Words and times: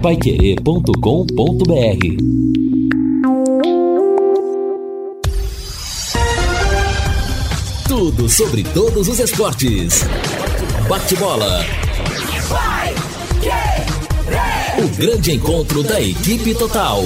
paiquerê.com.br 0.00 0.92
Tudo 7.88 8.28
sobre 8.28 8.62
todos 8.62 9.08
os 9.08 9.18
esportes. 9.18 10.04
Bate-bola. 10.88 11.64
O 14.78 14.88
grande 14.96 15.32
encontro 15.32 15.82
da 15.82 16.00
equipe 16.00 16.54
total. 16.54 17.02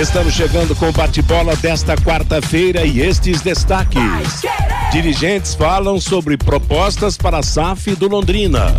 Estamos 0.00 0.34
chegando 0.34 0.74
com 0.74 0.88
o 0.88 0.92
bate-bola 0.92 1.54
desta 1.56 1.94
quarta-feira 1.96 2.84
e 2.84 3.00
estes 3.00 3.40
destaques. 3.40 4.42
Dirigentes 4.90 5.54
falam 5.54 6.00
sobre 6.00 6.36
propostas 6.36 7.16
para 7.16 7.38
a 7.38 7.42
SAF 7.42 7.94
do 7.94 8.08
Londrina. 8.08 8.74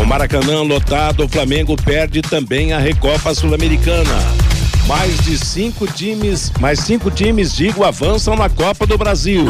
O 0.00 0.04
Maracanã 0.06 0.62
lotado, 0.62 1.24
o 1.24 1.28
Flamengo 1.28 1.76
perde 1.76 2.20
também 2.20 2.72
a 2.72 2.78
Recopa 2.78 3.34
Sul-Americana. 3.34 4.14
Mais 4.86 5.18
de 5.24 5.38
cinco 5.38 5.86
times, 5.86 6.52
mais 6.60 6.80
cinco 6.80 7.10
times, 7.10 7.54
digo, 7.54 7.84
avançam 7.84 8.36
na 8.36 8.48
Copa 8.48 8.86
do 8.86 8.98
Brasil. 8.98 9.46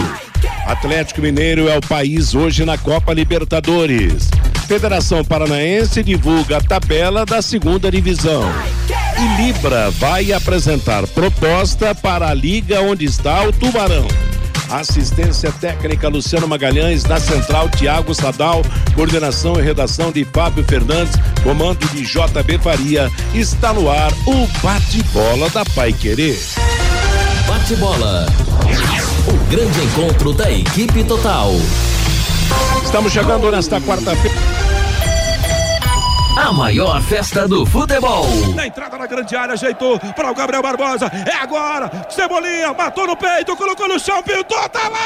Atlético 0.67 1.21
Mineiro 1.21 1.69
é 1.69 1.77
o 1.77 1.81
país 1.81 2.35
hoje 2.35 2.65
na 2.65 2.79
Copa 2.79 3.13
Libertadores. 3.13 4.29
Federação 4.69 5.25
Paranaense 5.25 6.03
divulga 6.03 6.59
a 6.59 6.61
tabela 6.61 7.27
da 7.27 7.43
segunda 7.43 7.91
divisão. 7.91 8.45
E 9.19 9.43
Libra 9.43 9.91
vai 9.91 10.33
apresentar 10.33 11.07
proposta 11.09 11.95
para 11.95 12.29
a 12.29 12.35
liga 12.35 12.81
onde 12.81 13.05
está 13.05 13.45
o 13.45 13.53
Tubarão. 13.53 14.07
Assistência 14.71 15.53
técnica 15.53 16.09
Luciano 16.09 16.49
Magalhães, 16.49 17.05
na 17.05 17.21
central 17.21 17.69
Tiago 17.69 18.15
Sadal, 18.15 18.63
coordenação 18.95 19.59
e 19.59 19.63
redação 19.63 20.11
de 20.11 20.25
Fábio 20.25 20.65
Fernandes, 20.65 21.15
comando 21.43 21.87
de 21.89 22.03
JB 22.03 22.59
Faria. 22.59 23.11
Está 23.35 23.73
no 23.73 23.91
ar 23.91 24.13
o 24.27 24.47
bate-bola 24.63 25.49
da 25.51 25.65
Pai 25.65 25.93
Querer. 25.93 26.39
Bate-bola. 27.47 28.27
O 29.29 29.51
grande 29.51 29.81
encontro 29.81 30.33
da 30.33 30.51
equipe 30.51 31.05
total. 31.05 31.53
Estamos 32.85 33.13
chegando 33.13 33.51
nesta 33.51 33.81
quarta-feira. 33.81 34.37
A 36.37 36.53
maior 36.53 37.01
festa 37.03 37.47
do 37.47 37.65
futebol. 37.65 38.27
Na 38.55 38.67
entrada 38.67 38.99
na 38.99 39.07
grande 39.07 39.37
área, 39.37 39.55
ajeitou 39.55 39.99
para 39.99 40.31
o 40.31 40.35
Gabriel 40.35 40.63
Barbosa. 40.63 41.07
É 41.07 41.37
agora. 41.37 42.07
Cebolinha, 42.11 42.75
matou 42.75 43.07
no 43.07 43.17
peito, 43.17 43.57
colocou 43.57 43.89
no 43.89 43.99
chão, 43.99 44.23
pintou, 44.23 44.69
tá 44.69 44.89
lá! 44.89 44.99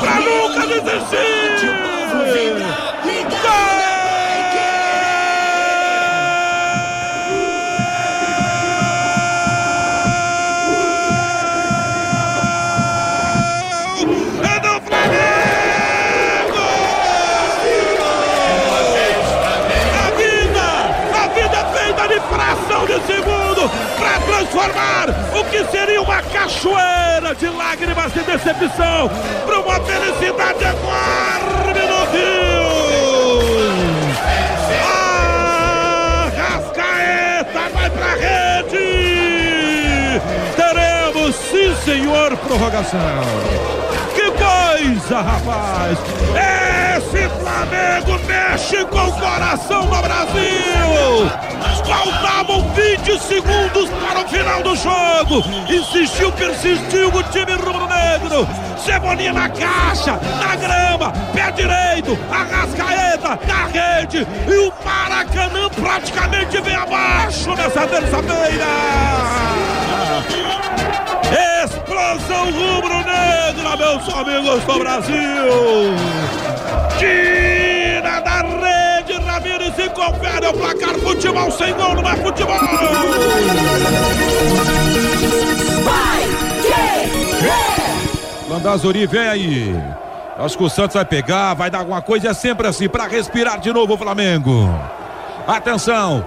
Pra 0.00 0.20
nunca 0.20 0.66
desistir! 0.66 1.49
Transformar 24.50 25.08
o 25.38 25.44
que 25.44 25.64
seria 25.70 26.02
uma 26.02 26.20
cachoeira 26.22 27.34
de 27.38 27.46
lágrimas 27.48 28.12
de 28.12 28.20
decepção 28.22 29.08
para 29.46 29.60
uma 29.60 29.80
felicidade 29.80 30.64
enorme 30.64 31.80
no 31.86 32.04
Rio. 32.10 33.40
A 34.84 36.30
Rascaeta 36.36 37.68
vai 37.72 37.90
pra 37.90 38.14
rede. 38.14 38.78
Teremos, 40.56 41.36
sim 41.36 41.74
senhor, 41.84 42.36
prorrogação. 42.36 43.79
Coisa, 45.00 45.22
rapaz! 45.22 45.98
Esse 46.96 47.28
Flamengo 47.40 48.20
mexe 48.26 48.84
com 48.84 49.08
o 49.08 49.12
coração 49.12 49.86
do 49.86 49.96
Brasil! 49.96 51.30
Faltavam 51.86 52.70
20 52.74 53.18
segundos 53.18 53.88
para 53.90 54.20
o 54.20 54.28
final 54.28 54.62
do 54.62 54.76
jogo! 54.76 55.42
Insistiu, 55.68 56.30
persistiu 56.32 57.08
o 57.08 57.22
time 57.24 57.54
rubro-negro! 57.54 58.46
Cebolinha 58.76 59.32
na 59.32 59.48
caixa, 59.48 60.20
na 60.38 60.56
grama, 60.56 61.12
pé 61.32 61.50
direito, 61.52 62.18
Arrascaeta 62.30 63.38
na 63.46 63.66
rede 63.66 64.26
e 64.46 64.58
o 64.58 64.72
Maracanã 64.84 65.68
praticamente 65.70 66.60
vem 66.60 66.76
abaixo 66.76 67.54
nessa 67.54 67.86
terça-feira! 67.86 68.66
Explosão 71.90 72.52
rubro-negra, 72.52 73.76
meus 73.76 74.08
amigos 74.14 74.62
do 74.62 74.78
Brasil! 74.78 75.16
Tira 76.96 78.20
da 78.20 78.42
rede, 78.42 79.14
Ramires 79.14 79.76
e 79.76 79.88
confere 79.90 80.46
o 80.46 80.52
placar. 80.52 80.94
Futebol 81.00 81.50
sem 81.50 81.74
gol, 81.74 81.96
não 81.96 82.08
é 82.08 82.14
futebol! 82.14 82.56
Landazuri, 88.48 89.06
vem 89.06 89.28
aí. 89.28 89.82
Acho 90.38 90.56
que 90.56 90.62
o 90.62 90.70
Santos 90.70 90.94
vai 90.94 91.04
pegar, 91.04 91.54
vai 91.54 91.72
dar 91.72 91.78
alguma 91.78 92.00
coisa. 92.00 92.28
É 92.28 92.34
sempre 92.34 92.68
assim, 92.68 92.88
para 92.88 93.08
respirar 93.08 93.58
de 93.58 93.72
novo 93.72 93.94
o 93.94 93.98
Flamengo. 93.98 94.72
Atenção. 95.44 96.24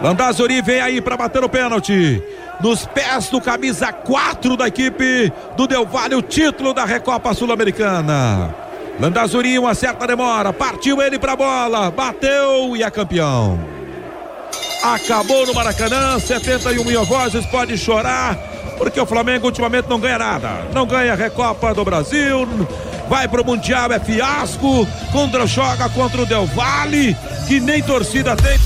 Landazuri 0.00 0.62
vem 0.62 0.80
aí 0.80 1.02
para 1.02 1.18
bater 1.18 1.44
o 1.44 1.50
pênalti. 1.50 2.22
Nos 2.62 2.84
pés 2.84 3.30
do 3.30 3.40
camisa 3.40 3.92
4 3.92 4.56
da 4.56 4.68
equipe 4.68 5.32
do 5.56 5.66
Del 5.66 5.86
Valle, 5.86 6.14
o 6.14 6.22
título 6.22 6.74
da 6.74 6.84
Recopa 6.84 7.32
Sul-Americana. 7.32 8.54
Landazuri, 9.00 9.58
uma 9.58 9.74
certa 9.74 10.06
demora. 10.06 10.52
Partiu 10.52 11.00
ele 11.00 11.18
pra 11.18 11.34
bola. 11.34 11.90
Bateu 11.90 12.76
e 12.76 12.82
é 12.82 12.90
campeão. 12.90 13.58
Acabou 14.82 15.46
no 15.46 15.54
Maracanã, 15.54 16.18
71 16.18 16.84
mil 16.84 17.04
vozes, 17.04 17.44
pode 17.46 17.76
chorar, 17.76 18.34
porque 18.78 18.98
o 18.98 19.04
Flamengo 19.04 19.46
ultimamente 19.46 19.88
não 19.88 20.00
ganha 20.00 20.18
nada. 20.18 20.66
Não 20.72 20.86
ganha 20.86 21.12
a 21.12 21.16
Recopa 21.16 21.74
do 21.74 21.84
Brasil, 21.84 22.48
vai 23.08 23.28
pro 23.28 23.44
Mundial, 23.44 23.92
é 23.92 24.00
fiasco, 24.00 24.86
contra 25.12 25.46
joga 25.46 25.88
contra 25.90 26.22
o 26.22 26.26
Del 26.26 26.46
Valle, 26.46 27.14
que 27.46 27.60
nem 27.60 27.82
torcida 27.82 28.34
tem. 28.36 28.58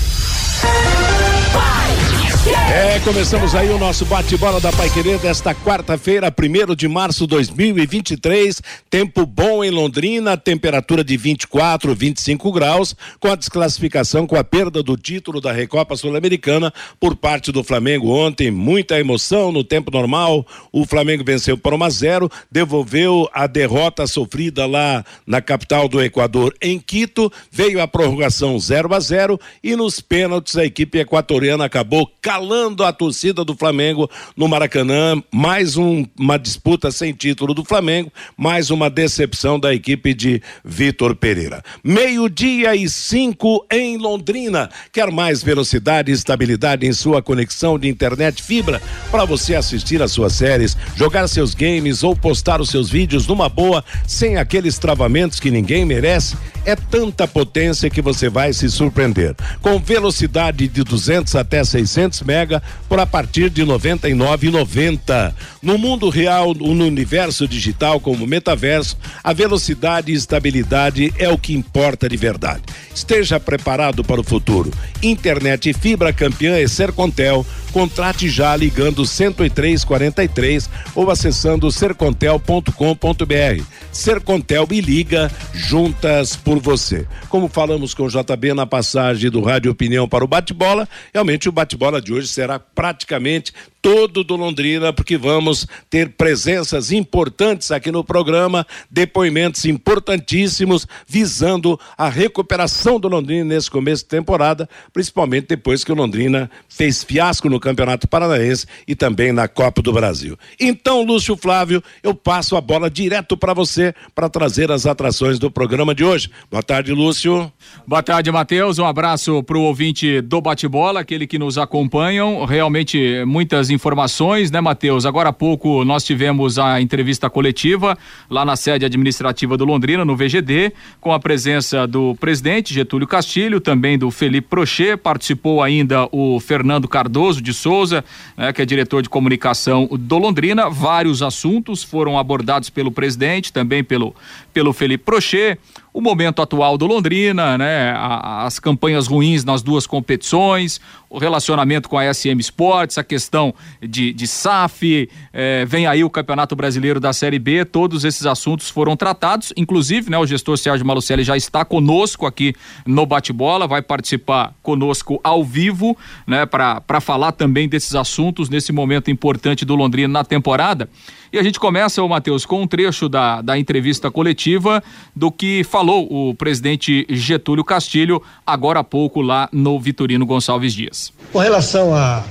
É, 2.47 3.01
começamos 3.01 3.55
aí 3.55 3.71
o 3.71 3.79
nosso 3.79 4.05
bate-bola 4.05 4.61
da 4.61 4.71
Pai 4.71 4.91
Querer 4.91 5.19
desta 5.19 5.55
quarta-feira, 5.55 6.31
1 6.31 6.75
de 6.75 6.87
março 6.87 7.21
de 7.21 7.29
2023. 7.29 8.61
Tempo 8.91 9.25
bom 9.25 9.65
em 9.65 9.71
Londrina, 9.71 10.37
temperatura 10.37 11.03
de 11.03 11.17
24, 11.17 11.95
25 11.95 12.53
graus, 12.53 12.95
com 13.19 13.29
a 13.29 13.35
desclassificação, 13.35 14.27
com 14.27 14.37
a 14.37 14.45
perda 14.45 14.83
do 14.83 14.95
título 14.95 15.41
da 15.41 15.53
Recopa 15.53 15.97
Sul-Americana 15.97 16.71
por 17.01 17.17
parte 17.17 17.51
do 17.51 17.65
Flamengo 17.65 18.11
ontem. 18.11 18.51
Muita 18.51 19.01
emoção 19.01 19.51
no 19.51 19.65
tempo 19.65 19.91
normal. 19.91 20.47
O 20.71 20.85
Flamengo 20.85 21.25
venceu 21.25 21.57
por 21.57 21.73
1 21.73 21.83
a 21.85 21.91
0, 21.91 22.31
devolveu 22.51 23.27
a 23.33 23.47
derrota 23.47 24.07
sofrida 24.07 24.67
lá 24.67 25.03
na 25.27 25.41
capital 25.41 25.89
do 25.89 26.03
Equador, 26.03 26.55
em 26.61 26.79
Quito. 26.79 27.33
Veio 27.51 27.81
a 27.81 27.89
prorrogação 27.89 28.59
0 28.59 28.95
a 28.95 29.01
0 29.01 29.41
e 29.63 29.75
nos 29.75 30.01
pênaltis 30.01 30.59
a 30.59 30.65
equipe 30.67 30.99
equatoriana 30.99 31.65
acabou 31.65 32.07
calando 32.35 32.83
a 32.83 32.93
torcida 32.93 33.45
do 33.45 33.55
Flamengo 33.55 34.11
no 34.37 34.49
Maracanã. 34.49 35.23
Mais 35.33 35.77
um, 35.77 36.05
uma 36.19 36.37
disputa 36.37 36.91
sem 36.91 37.13
título 37.13 37.55
do 37.55 37.65
Flamengo, 37.65 38.13
mais 38.37 38.71
uma 38.71 38.91
decepção 38.91 39.57
da 39.57 39.73
equipe 39.73 40.13
de 40.13 40.43
Vitor 40.65 41.15
Pereira. 41.15 41.63
Meio-dia 41.85 42.75
e 42.75 42.89
cinco 42.89 43.65
em 43.71 43.97
Londrina. 43.99 44.69
Quer 44.93 45.13
mais 45.13 45.45
velocidade 45.45 46.11
e 46.11 46.15
estabilidade 46.15 46.85
em 46.85 46.93
sua 46.93 47.23
conexão 47.23 47.79
de 47.79 47.87
internet 47.87 48.43
fibra 48.43 48.83
para 49.13 49.25
você 49.25 49.55
assistir 49.55 50.03
às 50.03 50.11
suas 50.11 50.33
séries, 50.33 50.77
jogar 50.97 51.29
seus 51.29 51.55
games 51.55 52.03
ou 52.03 52.17
postar 52.17 52.61
os 52.61 52.69
seus 52.69 52.91
vídeos 52.91 53.29
numa 53.29 53.49
boa, 53.49 53.85
sem 54.09 54.39
aqueles 54.39 54.77
travamentos 54.77 55.39
que 55.39 55.53
ninguém 55.53 55.85
merece? 55.85 56.37
É 56.67 56.75
tanta 56.75 57.29
potência 57.29 57.91
que 57.91 58.03
você 58.03 58.29
vai 58.29 58.53
se 58.53 58.69
surpreender. 58.69 59.37
Com 59.61 59.79
velocidade 59.79 60.67
de 60.67 60.83
200 60.83 61.37
até 61.37 61.63
600 61.63 62.24
mega 62.25 62.63
por 62.89 62.99
a 62.99 63.07
partir 63.07 63.51
de 63.51 63.65
99,90. 63.65 65.35
No 65.63 65.79
mundo 65.79 66.09
real, 66.09 66.55
no 66.55 66.85
universo 66.85 67.47
digital 67.47 68.01
como 68.01 68.27
metaverso, 68.27 68.97
a 69.23 69.33
velocidade 69.33 70.13
e 70.13 70.15
estabilidade 70.15 71.13
é 71.19 71.29
o 71.29 71.39
que 71.39 71.55
importa 71.55 72.09
de 72.09 72.17
verdade. 72.17 72.63
Esteja 72.95 73.39
preparado 73.39 74.03
para 74.05 74.21
o 74.21 74.25
futuro. 74.25 74.71
Internet 75.03 75.73
fibra 75.73 76.13
campeã 76.13 76.57
é 76.57 76.67
Sercontel 76.67 77.47
Contrate 77.75 78.29
já 78.29 78.55
ligando 78.55 79.05
10343 79.05 80.71
ou 80.95 81.11
acessando 81.11 81.73
sercontel.com.br. 81.73 83.65
Sercontel 83.91 84.69
e 84.71 84.81
liga 84.81 85.29
juntas 85.53 86.37
por 86.37 86.61
você. 86.61 87.05
Como 87.29 87.49
falamos 87.49 87.93
com 87.93 88.05
o 88.05 88.09
JB 88.09 88.55
na 88.55 88.65
passagem 88.65 89.29
do 89.29 89.43
Rádio 89.43 89.73
Opinião 89.73 90.09
para 90.09 90.25
o 90.25 90.29
bate-bola, 90.29 90.89
realmente 91.13 91.49
o 91.49 91.53
bate-bola 91.53 92.01
de 92.01 92.13
hoje 92.13 92.29
será 92.29 92.61
praticamente 92.61 93.53
todo 93.85 94.25
do 94.25 94.35
Londrina, 94.35 94.95
porque 94.95 95.19
vamos 95.19 95.67
ter 95.91 96.09
presenças 96.09 96.91
importantes 96.91 97.71
aqui 97.71 97.93
no 97.93 98.03
programa, 98.03 98.67
depoimentos 98.91 99.67
importantíssimos 99.67 100.89
visando 101.07 101.79
a 101.95 102.09
recuperação 102.09 102.99
do 102.99 103.09
Londrina 103.09 103.45
nesse 103.45 103.71
começo 103.71 104.03
de 104.03 104.09
temporada, 104.09 104.67
principalmente 104.91 105.49
depois 105.49 105.85
que 105.85 105.93
o 105.93 105.95
Londrina 105.95 106.51
fez 106.67 107.05
fiasco 107.05 107.51
no 107.51 107.61
Campeonato 107.61 108.09
Paranaense 108.09 108.67
e 108.89 108.95
também 108.95 109.33
na 109.33 109.49
Copa 109.49 109.83
do 109.83 109.93
Brasil. 109.93 110.39
Então, 110.59 111.03
Lúcio 111.03 111.37
Flávio, 111.37 111.85
eu 112.03 112.15
passo 112.15 112.57
a 112.57 112.63
bola 112.63 112.89
direto 112.89 113.37
para 113.37 113.53
você 113.53 113.95
para 114.15 114.31
trazer 114.31 114.73
as 114.73 114.87
atrações 114.87 115.39
do 115.39 115.51
programa 115.51 115.95
de 115.95 116.03
hoje. 116.03 116.31
Boa 116.51 116.63
tarde, 116.63 116.91
Lúcio. 116.91 117.53
Boa 117.87 118.03
tarde, 118.03 118.33
Matheus. 118.33 118.79
Um 118.79 118.87
abraço 118.87 119.43
para 119.43 119.59
o 119.59 119.63
ouvinte 119.63 120.23
do 120.23 120.41
bate-bola, 120.41 121.01
aquele 121.01 121.27
que 121.27 121.39
nos 121.39 121.59
acompanham. 121.59 122.47
Realmente 122.47 123.23
muitas 123.27 123.74
informações, 123.75 124.51
né, 124.51 124.61
Matheus? 124.61 125.05
Agora 125.05 125.29
há 125.29 125.33
pouco 125.33 125.85
nós 125.85 126.05
tivemos 126.05 126.59
a 126.59 126.81
entrevista 126.81 127.29
coletiva 127.29 127.99
lá 128.31 128.45
na 128.45 128.57
sede 128.57 128.85
administrativa 128.85 129.57
do 129.57 129.65
Londrina, 129.65 130.05
no 130.05 130.17
VGD, 130.17 130.73
com 131.01 131.13
a 131.13 131.21
presença 131.21 131.87
do 131.87 132.15
presidente 132.15 132.73
Getúlio 132.73 133.07
Castilho, 133.07 133.61
também 133.61 133.99
do 133.99 134.11
Felipe 134.11 134.49
Prochê, 134.49 134.97
participou 134.97 135.63
ainda 135.63 136.09
o 136.13 136.41
Fernando 136.41 136.89
Cardoso 136.89 137.43
de 137.43 137.53
Souza, 137.53 138.05
né, 138.37 138.53
que 138.53 138.63
é 138.63 138.65
diretor 138.65 139.03
de 139.03 139.09
comunicação 139.09 139.89
do 139.91 140.19
Londrina. 140.19 140.71
Vários 140.71 141.23
assuntos 141.23 141.83
foram 141.83 142.19
abordados 142.19 142.71
pelo 142.71 142.91
presidente, 142.91 143.53
também 143.53 143.83
pelo, 143.83 144.15
pelo 144.55 144.73
Felipe 144.73 145.05
Prochê 145.05 145.59
o 145.95 146.01
momento 146.01 146.43
atual 146.43 146.77
do 146.77 146.87
Londrina, 146.87 147.57
né? 147.57 147.95
As 147.97 148.59
campanhas 148.59 149.07
ruins 149.07 149.45
nas 149.45 149.63
duas 149.63 149.87
competições, 149.87 150.81
o 151.09 151.19
relacionamento 151.19 151.89
com 151.89 151.97
a 151.97 152.13
SM 152.13 152.41
Sports, 152.41 152.99
a 152.99 153.05
questão 153.05 153.55
de, 153.81 154.13
de 154.13 154.27
SAF, 154.27 155.09
eh, 155.33 155.65
vem 155.65 155.87
aí 155.87 156.03
o 156.03 156.11
Campeonato 156.11 156.57
Brasileiro 156.57 156.99
da 156.99 157.13
Série 157.13 157.39
B, 157.39 157.65
todos 157.65 158.05
esses 158.05 158.27
assuntos 158.27 158.69
foram 158.69 158.97
tratados, 158.97 159.53
inclusive, 159.57 160.11
né? 160.11 160.19
O 160.19 160.27
gestor 160.27 160.59
Sérgio 160.59 160.85
Malucelli 160.85 161.23
já 161.23 161.37
está 161.37 161.65
conosco 161.65 162.27
aqui 162.27 162.57
no 162.85 163.07
bate-bola, 163.07 163.69
vai 163.69 163.81
participar 163.81 164.53
conosco 164.65 165.21
ao 165.23 165.45
vivo, 165.45 165.97
né? 166.27 166.45
Para 166.45 167.01
falar 167.01 167.31
também 167.31 167.69
desses 167.69 167.95
assuntos 167.95 168.49
nesse 168.49 168.73
momento 168.73 169.13
importante 169.13 169.65
do 169.65 169.77
Londrina 169.77 170.09
na 170.09 170.25
temporada. 170.25 170.91
E 171.35 171.39
a 171.39 171.43
gente 171.43 171.59
começa, 171.59 172.01
o 172.01 172.09
Matheus, 172.09 172.47
com 172.47 172.63
um 172.63 172.67
trecho 172.67 173.09
da, 173.09 173.43
da 173.43 173.59
entrevista 173.59 174.09
coletiva 174.09 174.81
do 175.17 175.33
que 175.33 175.65
falou 175.65 176.07
o 176.09 176.33
presidente 176.33 177.05
Getúlio 177.11 177.65
Castilho 177.65 178.23
agora 178.47 178.79
há 178.79 178.85
pouco 178.85 179.21
lá 179.21 179.49
no 179.51 179.81
Vitorino 179.81 180.25
Gonçalves 180.25 180.73
Dias. 180.73 181.13
Com 181.33 181.41
relação 181.41 181.93
a, 181.93 182.23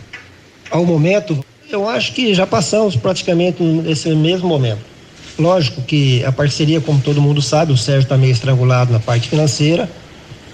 ao 0.72 0.86
momento, 0.86 1.44
eu 1.70 1.90
acho 1.90 2.14
que 2.14 2.34
já 2.34 2.48
passamos 2.48 2.96
praticamente 2.96 3.62
nesse 3.62 4.08
mesmo 4.16 4.48
momento. 4.48 4.80
Lógico 5.38 5.82
que 5.82 6.24
a 6.24 6.32
parceria, 6.32 6.80
como 6.80 7.02
todo 7.02 7.22
mundo 7.22 7.42
sabe, 7.42 7.74
o 7.74 7.78
Sérgio 7.78 8.04
está 8.04 8.18
meio 8.18 8.32
estrangulado 8.32 8.94
na 8.94 9.02
parte 9.02 9.28
financeira 9.28 9.92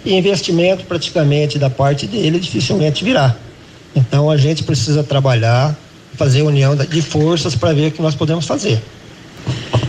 e 0.04 0.16
investimento 0.18 0.86
praticamente 0.86 1.60
da 1.60 1.70
parte 1.70 2.08
dele 2.08 2.40
dificilmente 2.40 3.04
virá. 3.04 3.36
Então 3.96 4.28
a 4.28 4.38
gente 4.38 4.64
precisa 4.64 5.04
trabalhar 5.04 5.78
fazer 6.20 6.42
união 6.42 6.76
de 6.76 7.02
forças 7.02 7.56
para 7.56 7.72
ver 7.72 7.88
o 7.88 7.92
que 7.94 8.02
nós 8.02 8.14
podemos 8.14 8.46
fazer. 8.46 8.84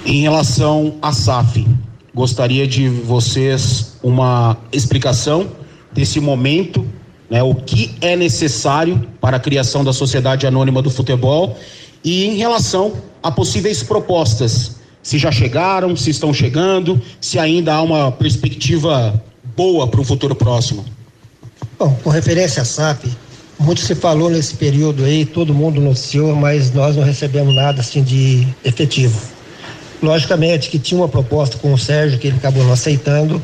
Em 0.06 0.23
relação 0.23 0.94
à 1.03 1.12
SAF, 1.12 1.67
gostaria 2.15 2.69
de 2.69 2.88
vocês 2.88 3.97
uma 4.00 4.56
explicação 4.71 5.50
desse 5.93 6.21
momento, 6.21 6.87
né, 7.29 7.43
o 7.43 7.53
que 7.56 7.97
é 8.00 8.15
necessário 8.15 9.09
para 9.21 9.38
a 9.38 9.41
criação 9.41 9.82
da 9.82 9.93
Sociedade 9.93 10.47
Anônima 10.47 10.81
do 10.81 10.88
Futebol 10.88 11.59
e 12.05 12.27
em 12.27 12.37
relação 12.37 12.93
a 13.21 13.32
possíveis 13.32 13.82
propostas, 13.82 14.77
se 15.03 15.19
já 15.19 15.32
chegaram, 15.32 15.97
se 15.97 16.11
estão 16.11 16.32
chegando, 16.32 17.03
se 17.21 17.41
ainda 17.41 17.75
há 17.75 17.82
uma 17.82 18.12
perspectiva 18.12 19.21
boa 19.56 19.88
para 19.88 20.00
o 20.00 20.05
futuro 20.05 20.37
próximo. 20.37 20.85
Bom, 21.77 21.93
com 22.05 22.11
referência 22.11 22.62
à 22.62 22.65
SAF, 22.65 23.11
muito 23.60 23.82
se 23.82 23.94
falou 23.94 24.30
nesse 24.30 24.54
período 24.54 25.04
aí, 25.04 25.26
todo 25.26 25.52
mundo 25.52 25.80
noticiou, 25.80 26.34
mas 26.34 26.72
nós 26.72 26.96
não 26.96 27.04
recebemos 27.04 27.54
nada 27.54 27.82
assim 27.82 28.02
de 28.02 28.48
efetivo. 28.64 29.20
Logicamente 30.02 30.70
que 30.70 30.78
tinha 30.78 30.98
uma 30.98 31.08
proposta 31.08 31.58
com 31.58 31.74
o 31.74 31.78
Sérgio 31.78 32.18
que 32.18 32.28
ele 32.28 32.38
acabou 32.38 32.64
não 32.64 32.72
aceitando 32.72 33.40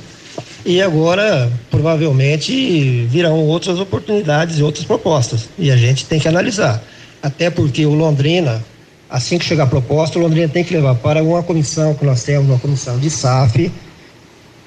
e 0.65 0.81
agora 0.81 1.53
provavelmente 1.71 3.07
virão 3.11 3.45
outras 3.45 3.79
oportunidades 3.79 4.59
e 4.59 4.63
outras 4.63 4.87
propostas 4.87 5.51
e 5.59 5.71
a 5.71 5.77
gente 5.77 6.07
tem 6.07 6.19
que 6.19 6.27
analisar. 6.27 6.83
Até 7.23 7.51
porque 7.51 7.85
o 7.85 7.93
Londrina, 7.93 8.65
assim 9.11 9.37
que 9.39 9.45
chegar 9.45 9.65
a 9.65 9.67
proposta, 9.67 10.19
o 10.19 10.23
Londrina 10.23 10.49
tem 10.49 10.65
que 10.65 10.73
levar 10.73 10.95
para 10.95 11.23
uma 11.23 11.43
comissão 11.43 11.95
que 11.95 12.07
nós 12.07 12.23
temos, 12.23 12.49
uma 12.49 12.59
comissão 12.59 12.99
de 12.99 13.11
SAF. 13.11 13.71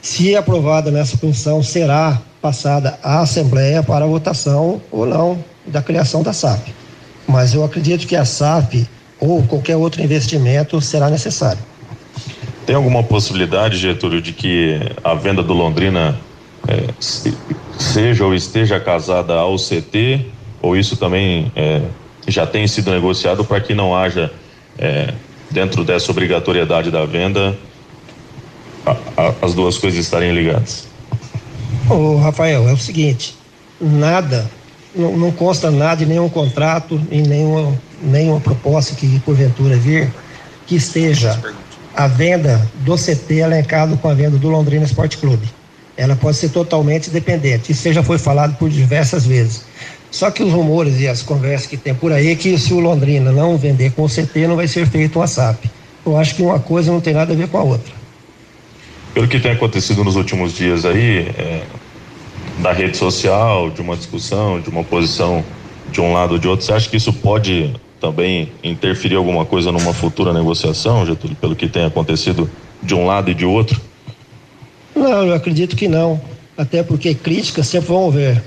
Se 0.01 0.35
aprovada 0.35 0.91
nessa 0.91 1.17
comissão, 1.17 1.61
será 1.61 2.21
passada 2.41 2.97
à 3.03 3.21
Assembleia 3.21 3.83
para 3.83 4.05
votação 4.05 4.81
ou 4.91 5.05
não 5.05 5.43
da 5.65 5.81
criação 5.81 6.23
da 6.23 6.33
SAP. 6.33 6.69
Mas 7.27 7.53
eu 7.53 7.63
acredito 7.63 8.07
que 8.07 8.15
a 8.15 8.25
SAP 8.25 8.87
ou 9.19 9.43
qualquer 9.43 9.75
outro 9.75 10.01
investimento 10.01 10.79
será 10.79 11.09
necessário. 11.09 11.59
Tem 12.65 12.75
alguma 12.75 13.03
possibilidade, 13.03 13.77
Getúlio, 13.77 14.21
de 14.21 14.31
que 14.31 14.79
a 15.03 15.13
venda 15.13 15.43
do 15.43 15.53
Londrina 15.53 16.17
é, 16.67 16.87
seja 17.77 18.25
ou 18.25 18.33
esteja 18.33 18.79
casada 18.79 19.33
ao 19.33 19.55
CT, 19.55 20.25
ou 20.61 20.77
isso 20.77 20.95
também 20.95 21.51
é, 21.55 21.81
já 22.27 22.45
tem 22.45 22.67
sido 22.67 22.91
negociado 22.91 23.43
para 23.43 23.59
que 23.59 23.73
não 23.73 23.95
haja, 23.95 24.31
é, 24.77 25.13
dentro 25.49 25.83
dessa 25.83 26.11
obrigatoriedade 26.11 26.91
da 26.91 27.05
venda, 27.05 27.57
a, 28.85 28.91
a, 29.17 29.33
as 29.41 29.53
duas 29.53 29.77
coisas 29.77 29.99
estarem 29.99 30.33
ligadas? 30.33 30.87
Ô, 31.89 32.17
Rafael, 32.17 32.69
é 32.69 32.73
o 32.73 32.77
seguinte, 32.77 33.35
nada, 33.81 34.49
não, 34.95 35.17
não 35.17 35.31
consta 35.31 35.71
nada 35.71 36.03
em 36.03 36.05
nenhum 36.05 36.29
contrato, 36.29 37.01
em 37.11 37.21
nenhuma, 37.21 37.73
nenhuma 38.01 38.39
proposta 38.39 38.95
que 38.95 39.19
porventura 39.21 39.75
vir, 39.75 40.11
que 40.67 40.75
esteja 40.75 41.39
a 41.95 42.07
venda 42.07 42.65
do 42.81 42.95
CT 42.95 43.39
elencado 43.39 43.97
com 43.97 44.07
a 44.07 44.13
venda 44.13 44.37
do 44.37 44.49
Londrina 44.49 44.85
Esporte 44.85 45.17
Clube. 45.17 45.49
Ela 45.97 46.15
pode 46.15 46.37
ser 46.37 46.49
totalmente 46.49 47.09
dependente. 47.09 47.71
Isso 47.71 47.91
já 47.91 48.03
foi 48.03 48.17
falado 48.17 48.55
por 48.57 48.69
diversas 48.69 49.25
vezes. 49.25 49.63
Só 50.11 50.31
que 50.31 50.41
os 50.41 50.53
rumores 50.53 50.99
e 50.99 51.07
as 51.07 51.21
conversas 51.21 51.67
que 51.67 51.75
tem 51.75 51.93
por 51.93 52.11
aí 52.13 52.29
é 52.29 52.35
que 52.35 52.57
se 52.57 52.73
o 52.73 52.79
Londrina 52.79 53.31
não 53.31 53.57
vender 53.57 53.91
com 53.91 54.03
o 54.03 54.09
CT, 54.09 54.47
não 54.47 54.55
vai 54.55 54.67
ser 54.67 54.87
feito 54.87 55.19
uma 55.19 55.27
SAP. 55.27 55.65
Eu 56.05 56.17
acho 56.17 56.35
que 56.35 56.41
uma 56.41 56.59
coisa 56.59 56.91
não 56.91 57.01
tem 57.01 57.13
nada 57.13 57.33
a 57.33 57.35
ver 57.35 57.47
com 57.49 57.57
a 57.57 57.63
outra 57.63 57.98
pelo 59.13 59.27
que 59.27 59.39
tem 59.39 59.51
acontecido 59.51 60.03
nos 60.03 60.15
últimos 60.15 60.53
dias 60.53 60.85
aí, 60.85 61.27
é, 61.37 61.63
da 62.59 62.71
rede 62.71 62.97
social, 62.97 63.69
de 63.69 63.81
uma 63.81 63.95
discussão, 63.95 64.59
de 64.59 64.69
uma 64.69 64.83
posição 64.83 65.43
de 65.91 66.01
um 66.01 66.13
lado 66.13 66.33
ou 66.33 66.37
de 66.37 66.47
outro, 66.47 66.65
você 66.65 66.73
acha 66.73 66.89
que 66.89 66.97
isso 66.97 67.11
pode 67.11 67.73
também 67.99 68.51
interferir 68.63 69.15
alguma 69.15 69.45
coisa 69.45 69.71
numa 69.71 69.93
futura 69.93 70.33
negociação, 70.33 71.05
Getúlio, 71.05 71.35
pelo 71.35 71.55
que 71.55 71.67
tem 71.67 71.85
acontecido 71.85 72.49
de 72.81 72.95
um 72.95 73.05
lado 73.05 73.29
e 73.31 73.33
de 73.33 73.45
outro? 73.45 73.79
Não, 74.95 75.25
eu 75.25 75.33
acredito 75.33 75.75
que 75.75 75.87
não. 75.87 76.21
Até 76.57 76.83
porque 76.83 77.13
críticas 77.13 77.67
sempre 77.67 77.87
vão 77.87 78.11
ver, 78.11 78.43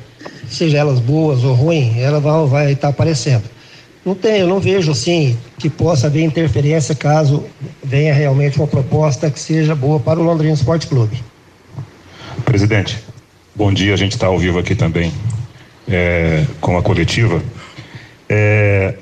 seja 0.48 0.78
elas 0.78 1.00
boas 1.00 1.44
ou 1.44 1.54
ruins, 1.54 1.96
ela 1.96 2.20
vai, 2.20 2.46
vai 2.46 2.72
estar 2.72 2.88
aparecendo. 2.88 3.44
Não 4.04 4.14
tem, 4.16 4.40
eu 4.40 4.48
não 4.48 4.58
vejo 4.58 4.90
assim 4.90 5.38
que 5.58 5.70
possa 5.70 6.08
haver 6.08 6.24
interferência 6.24 6.94
caso 6.94 7.44
venha 7.84 8.12
realmente 8.12 8.58
uma 8.58 8.66
proposta 8.66 9.30
que 9.30 9.38
seja 9.38 9.74
boa 9.74 10.00
para 10.00 10.18
o 10.18 10.24
Londrina 10.24 10.54
Esporte 10.54 10.88
Clube. 10.88 11.22
Presidente, 12.44 12.98
bom 13.54 13.72
dia, 13.72 13.94
a 13.94 13.96
gente 13.96 14.12
está 14.12 14.26
ao 14.26 14.38
vivo 14.38 14.58
aqui 14.58 14.74
também 14.74 15.12
é, 15.88 16.44
com 16.60 16.76
a 16.76 16.82
coletiva. 16.82 17.40
É, 18.28 18.94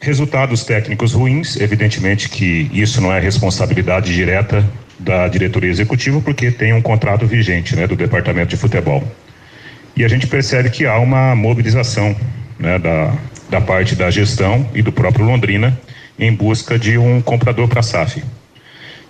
resultados 0.00 0.64
técnicos 0.64 1.12
ruins, 1.12 1.56
evidentemente 1.60 2.28
que 2.28 2.68
isso 2.72 3.00
não 3.00 3.12
é 3.12 3.20
responsabilidade 3.20 4.12
direta 4.12 4.64
da 4.98 5.28
diretoria 5.28 5.70
executiva, 5.70 6.20
porque 6.20 6.50
tem 6.50 6.72
um 6.72 6.82
contrato 6.82 7.24
vigente 7.24 7.76
né, 7.76 7.86
do 7.86 7.94
departamento 7.94 8.48
de 8.48 8.56
futebol. 8.56 9.04
E 9.96 10.04
a 10.04 10.08
gente 10.08 10.26
percebe 10.26 10.70
que 10.70 10.86
há 10.86 10.98
uma 10.98 11.36
mobilização 11.36 12.16
né, 12.58 12.78
da, 12.78 13.14
da 13.50 13.60
parte 13.60 13.96
da 13.96 14.10
gestão 14.10 14.66
e 14.74 14.80
do 14.80 14.92
próprio 14.92 15.24
Londrina 15.24 15.78
em 16.18 16.32
busca 16.32 16.78
de 16.78 16.96
um 16.96 17.20
comprador 17.20 17.66
para 17.68 17.80
a 17.80 17.82
SAF. 17.82 18.22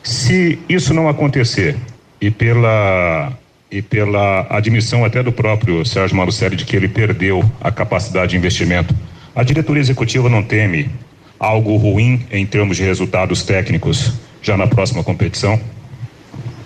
Se 0.02 0.58
isso 0.68 0.94
não 0.94 1.08
acontecer 1.08 1.76
e 2.20 2.30
pela 2.30 3.32
e 3.70 3.80
pela 3.80 4.46
admissão 4.50 5.04
até 5.04 5.22
do 5.22 5.30
próprio 5.30 5.84
Sérgio 5.84 6.16
Malucelli 6.16 6.56
de 6.56 6.64
que 6.64 6.74
ele 6.74 6.88
perdeu 6.88 7.48
a 7.60 7.70
capacidade 7.70 8.32
de 8.32 8.36
investimento 8.36 8.92
A 9.32 9.44
diretoria 9.44 9.80
executiva 9.80 10.28
não 10.28 10.42
teme 10.42 10.90
algo 11.38 11.76
ruim 11.76 12.26
em 12.32 12.44
termos 12.44 12.76
de 12.76 12.82
resultados 12.82 13.44
técnicos 13.44 14.12
já 14.42 14.56
na 14.56 14.66
próxima 14.66 15.04
competição? 15.04 15.60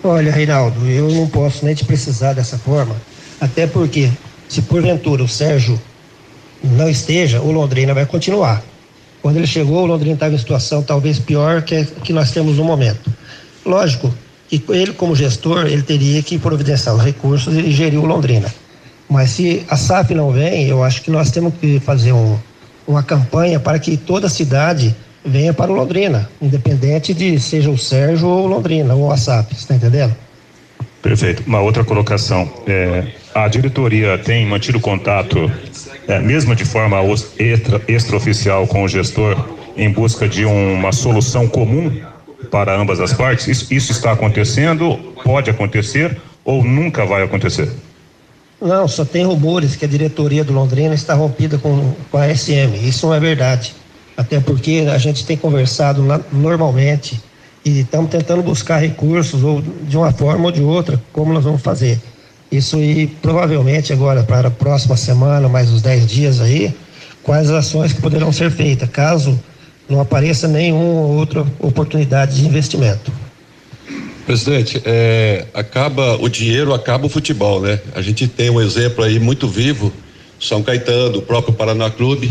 Olha, 0.03 0.33
Reinaldo, 0.33 0.87
eu 0.89 1.09
não 1.11 1.29
posso 1.29 1.65
nem 1.65 1.75
te 1.75 1.85
precisar 1.85 2.33
dessa 2.33 2.59
forma, 2.59 2.97
até 3.41 3.67
porque 3.67 4.11
se 4.49 4.63
porventura 4.63 5.23
o 5.23 5.29
Sérgio 5.29 5.81
não 6.65 6.89
esteja, 6.89 7.41
o 7.41 7.53
Londrina 7.53 7.95
vai 7.95 8.07
continuar. 8.07 8.63
Quando 9.23 9.37
ele 9.37 9.47
chegou, 9.47 9.83
o 9.83 9.87
Londrina 9.87 10.15
estava 10.15 10.35
em 10.35 10.39
situação 10.39 10.83
talvez 10.83 11.19
pior 11.19 11.63
que 11.63 11.85
que 11.85 12.13
nós 12.13 12.31
temos 12.31 12.57
no 12.57 12.65
momento. 12.65 13.11
Lógico 13.65 14.13
que 14.49 14.63
ele, 14.69 14.93
como 14.93 15.17
gestor, 15.17 15.67
ele 15.67 15.83
teria 15.83 16.23
que 16.23 16.39
providenciar 16.39 16.95
os 16.95 17.03
recursos 17.03 17.55
e 17.55 17.71
gerir 17.71 17.99
o 17.99 18.05
Londrina. 18.05 18.53
Mas 19.09 19.31
se 19.31 19.65
a 19.69 19.77
SAF 19.77 20.15
não 20.15 20.31
vem, 20.31 20.67
eu 20.67 20.83
acho 20.83 21.03
que 21.03 21.11
nós 21.11 21.31
temos 21.31 21.55
que 21.61 21.81
fazer 21.81 22.13
um, 22.13 22.39
uma 22.87 23.03
campanha 23.03 23.59
para 23.61 23.79
que 23.79 23.97
toda 23.97 24.27
a 24.27 24.31
cidade 24.31 24.95
venha 25.25 25.55
para 25.55 25.73
o 25.73 25.75
Londrina, 25.75 26.29
independente 26.41 27.15
de 27.15 27.39
seja 27.41 27.71
o 27.71 27.79
Sérgio 27.79 28.29
ou 28.29 28.45
o 28.45 28.47
Londrina, 28.47 28.95
ou 28.95 29.11
a 29.11 29.17
SAF, 29.17 29.55
você 29.55 29.61
está 29.61 29.75
entendendo? 29.75 30.15
Perfeito. 31.01 31.43
Uma 31.47 31.61
outra 31.61 31.85
colocação. 31.85 32.51
É, 32.67 33.05
a 33.35 33.47
diretoria 33.49 34.17
tem 34.19 34.47
mantido 34.47 34.81
contato, 34.81 35.51
é, 36.09 36.19
mesmo 36.21 36.55
de 36.55 36.65
forma 36.65 36.99
extra, 37.39 37.81
extraoficial, 37.89 38.67
com 38.67 38.85
o 38.85 38.89
gestor, 38.89 39.37
em 39.77 39.91
busca 39.91 40.29
de 40.29 40.45
uma 40.45 40.93
solução 40.93 41.49
comum 41.49 42.01
para 42.51 42.77
ambas 42.77 43.01
as 43.01 43.13
partes? 43.13 43.49
Isso, 43.49 43.73
isso 43.73 43.93
está 43.93 44.13
acontecendo? 44.13 44.97
Pode 45.23 45.51
acontecer 45.51 46.17
ou 46.45 46.63
nunca 46.63 47.07
vai 47.07 47.23
acontecer? 47.23 47.71
Não, 48.61 48.87
só 48.87 49.05
tem 49.05 49.25
rumores 49.25 49.77
que 49.77 49.85
a 49.85 49.89
diretoria 49.89 50.45
do 50.45 50.53
Londrina 50.53 50.95
está 50.95 51.15
rompida 51.15 51.59
com, 51.59 51.95
com 52.11 52.17
a 52.17 52.35
SM. 52.35 52.75
Isso 52.83 53.07
não 53.07 53.15
é 53.15 53.21
verdade. 53.21 53.75
Até 54.17 54.41
porque 54.41 54.87
a 54.91 54.99
gente 54.99 55.27
tem 55.27 55.37
conversado 55.37 56.03
normalmente 56.33 57.21
e 57.65 57.81
estamos 57.81 58.11
tentando 58.11 58.43
buscar 58.43 58.79
recursos 58.79 59.43
ou 59.43 59.61
de 59.61 59.97
uma 59.97 60.13
forma 60.13 60.45
ou 60.45 60.53
de 60.53 60.63
outra, 60.63 61.03
como 61.13 61.33
nós 61.33 61.45
vamos 61.45 61.63
fazer. 61.63 62.01
Isso 62.55 62.81
e 62.81 63.09
provavelmente 63.09 63.93
agora 63.93 64.23
para 64.23 64.47
a 64.47 64.51
próxima 64.51 64.97
semana, 64.97 65.49
mais 65.49 65.73
uns 65.73 65.83
10 65.83 66.07
dias 66.07 66.41
aí, 66.41 66.73
quais 67.21 67.51
ações 67.51 67.93
que 67.93 68.01
poderão 68.01 68.33
ser 68.33 68.49
feitas, 68.53 68.89
caso 68.89 69.37
não 69.89 70.01
apareça 70.01 70.47
nenhuma 70.47 71.07
outra 71.09 71.45
oportunidade 71.59 72.37
de 72.37 72.47
investimento. 72.47 73.13
Presidente, 74.25 74.81
é, 74.85 75.47
acaba 75.53 76.17
o 76.17 76.29
dinheiro, 76.29 76.73
acaba 76.73 77.07
o 77.07 77.09
futebol, 77.09 77.61
né? 77.61 77.81
A 77.93 78.01
gente 78.01 78.29
tem 78.29 78.51
um 78.51 78.61
exemplo 78.61 79.03
aí 79.03 79.19
muito 79.19 79.49
vivo, 79.49 79.93
São 80.41 80.63
Caetano, 80.63 81.19
o 81.19 81.23
próprio 81.23 81.53
Paraná 81.53 81.91
Clube, 81.91 82.31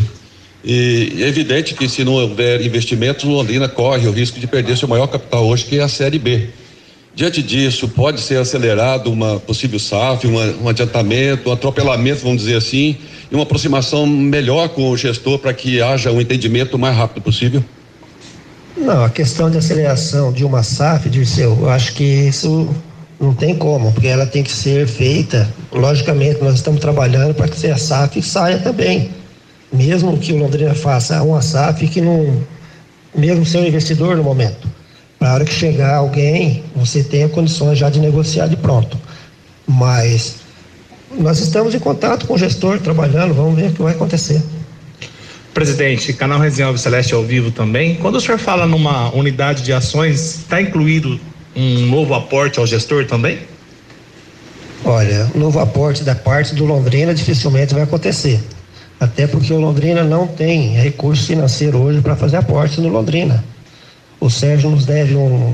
e 0.64 1.18
é 1.20 1.28
evidente 1.28 1.74
que 1.74 1.90
se 1.90 2.06
não 2.06 2.14
houver 2.14 2.62
investimentos, 2.62 3.26
Londrina 3.26 3.68
corre 3.68 4.08
o 4.08 4.12
risco 4.12 4.40
de 4.40 4.48
perder 4.48 4.78
seu 4.78 4.88
maior 4.88 5.08
capital 5.08 5.46
hoje, 5.46 5.66
que 5.66 5.80
é 5.80 5.84
a 5.84 5.90
Série 5.90 6.18
B. 6.18 6.48
Diante 7.16 7.44
disso, 7.44 7.88
pode 7.88 8.20
ser 8.22 8.38
acelerado 8.38 9.12
uma 9.12 9.40
possível 9.40 9.78
SAF, 9.78 10.26
uma, 10.26 10.46
um 10.64 10.68
adiantamento, 10.68 11.50
um 11.50 11.54
atropelamento, 11.54 12.24
vamos 12.24 12.42
dizer 12.42 12.58
assim, 12.58 12.98
e 13.32 13.36
uma 13.36 13.44
aproximação 13.44 14.08
melhor 14.08 14.70
com 14.70 14.90
o 14.90 14.98
gestor 14.98 15.38
para 15.38 15.54
que 15.54 15.80
haja 15.80 16.12
um 16.12 16.20
entendimento 16.20 16.76
o 16.76 16.80
mais 16.80 16.98
rápido 16.98 17.22
possível? 17.22 17.64
Não, 18.76 19.04
a 19.04 19.10
questão 19.10 19.52
de 19.52 19.60
aceleração 19.60 20.34
de 20.34 20.44
uma 20.44 20.64
SAF, 20.64 21.08
Dirceu, 21.08 21.56
eu 21.62 21.70
acho 21.70 21.94
que 21.94 22.04
isso 22.04 22.68
não 23.20 23.34
tem 23.34 23.56
como, 23.56 23.92
porque 23.92 24.08
ela 24.08 24.26
tem 24.26 24.42
que 24.42 24.52
ser 24.52 24.88
feita. 24.88 25.48
Logicamente, 25.72 26.42
nós 26.42 26.56
estamos 26.56 26.82
trabalhando 26.82 27.36
para 27.36 27.48
que 27.48 27.68
a 27.68 27.78
SAF 27.78 28.22
saia 28.24 28.58
também. 28.58 29.12
Mesmo 29.72 30.18
que 30.18 30.34
o 30.34 30.38
Londrina 30.38 30.74
faça 30.74 31.22
uma 31.22 31.42
SAF 31.42 31.88
que 31.88 32.02
não. 32.02 32.42
Mesmo 33.16 33.46
ser 33.46 33.60
um 33.60 33.68
investidor 33.68 34.18
no 34.18 34.24
momento. 34.24 34.68
Para 35.24 35.32
a 35.32 35.34
hora 35.36 35.46
que 35.46 35.54
chegar 35.54 35.96
alguém, 35.96 36.66
você 36.76 37.02
tenha 37.02 37.30
condições 37.30 37.80
já 37.80 37.90
de 37.90 37.98
negociar 37.98 38.46
de 38.48 38.58
pronto. 38.58 39.00
Mas 39.66 40.36
nós 41.18 41.40
estamos 41.40 41.74
em 41.74 41.80
contato 41.80 42.28
com 42.28 42.34
o 42.34 42.38
gestor, 42.38 42.78
trabalhando, 42.82 43.34
vamos 43.34 43.56
ver 43.56 43.70
o 43.70 43.72
que 43.72 43.82
vai 43.82 43.94
acontecer. 43.94 44.44
Presidente, 45.54 46.12
canal 46.12 46.42
Resenha 46.42 46.78
Celeste 46.78 47.14
ao 47.14 47.24
vivo 47.24 47.52
também. 47.52 47.96
Quando 47.96 48.16
o 48.16 48.20
senhor 48.20 48.38
fala 48.38 48.68
numa 48.68 49.16
unidade 49.16 49.64
de 49.64 49.72
ações, 49.72 50.40
está 50.40 50.62
incluído 50.62 51.18
um 51.56 51.86
novo 51.86 52.14
aporte 52.14 52.60
ao 52.60 52.68
gestor 52.68 53.06
também? 53.06 53.40
Olha, 54.84 55.32
novo 55.34 55.58
aporte 55.58 56.04
da 56.04 56.16
parte 56.16 56.54
do 56.54 56.66
Londrina 56.66 57.14
dificilmente 57.14 57.74
vai 57.74 57.84
acontecer. 57.84 58.44
Até 59.00 59.26
porque 59.26 59.54
o 59.54 59.58
Londrina 59.62 60.04
não 60.04 60.28
tem 60.28 60.74
recurso 60.74 61.28
financeiro 61.28 61.78
hoje 61.78 62.02
para 62.02 62.18
fazer 62.18 62.36
aporte 62.36 62.82
no 62.82 62.90
Londrina. 62.90 63.53
O 64.24 64.30
Sérgio 64.30 64.70
nos 64.70 64.86
deve 64.86 65.18
um, 65.18 65.54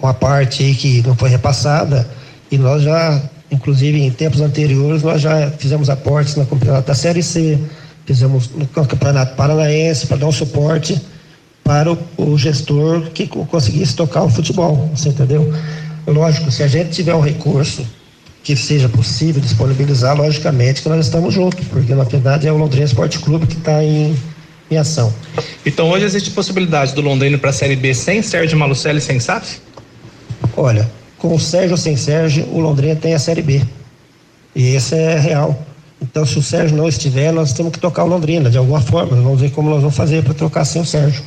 uma 0.00 0.14
parte 0.14 0.62
aí 0.62 0.72
que 0.72 1.02
não 1.04 1.16
foi 1.16 1.28
repassada 1.28 2.08
e 2.48 2.56
nós 2.56 2.84
já, 2.84 3.20
inclusive 3.50 4.00
em 4.00 4.08
tempos 4.08 4.40
anteriores, 4.40 5.02
nós 5.02 5.20
já 5.20 5.50
fizemos 5.50 5.90
aportes 5.90 6.36
na 6.36 6.46
campeonato 6.46 6.86
da 6.86 6.94
Série 6.94 7.24
C, 7.24 7.58
fizemos 8.06 8.50
no 8.50 8.68
Campeonato 8.68 9.34
Paranaense 9.34 10.06
para 10.06 10.18
dar 10.18 10.26
um 10.26 10.32
suporte 10.32 11.02
para 11.64 11.92
o, 11.92 11.98
o, 12.16 12.38
gestor 12.38 13.10
que 13.10 13.26
conseguisse 13.26 13.96
tocar 13.96 14.22
o 14.22 14.30
futebol, 14.30 14.88
você 14.94 15.08
entendeu? 15.08 15.52
Lógico, 16.06 16.52
se 16.52 16.62
a 16.62 16.68
gente 16.68 16.90
tiver 16.90 17.16
um 17.16 17.20
recurso 17.20 17.84
que 18.44 18.54
seja 18.54 18.88
possível 18.88 19.42
disponibilizar, 19.42 20.16
logicamente 20.16 20.82
que 20.82 20.88
nós 20.88 21.04
estamos 21.04 21.34
juntos, 21.34 21.66
porque 21.66 21.92
na 21.96 22.04
verdade 22.04 22.46
é 22.46 22.52
o 22.52 22.56
Londrina 22.56 22.84
Esporte 22.84 23.18
Clube 23.18 23.48
que 23.48 23.56
está 23.56 23.82
em, 23.82 24.14
em 24.74 24.78
ação. 24.78 25.12
Então 25.64 25.90
hoje 25.90 26.04
existe 26.04 26.30
possibilidade 26.30 26.94
do 26.94 27.00
Londrina 27.00 27.38
para 27.38 27.50
a 27.50 27.52
Série 27.52 27.76
B 27.76 27.94
sem 27.94 28.22
Sérgio 28.22 28.58
Malucelli 28.58 28.98
e 28.98 29.02
sem 29.02 29.18
SAF? 29.18 29.60
Olha, 30.56 30.90
com 31.18 31.34
o 31.34 31.40
Sérgio 31.40 31.72
ou 31.72 31.76
sem 31.76 31.96
Sérgio, 31.96 32.46
o 32.52 32.60
Londrina 32.60 32.94
tem 32.94 33.14
a 33.14 33.18
Série 33.18 33.42
B. 33.42 33.62
E 34.54 34.74
esse 34.74 34.94
é 34.94 35.18
real. 35.18 35.58
Então, 36.00 36.26
se 36.26 36.38
o 36.38 36.42
Sérgio 36.42 36.76
não 36.76 36.86
estiver, 36.86 37.32
nós 37.32 37.52
temos 37.52 37.72
que 37.72 37.78
tocar 37.78 38.04
o 38.04 38.06
Londrina, 38.06 38.50
de 38.50 38.58
alguma 38.58 38.80
forma. 38.80 39.16
Vamos 39.16 39.40
ver 39.40 39.50
como 39.50 39.70
nós 39.70 39.80
vamos 39.80 39.96
fazer 39.96 40.22
para 40.22 40.34
trocar 40.34 40.64
sem 40.64 40.82
o 40.82 40.84
Sérgio. 40.84 41.22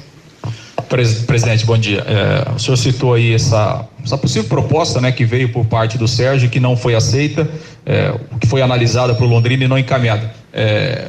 Presidente, 1.26 1.66
bom 1.66 1.78
dia. 1.78 2.06
É, 2.08 2.56
o 2.56 2.60
senhor 2.60 2.78
citou 2.78 3.14
aí 3.16 3.34
essa, 3.34 3.86
essa 4.04 4.18
possível 4.18 4.48
proposta 4.48 5.02
né, 5.02 5.12
que 5.12 5.26
veio 5.26 5.52
por 5.52 5.66
parte 5.66 5.98
do 5.98 6.08
Sérgio, 6.08 6.50
que 6.50 6.60
não 6.60 6.78
foi 6.78 6.96
aceita, 6.96 7.50
é, 7.86 8.14
que 8.40 8.48
foi 8.48 8.62
analisada 8.62 9.14
para 9.14 9.26
o 9.26 9.28
Londrina 9.28 9.66
e 9.66 9.68
não 9.68 9.78
encaminhada. 9.78 10.32
É, 10.54 11.08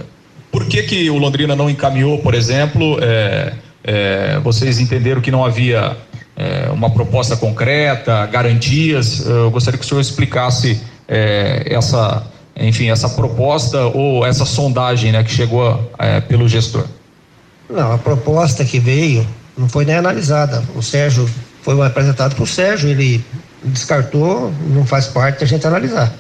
por 0.59 0.67
que, 0.67 0.83
que 0.83 1.11
o 1.11 1.19
Londrina 1.19 1.55
não 1.55 1.71
encaminhou, 1.71 2.19
por 2.19 2.35
exemplo? 2.35 2.99
É, 3.00 3.53
é, 3.85 4.38
vocês 4.41 4.81
entenderam 4.81 5.21
que 5.21 5.31
não 5.31 5.45
havia 5.45 5.97
é, 6.37 6.69
uma 6.71 6.91
proposta 6.91 7.37
concreta, 7.37 8.27
garantias? 8.27 9.25
Eu 9.25 9.50
gostaria 9.50 9.79
que 9.79 9.85
o 9.85 9.88
senhor 9.88 10.00
explicasse 10.00 10.81
essa 11.09 12.27
enfim, 12.61 12.91
essa 12.91 13.09
proposta 13.09 13.87
ou 13.87 14.27
essa 14.27 14.45
sondagem 14.45 15.12
né, 15.12 15.23
que 15.23 15.31
chegou 15.31 15.91
é, 15.99 16.21
pelo 16.21 16.49
gestor? 16.49 16.85
Não, 17.71 17.93
a 17.93 17.99
proposta 17.99 18.65
que 18.65 18.81
veio 18.81 19.25
não 19.57 19.69
foi 19.69 19.85
nem 19.85 19.95
analisada. 19.95 20.62
O 20.75 20.83
Sérgio 20.83 21.31
foi 21.62 21.81
apresentado 21.87 22.35
para 22.35 22.43
o 22.43 22.47
Sérgio, 22.47 22.88
ele 22.88 23.25
descartou, 23.62 24.53
não 24.71 24.85
faz 24.85 25.07
parte 25.07 25.41
da 25.41 25.47
gente 25.47 25.67
analisar. 25.67 26.12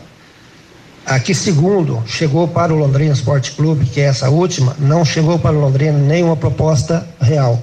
Aqui, 1.08 1.34
segundo, 1.34 2.02
chegou 2.06 2.46
para 2.46 2.70
o 2.70 2.76
Londrina 2.76 3.14
Esporte 3.14 3.52
Clube, 3.52 3.86
que 3.86 3.98
é 3.98 4.04
essa 4.04 4.28
última, 4.28 4.76
não 4.78 5.06
chegou 5.06 5.38
para 5.38 5.56
o 5.56 5.58
Londrina 5.58 5.98
nenhuma 5.98 6.36
proposta 6.36 7.08
real. 7.18 7.62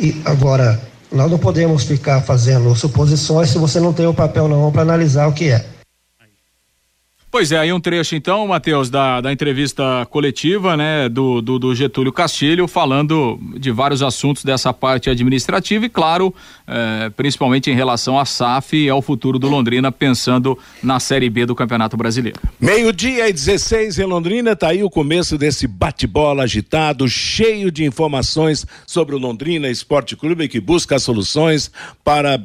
E 0.00 0.20
agora, 0.24 0.80
nós 1.12 1.30
não 1.30 1.38
podemos 1.38 1.84
ficar 1.84 2.20
fazendo 2.22 2.74
suposições 2.74 3.50
se 3.50 3.58
você 3.58 3.78
não 3.78 3.92
tem 3.92 4.08
o 4.08 4.12
papel 4.12 4.48
na 4.48 4.56
mão 4.56 4.72
para 4.72 4.82
analisar 4.82 5.28
o 5.28 5.32
que 5.32 5.48
é. 5.48 5.64
Pois 7.34 7.50
é, 7.50 7.58
aí 7.58 7.72
um 7.72 7.80
trecho 7.80 8.14
então, 8.14 8.46
Matheus, 8.46 8.88
da, 8.88 9.20
da 9.20 9.32
entrevista 9.32 10.06
coletiva, 10.08 10.76
né, 10.76 11.08
do, 11.08 11.42
do, 11.42 11.58
do, 11.58 11.74
Getúlio 11.74 12.12
Castilho, 12.12 12.68
falando 12.68 13.40
de 13.58 13.72
vários 13.72 14.04
assuntos 14.04 14.44
dessa 14.44 14.72
parte 14.72 15.10
administrativa 15.10 15.84
e, 15.84 15.88
claro, 15.88 16.32
eh, 16.64 17.10
principalmente 17.16 17.68
em 17.72 17.74
relação 17.74 18.20
à 18.20 18.24
SAF 18.24 18.76
e 18.76 18.88
ao 18.88 19.02
futuro 19.02 19.36
do 19.36 19.48
Londrina, 19.48 19.90
pensando 19.90 20.56
na 20.80 21.00
Série 21.00 21.28
B 21.28 21.44
do 21.44 21.56
Campeonato 21.56 21.96
Brasileiro. 21.96 22.38
Meio-dia 22.60 23.28
e 23.28 23.32
16 23.32 23.98
em 23.98 24.04
Londrina, 24.04 24.54
tá 24.54 24.68
aí 24.68 24.84
o 24.84 24.88
começo 24.88 25.36
desse 25.36 25.66
bate-bola 25.66 26.44
agitado, 26.44 27.08
cheio 27.08 27.68
de 27.68 27.84
informações 27.84 28.64
sobre 28.86 29.16
o 29.16 29.18
Londrina 29.18 29.68
Esporte 29.68 30.14
Clube, 30.14 30.46
que 30.46 30.60
busca 30.60 31.00
soluções 31.00 31.68
para 32.04 32.40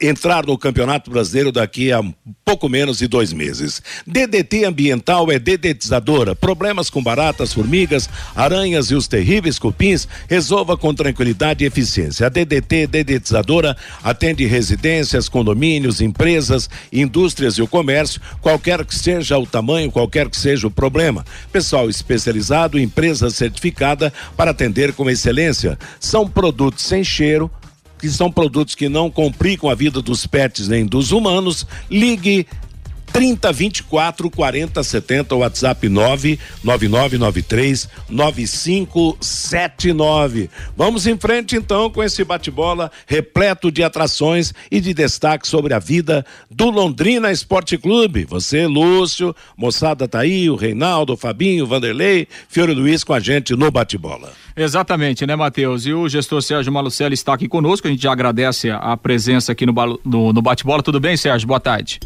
entrar 0.00 0.46
no 0.46 0.56
Campeonato 0.56 1.10
Brasileiro 1.10 1.50
daqui 1.50 1.92
a 1.92 2.00
pouco 2.44 2.68
menos 2.68 2.98
de 2.98 3.08
dois 3.08 3.32
meses. 3.32 3.82
DDT 4.06 4.64
ambiental 4.64 5.30
é 5.30 5.38
dedetizadora. 5.38 6.36
Problemas 6.36 6.88
com 6.88 7.02
baratas, 7.02 7.52
formigas, 7.52 8.08
aranhas 8.34 8.90
e 8.90 8.94
os 8.94 9.08
terríveis 9.08 9.58
cupins, 9.58 10.06
resolva 10.28 10.76
com 10.76 10.94
tranquilidade 10.94 11.64
e 11.64 11.66
eficiência. 11.66 12.26
A 12.26 12.28
DDT 12.28 12.86
dedetizadora 12.86 13.76
atende 14.02 14.46
residências, 14.46 15.28
condomínios, 15.28 16.00
empresas, 16.00 16.70
indústrias 16.92 17.54
e 17.54 17.62
o 17.62 17.68
comércio, 17.68 18.20
qualquer 18.40 18.84
que 18.84 18.94
seja 18.94 19.36
o 19.36 19.46
tamanho, 19.46 19.90
qualquer 19.90 20.28
que 20.28 20.36
seja 20.36 20.66
o 20.66 20.70
problema. 20.70 21.24
Pessoal 21.52 21.90
especializado, 21.90 22.78
empresa 22.78 23.30
certificada 23.30 24.12
para 24.36 24.52
atender 24.52 24.92
com 24.92 25.10
excelência. 25.10 25.78
São 25.98 26.28
produtos 26.28 26.84
sem 26.84 27.02
cheiro 27.02 27.50
que 27.98 28.08
são 28.08 28.30
produtos 28.30 28.74
que 28.74 28.88
não 28.88 29.10
complicam 29.10 29.68
a 29.68 29.74
vida 29.74 30.00
dos 30.00 30.26
pets 30.26 30.68
nem 30.68 30.86
dos 30.86 31.12
humanos, 31.12 31.66
ligue 31.90 32.46
30 33.18 33.52
24 33.52 34.30
40 34.30 34.80
70, 34.80 35.34
WhatsApp 35.34 35.88
99993 35.88 37.88
9579. 38.08 40.48
Vamos 40.76 41.04
em 41.04 41.18
frente 41.18 41.56
então 41.56 41.90
com 41.90 42.00
esse 42.00 42.22
bate-bola 42.22 42.92
repleto 43.08 43.72
de 43.72 43.82
atrações 43.82 44.54
e 44.70 44.80
de 44.80 44.94
destaque 44.94 45.48
sobre 45.48 45.74
a 45.74 45.80
vida 45.80 46.24
do 46.48 46.70
Londrina 46.70 47.32
Esporte 47.32 47.76
Clube. 47.76 48.24
Você, 48.24 48.68
Lúcio, 48.68 49.34
moçada 49.56 50.06
tá 50.06 50.20
aí, 50.20 50.48
o 50.48 50.54
Reinaldo, 50.54 51.14
o 51.14 51.16
Fabinho, 51.16 51.64
o 51.64 51.66
Vanderlei, 51.66 52.28
Fiore 52.48 52.72
Luiz 52.72 53.02
com 53.02 53.14
a 53.14 53.18
gente 53.18 53.56
no 53.56 53.68
bate-bola. 53.68 54.30
Exatamente, 54.56 55.26
né, 55.26 55.34
Matheus? 55.34 55.86
E 55.86 55.92
o 55.92 56.08
gestor 56.08 56.40
Sérgio 56.40 56.72
Malucelli 56.72 57.14
está 57.14 57.34
aqui 57.34 57.48
conosco. 57.48 57.88
A 57.88 57.90
gente 57.90 58.04
já 58.04 58.12
agradece 58.12 58.70
a 58.70 58.96
presença 58.96 59.50
aqui 59.50 59.66
no, 59.66 59.74
no, 60.04 60.32
no 60.32 60.40
bate-bola. 60.40 60.84
Tudo 60.84 61.00
bem, 61.00 61.16
Sérgio? 61.16 61.48
Boa 61.48 61.58
tarde. 61.58 61.98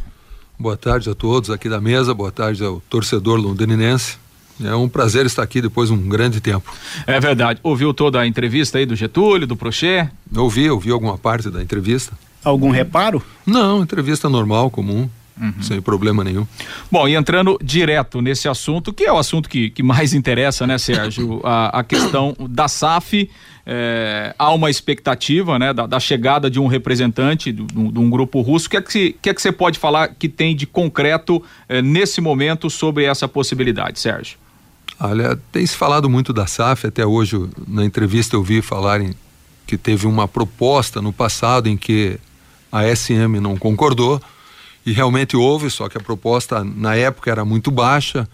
Boa 0.63 0.77
tarde 0.77 1.11
a 1.11 1.15
todos 1.15 1.51
aqui 1.51 1.69
da 1.69 1.81
mesa, 1.81 2.15
boa 2.15 2.31
tarde 2.31 2.65
ao 2.65 2.81
torcedor 2.89 3.37
londrinense. 3.37 4.17
É 4.63 4.73
um 4.77 4.89
prazer 4.89 5.27
estar 5.27 5.43
aqui 5.43 5.61
depois 5.61 5.89
de 5.89 5.95
um 5.97 6.09
grande 6.09 6.41
tempo. 6.41 6.73
É 7.05 7.19
verdade. 7.19 7.59
Ouviu 7.65 7.93
toda 7.93 8.21
a 8.21 8.27
entrevista 8.29 8.79
aí 8.79 8.87
do 8.87 8.95
Getúlio, 8.95 9.45
do 9.45 9.57
Prochê? 9.57 10.09
Ouvi, 10.37 10.71
ouvi 10.71 10.93
alguma 10.93 11.19
parte 11.19 11.51
da 11.51 11.61
entrevista. 11.61 12.17
Algum 12.45 12.71
reparo? 12.71 13.21
Não, 13.45 13.83
entrevista 13.83 14.29
normal, 14.29 14.71
comum. 14.71 15.11
Uhum. 15.41 15.63
Sem 15.63 15.81
problema 15.81 16.23
nenhum. 16.23 16.47
Bom, 16.91 17.09
e 17.09 17.15
entrando 17.15 17.59
direto 17.63 18.21
nesse 18.21 18.49
assunto, 18.49 18.93
que 18.93 19.05
é 19.05 19.13
o 19.13 19.19
assunto 19.19 19.49
que, 19.49 19.71
que 19.71 19.83
mais 19.83 20.13
interessa, 20.13 20.67
né, 20.67 20.79
Sérgio? 20.79 21.41
A, 21.45 21.81
a 21.81 21.85
questão 21.85 22.37
da 22.49 22.69
SAF. 22.69 23.29
É, 23.65 24.35
há 24.37 24.53
uma 24.53 24.71
expectativa 24.71 25.57
né, 25.57 25.73
da, 25.73 25.87
da, 25.87 26.01
chegada 26.01 26.51
de 26.51 26.59
um 26.59 26.67
representante 26.67 27.53
de, 27.53 27.63
de 27.65 27.99
um 27.99 28.11
grupo 28.11 28.41
russo. 28.41 28.67
O 28.67 28.71
que 28.71 28.77
é 28.77 28.83
que, 28.83 29.17
que, 29.23 29.31
é 29.31 29.35
que 29.35 29.41
você 29.41 29.53
pode 29.53 29.79
falar 29.79 30.09
que 30.09 30.29
tem 30.29 30.55
de 30.57 30.67
concreto 30.67 31.41
é, 31.69 31.81
nesse 31.81 32.21
momento 32.21 32.69
sobre 32.69 33.05
essa 33.05 33.29
possibilidade, 33.29 34.01
Sérgio? 34.01 34.37
Olha, 34.99 35.39
tem 35.53 35.65
se 35.65 35.77
falado 35.77 36.11
muito 36.11 36.33
da 36.33 36.47
SAF, 36.47 36.89
até 36.89 37.07
hoje 37.07 37.37
na 37.69 37.85
entrevista 37.85 38.35
eu 38.35 38.43
vi 38.43 38.61
falarem 38.63 39.15
que 39.67 39.77
teve 39.77 40.07
uma 40.07 40.27
proposta 40.27 41.01
no 41.01 41.13
passado 41.13 41.69
em 41.69 41.77
que 41.77 42.19
a 42.71 42.85
SM 42.85 43.41
não 43.41 43.57
concordou 43.57 44.21
e 44.85 44.93
realmente 44.93 45.37
houve, 45.37 45.71
só 45.71 45.89
que 45.89 45.97
a 45.97 46.01
proposta 46.01 46.65
na 46.65 46.95
época 46.95 47.31
era 47.31 47.45
muito 47.45 47.71
baixa, 47.71 48.29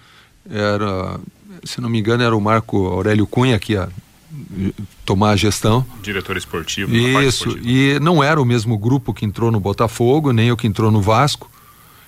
era, 0.48 1.20
se 1.64 1.80
não 1.80 1.88
me 1.88 1.98
engano, 1.98 2.22
era 2.22 2.36
o 2.36 2.40
Marco 2.40 2.86
Aurélio 2.86 3.26
Cunha 3.26 3.58
que 3.58 3.74
ia 3.74 3.88
tomar 5.04 5.30
a 5.30 5.36
gestão. 5.36 5.84
Diretor 6.02 6.36
esportivo. 6.36 6.94
Isso, 6.94 7.58
e 7.62 7.98
não 8.00 8.22
era 8.22 8.40
o 8.40 8.44
mesmo 8.44 8.76
grupo 8.76 9.14
que 9.14 9.24
entrou 9.24 9.50
no 9.50 9.60
Botafogo, 9.60 10.32
nem 10.32 10.52
o 10.52 10.56
que 10.56 10.66
entrou 10.66 10.90
no 10.90 11.00
Vasco. 11.00 11.50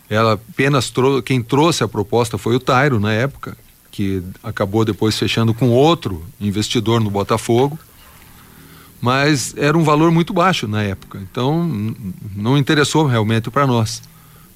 Ela 0.09 0.35
apenas 0.35 0.91
trou 0.91 1.23
quem 1.23 1.43
trouxe 1.43 1.85
a 1.85 1.89
proposta 1.89 2.37
foi 2.37 2.57
o 2.57 2.61
Tairo 2.61 2.99
na 2.99 3.13
época, 3.13 3.57
que 3.91 4.23
acabou 4.43 4.85
depois 4.85 5.19
fechando 5.19 5.55
com 5.55 5.71
outro 5.71 6.25
investidor 6.41 7.01
no 7.01 7.11
Botafogo. 7.11 7.79
Mas 9.01 9.55
era 9.57 9.79
um 9.79 9.83
valor 9.83 10.11
muito 10.11 10.33
baixo 10.35 10.69
na 10.69 10.83
época, 10.83 11.19
então 11.19 11.67
não 12.37 12.59
interessou 12.59 13.07
realmente 13.07 13.51
para 13.51 13.67
nós. 13.67 14.03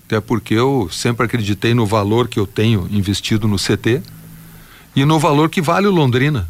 Até 0.07 0.21
porque 0.21 0.55
eu 0.55 0.89
sempre 0.91 1.27
acreditei 1.27 1.75
no 1.75 1.87
valor 1.87 2.29
que 2.29 2.39
eu 2.39 2.47
tenho 2.47 2.87
investido 2.91 3.49
no 3.49 3.57
CT 3.57 4.03
e 4.95 5.05
no 5.05 5.19
valor 5.19 5.49
que 5.49 5.63
vale 5.63 5.87
o 5.87 5.91
Londrina. 5.91 6.49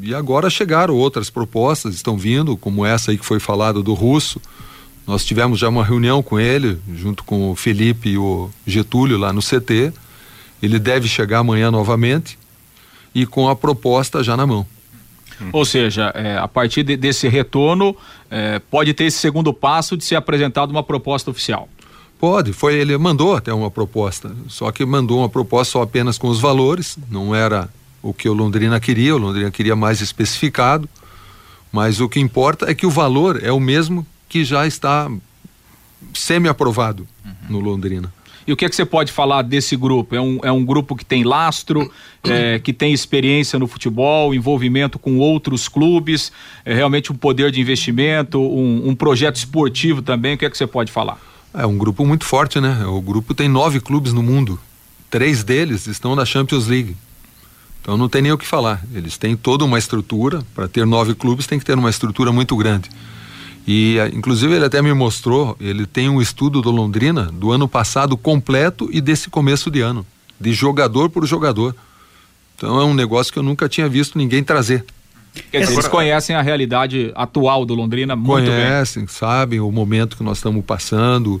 E 0.00 0.14
agora 0.14 0.48
chegaram 0.48 0.94
outras 0.94 1.28
propostas, 1.28 1.94
estão 1.94 2.16
vindo, 2.16 2.56
como 2.56 2.86
essa 2.86 3.10
aí 3.10 3.18
que 3.18 3.24
foi 3.24 3.38
falada 3.38 3.82
do 3.82 3.92
Russo. 3.92 4.40
Nós 5.06 5.24
tivemos 5.24 5.58
já 5.58 5.68
uma 5.68 5.84
reunião 5.84 6.22
com 6.22 6.38
ele, 6.38 6.78
junto 6.94 7.24
com 7.24 7.50
o 7.50 7.56
Felipe 7.56 8.10
e 8.10 8.18
o 8.18 8.50
Getúlio 8.66 9.18
lá 9.18 9.32
no 9.32 9.42
CT. 9.42 9.92
Ele 10.62 10.78
deve 10.78 11.08
chegar 11.08 11.40
amanhã 11.40 11.70
novamente 11.70 12.38
e 13.14 13.26
com 13.26 13.48
a 13.48 13.56
proposta 13.56 14.22
já 14.22 14.36
na 14.36 14.46
mão. 14.46 14.66
Ou 15.52 15.64
seja, 15.64 16.12
é, 16.14 16.38
a 16.38 16.46
partir 16.46 16.84
de, 16.84 16.96
desse 16.96 17.28
retorno, 17.28 17.96
é, 18.30 18.60
pode 18.60 18.94
ter 18.94 19.04
esse 19.04 19.18
segundo 19.18 19.52
passo 19.52 19.96
de 19.96 20.04
ser 20.04 20.14
apresentada 20.14 20.70
uma 20.70 20.82
proposta 20.82 21.30
oficial. 21.30 21.68
Pode, 22.22 22.52
foi 22.52 22.76
ele 22.76 22.96
mandou 22.96 23.34
até 23.34 23.52
uma 23.52 23.68
proposta, 23.68 24.30
só 24.46 24.70
que 24.70 24.86
mandou 24.86 25.18
uma 25.18 25.28
proposta 25.28 25.72
só 25.72 25.82
apenas 25.82 26.16
com 26.16 26.28
os 26.28 26.38
valores, 26.38 26.96
não 27.10 27.34
era 27.34 27.68
o 28.00 28.14
que 28.14 28.28
o 28.28 28.32
Londrina 28.32 28.78
queria, 28.78 29.12
o 29.12 29.18
Londrina 29.18 29.50
queria 29.50 29.74
mais 29.74 30.00
especificado, 30.00 30.88
mas 31.72 32.00
o 32.00 32.08
que 32.08 32.20
importa 32.20 32.70
é 32.70 32.76
que 32.76 32.86
o 32.86 32.90
valor 32.90 33.40
é 33.42 33.50
o 33.50 33.58
mesmo 33.58 34.06
que 34.28 34.44
já 34.44 34.64
está 34.68 35.10
semi-aprovado 36.14 37.08
uhum. 37.24 37.32
no 37.48 37.58
Londrina. 37.58 38.14
E 38.46 38.52
o 38.52 38.56
que 38.56 38.66
é 38.66 38.68
que 38.68 38.76
você 38.76 38.84
pode 38.84 39.10
falar 39.10 39.42
desse 39.42 39.74
grupo? 39.74 40.14
É 40.14 40.20
um, 40.20 40.38
é 40.44 40.52
um 40.52 40.64
grupo 40.64 40.94
que 40.94 41.04
tem 41.04 41.24
lastro, 41.24 41.90
é, 42.22 42.60
que 42.60 42.72
tem 42.72 42.92
experiência 42.92 43.58
no 43.58 43.66
futebol, 43.66 44.32
envolvimento 44.32 44.96
com 44.96 45.18
outros 45.18 45.66
clubes, 45.66 46.30
é 46.64 46.72
realmente 46.72 47.10
um 47.10 47.16
poder 47.16 47.50
de 47.50 47.60
investimento, 47.60 48.40
um, 48.40 48.90
um 48.90 48.94
projeto 48.94 49.34
esportivo 49.34 50.00
também. 50.00 50.36
O 50.36 50.38
que 50.38 50.44
é 50.44 50.50
que 50.50 50.56
você 50.56 50.68
pode 50.68 50.92
falar? 50.92 51.31
É 51.54 51.66
um 51.66 51.76
grupo 51.76 52.06
muito 52.06 52.24
forte, 52.24 52.60
né? 52.60 52.84
O 52.86 53.00
grupo 53.00 53.34
tem 53.34 53.48
nove 53.48 53.80
clubes 53.80 54.12
no 54.12 54.22
mundo. 54.22 54.58
Três 55.10 55.44
deles 55.44 55.86
estão 55.86 56.16
na 56.16 56.24
Champions 56.24 56.66
League. 56.66 56.96
Então 57.80 57.96
não 57.96 58.08
tem 58.08 58.22
nem 58.22 58.32
o 58.32 58.38
que 58.38 58.46
falar. 58.46 58.82
Eles 58.94 59.18
têm 59.18 59.36
toda 59.36 59.64
uma 59.64 59.78
estrutura, 59.78 60.42
para 60.54 60.66
ter 60.66 60.86
nove 60.86 61.14
clubes 61.14 61.46
tem 61.46 61.58
que 61.58 61.64
ter 61.64 61.76
uma 61.76 61.90
estrutura 61.90 62.32
muito 62.32 62.56
grande. 62.56 62.88
E 63.66 63.96
inclusive 64.14 64.54
ele 64.54 64.64
até 64.64 64.80
me 64.80 64.92
mostrou, 64.94 65.56
ele 65.60 65.86
tem 65.86 66.08
um 66.08 66.22
estudo 66.22 66.62
do 66.62 66.70
Londrina 66.70 67.24
do 67.24 67.52
ano 67.52 67.68
passado 67.68 68.16
completo 68.16 68.88
e 68.92 69.00
desse 69.00 69.28
começo 69.28 69.70
de 69.70 69.80
ano, 69.80 70.06
de 70.40 70.52
jogador 70.52 71.10
por 71.10 71.26
jogador. 71.26 71.74
Então 72.56 72.80
é 72.80 72.84
um 72.84 72.94
negócio 72.94 73.32
que 73.32 73.38
eu 73.38 73.42
nunca 73.42 73.68
tinha 73.68 73.88
visto 73.88 74.16
ninguém 74.16 74.42
trazer. 74.42 74.84
Quer 75.50 75.60
dizer, 75.60 75.72
eles 75.72 75.88
conhecem 75.88 76.36
a 76.36 76.42
realidade 76.42 77.10
atual 77.14 77.64
do 77.64 77.74
Londrina 77.74 78.14
muito 78.14 78.46
conhecem, 78.46 78.54
bem. 78.54 78.66
Conhecem, 78.66 79.06
sabem 79.06 79.60
o 79.60 79.70
momento 79.70 80.16
que 80.16 80.22
nós 80.22 80.38
estamos 80.38 80.64
passando, 80.64 81.40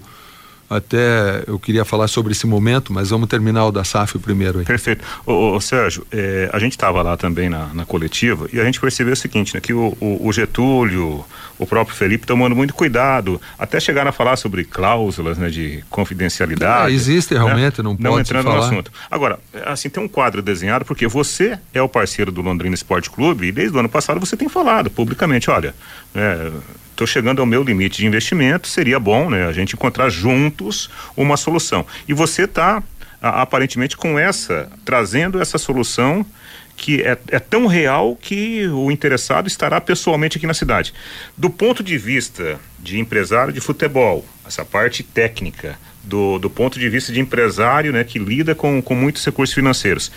até 0.72 1.44
eu 1.46 1.58
queria 1.58 1.84
falar 1.84 2.08
sobre 2.08 2.32
esse 2.32 2.46
momento, 2.46 2.92
mas 2.92 3.10
vamos 3.10 3.28
terminar 3.28 3.66
o 3.66 3.72
da 3.72 3.84
SAF 3.84 4.18
primeiro 4.18 4.60
aí. 4.60 4.64
Perfeito. 4.64 5.04
Ô, 5.26 5.54
ô 5.54 5.60
Sérgio, 5.60 6.06
é, 6.10 6.48
a 6.52 6.58
gente 6.58 6.72
estava 6.72 7.02
lá 7.02 7.16
também 7.16 7.50
na, 7.50 7.66
na, 7.74 7.84
coletiva 7.84 8.48
e 8.50 8.58
a 8.58 8.64
gente 8.64 8.80
percebeu 8.80 9.12
o 9.12 9.16
seguinte, 9.16 9.54
né, 9.54 9.60
que 9.60 9.74
o, 9.74 9.96
o, 10.00 10.26
o, 10.26 10.32
Getúlio, 10.32 11.24
o 11.62 11.66
próprio 11.66 11.96
Felipe 11.96 12.26
tomando 12.26 12.54
muito 12.54 12.74
cuidado, 12.74 13.40
até 13.58 13.78
chegaram 13.78 14.10
a 14.10 14.12
falar 14.12 14.36
sobre 14.36 14.64
cláusulas 14.64 15.38
né, 15.38 15.48
de 15.48 15.84
confidencialidade. 15.88 16.92
Ah, 16.92 16.94
existe 16.94 17.34
realmente, 17.34 17.78
né? 17.78 17.84
não 17.84 17.96
pode 17.96 18.02
Não 18.02 18.20
entrando 18.20 18.44
falar. 18.44 18.56
no 18.56 18.62
assunto. 18.62 18.92
Agora, 19.10 19.38
assim, 19.64 19.88
tem 19.88 20.02
um 20.02 20.08
quadro 20.08 20.42
desenhado, 20.42 20.84
porque 20.84 21.06
você 21.06 21.58
é 21.72 21.80
o 21.80 21.88
parceiro 21.88 22.32
do 22.32 22.42
Londrina 22.42 22.74
Esporte 22.74 23.10
Clube 23.10 23.48
e 23.48 23.52
desde 23.52 23.76
o 23.76 23.80
ano 23.80 23.88
passado 23.88 24.18
você 24.18 24.36
tem 24.36 24.48
falado 24.48 24.90
publicamente, 24.90 25.50
olha, 25.50 25.74
é, 26.14 26.50
estou 26.90 27.06
chegando 27.06 27.40
ao 27.40 27.46
meu 27.46 27.62
limite 27.62 27.98
de 27.98 28.06
investimento, 28.06 28.68
seria 28.68 28.98
bom 28.98 29.30
né, 29.30 29.46
a 29.46 29.52
gente 29.52 29.74
encontrar 29.74 30.08
juntos 30.08 30.90
uma 31.16 31.36
solução. 31.36 31.86
E 32.08 32.12
você 32.12 32.42
está 32.42 32.82
aparentemente 33.20 33.96
com 33.96 34.18
essa, 34.18 34.68
trazendo 34.84 35.40
essa 35.40 35.56
solução 35.56 36.26
que 36.76 37.02
é, 37.02 37.16
é, 37.28 37.38
tão 37.38 37.66
real 37.66 38.16
que 38.20 38.66
o 38.68 38.90
interessado 38.90 39.46
estará 39.46 39.80
pessoalmente 39.80 40.36
aqui 40.36 40.46
na 40.46 40.54
cidade. 40.54 40.92
Do 41.36 41.48
ponto 41.48 41.82
de 41.82 41.96
vista 41.96 42.58
de 42.78 42.98
empresário 42.98 43.52
de 43.52 43.60
futebol, 43.60 44.24
essa 44.46 44.64
parte 44.64 45.02
técnica, 45.02 45.78
do, 46.02 46.38
do 46.38 46.50
ponto 46.50 46.78
de 46.78 46.88
vista 46.88 47.12
de 47.12 47.20
empresário 47.20 47.92
né, 47.92 48.02
que 48.02 48.18
lida 48.18 48.54
com, 48.54 48.82
com 48.82 48.94
muitos 48.94 49.24
recursos 49.24 49.54
financeiros, 49.54 50.10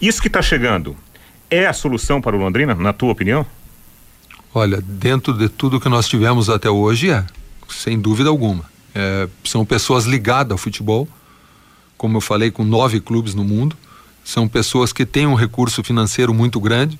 isso 0.00 0.20
que 0.20 0.28
está 0.28 0.40
chegando 0.40 0.96
é 1.50 1.66
a 1.66 1.72
solução 1.72 2.20
para 2.20 2.36
o 2.36 2.38
Londrina, 2.38 2.74
na 2.74 2.92
tua 2.92 3.12
opinião? 3.12 3.46
Olha, 4.54 4.80
dentro 4.80 5.32
de 5.32 5.48
tudo 5.48 5.80
que 5.80 5.88
nós 5.88 6.08
tivemos 6.08 6.48
até 6.48 6.70
hoje, 6.70 7.10
é, 7.10 7.24
sem 7.68 7.98
dúvida 7.98 8.28
alguma. 8.28 8.64
É, 8.94 9.28
são 9.44 9.64
pessoas 9.64 10.04
ligadas 10.04 10.52
ao 10.52 10.58
futebol, 10.58 11.08
como 11.96 12.16
eu 12.16 12.20
falei, 12.20 12.50
com 12.50 12.64
nove 12.64 13.00
clubes 13.00 13.34
no 13.34 13.42
mundo. 13.42 13.76
São 14.24 14.48
pessoas 14.48 14.92
que 14.92 15.04
têm 15.04 15.26
um 15.26 15.34
recurso 15.34 15.84
financeiro 15.84 16.32
muito 16.32 16.58
grande 16.58 16.98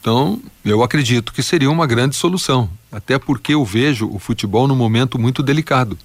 Então, 0.00 0.42
eu 0.64 0.82
acredito 0.82 1.32
que 1.32 1.42
seria 1.42 1.70
uma 1.70 1.86
grande 1.86 2.16
solução, 2.16 2.68
até 2.90 3.18
porque 3.18 3.54
eu 3.54 3.64
vejo 3.64 4.08
o 4.08 4.18
futebol 4.18 4.66
num 4.66 4.74
momento 4.74 5.18
muito 5.18 5.42
delicado. 5.44 5.96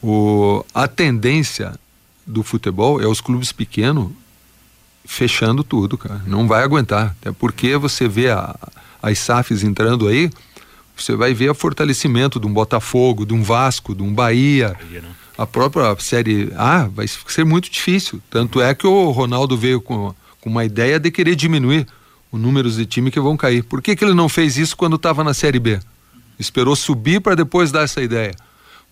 O, 0.00 0.64
a 0.72 0.86
tendência 0.86 1.74
do 2.24 2.42
futebol 2.44 3.00
é 3.00 3.06
os 3.06 3.20
clubes 3.20 3.50
pequenos 3.50 4.12
fechando 5.04 5.64
tudo, 5.64 5.98
cara. 5.98 6.22
Não 6.26 6.46
vai 6.46 6.62
aguentar. 6.62 7.16
Até 7.20 7.32
porque 7.32 7.76
você 7.76 8.06
vê 8.06 8.30
a, 8.30 8.54
as 9.02 9.18
SAFs 9.18 9.64
entrando 9.64 10.06
aí, 10.06 10.30
você 10.96 11.16
vai 11.16 11.34
ver 11.34 11.50
o 11.50 11.54
fortalecimento 11.54 12.38
de 12.38 12.46
um 12.46 12.52
Botafogo, 12.52 13.26
de 13.26 13.34
um 13.34 13.42
Vasco, 13.42 13.94
de 13.94 14.02
um 14.02 14.14
Bahia. 14.14 14.76
A 15.36 15.46
própria 15.46 15.94
Série 15.98 16.52
A 16.56 16.84
vai 16.84 17.06
ser 17.08 17.44
muito 17.44 17.70
difícil. 17.70 18.20
Tanto 18.30 18.60
é 18.60 18.74
que 18.74 18.86
o 18.86 19.10
Ronaldo 19.10 19.56
veio 19.56 19.80
com, 19.80 20.14
com 20.40 20.50
uma 20.50 20.64
ideia 20.64 20.98
de 21.00 21.10
querer 21.10 21.34
diminuir 21.34 21.86
o 22.30 22.38
número 22.38 22.70
de 22.70 22.86
times 22.86 23.12
que 23.12 23.20
vão 23.20 23.36
cair. 23.36 23.62
Por 23.62 23.82
que, 23.82 23.96
que 23.96 24.04
ele 24.04 24.14
não 24.14 24.28
fez 24.28 24.56
isso 24.56 24.76
quando 24.76 24.96
estava 24.96 25.24
na 25.24 25.34
Série 25.34 25.58
B? 25.58 25.80
Esperou 26.38 26.76
subir 26.76 27.20
para 27.20 27.34
depois 27.34 27.72
dar 27.72 27.82
essa 27.82 28.02
ideia. 28.02 28.34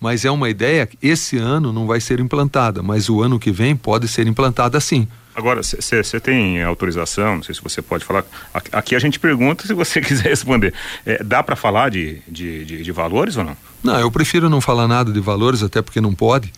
Mas 0.01 0.25
é 0.25 0.31
uma 0.31 0.51
ideia 0.51 0.85
que 0.87 0.99
esse 1.01 1.39
ano 1.39 1.73
não 1.73 1.87
vai 1.87 2.01
ser 2.01 2.19
implantada, 2.19 2.83
mas 2.83 3.09
o 3.09 3.23
ano 3.23 3.39
que 3.39 3.53
vem 3.53 3.77
pode 3.77 4.09
ser 4.09 4.27
implantada 4.27 4.81
sim. 4.81 5.07
Agora, 5.35 5.63
você 5.63 6.21
tem 6.21 6.63
autorização? 6.63 7.37
Não 7.37 7.43
sei 7.43 7.55
se 7.55 7.63
você 7.63 7.81
pode 7.81 8.05
falar. 8.05 8.25
Aqui 8.71 8.95
a 8.95 8.99
gente 8.99 9.19
pergunta 9.19 9.67
se 9.67 9.73
você 9.73 10.01
quiser 10.03 10.29
responder. 10.29 10.75
É, 11.07 11.23
dá 11.23 11.43
para 11.43 11.57
falar 11.57 11.91
de, 11.91 12.21
de, 12.29 12.65
de, 12.65 12.83
de, 12.83 12.93
valores 12.93 13.37
ou 13.37 13.45
não? 13.45 13.57
Não, 13.83 13.99
eu 13.99 14.11
prefiro 14.11 14.51
não 14.51 14.61
falar 14.61 14.87
nada 14.87 15.11
de 15.11 15.21
valores, 15.21 15.63
até 15.63 15.81
porque 15.81 16.01
não 16.01 16.15
pode. 16.15 16.53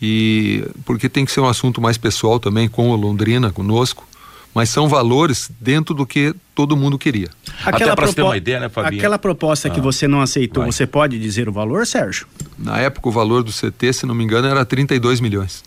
E 0.00 0.64
porque 0.84 1.08
tem 1.08 1.24
que 1.24 1.32
ser 1.32 1.40
um 1.40 1.48
assunto 1.48 1.80
mais 1.80 1.98
pessoal 1.98 2.40
também 2.40 2.68
com 2.68 2.90
o 2.90 2.96
Londrina, 2.96 3.50
conosco. 3.50 4.06
Mas 4.54 4.70
são 4.70 4.88
valores 4.88 5.50
dentro 5.60 5.94
do 5.94 6.06
que 6.06 6.32
todo 6.54 6.76
mundo 6.76 6.96
queria. 6.96 7.28
Aquela 7.64 7.92
Até 7.92 8.02
para 8.02 8.12
ter 8.12 8.22
uma 8.22 8.36
ideia, 8.36 8.60
né, 8.60 8.68
Fabinho? 8.68 9.00
Aquela 9.00 9.18
proposta 9.18 9.66
ah, 9.66 9.70
que 9.70 9.80
você 9.80 10.06
não 10.06 10.20
aceitou, 10.20 10.62
vai. 10.62 10.70
você 10.70 10.86
pode 10.86 11.18
dizer 11.18 11.48
o 11.48 11.52
valor, 11.52 11.84
Sérgio? 11.84 12.28
Na 12.56 12.78
época, 12.78 13.08
o 13.08 13.12
valor 13.12 13.42
do 13.42 13.50
CT, 13.50 13.92
se 13.92 14.06
não 14.06 14.14
me 14.14 14.22
engano, 14.22 14.46
era 14.46 14.64
32 14.64 15.20
milhões. 15.20 15.64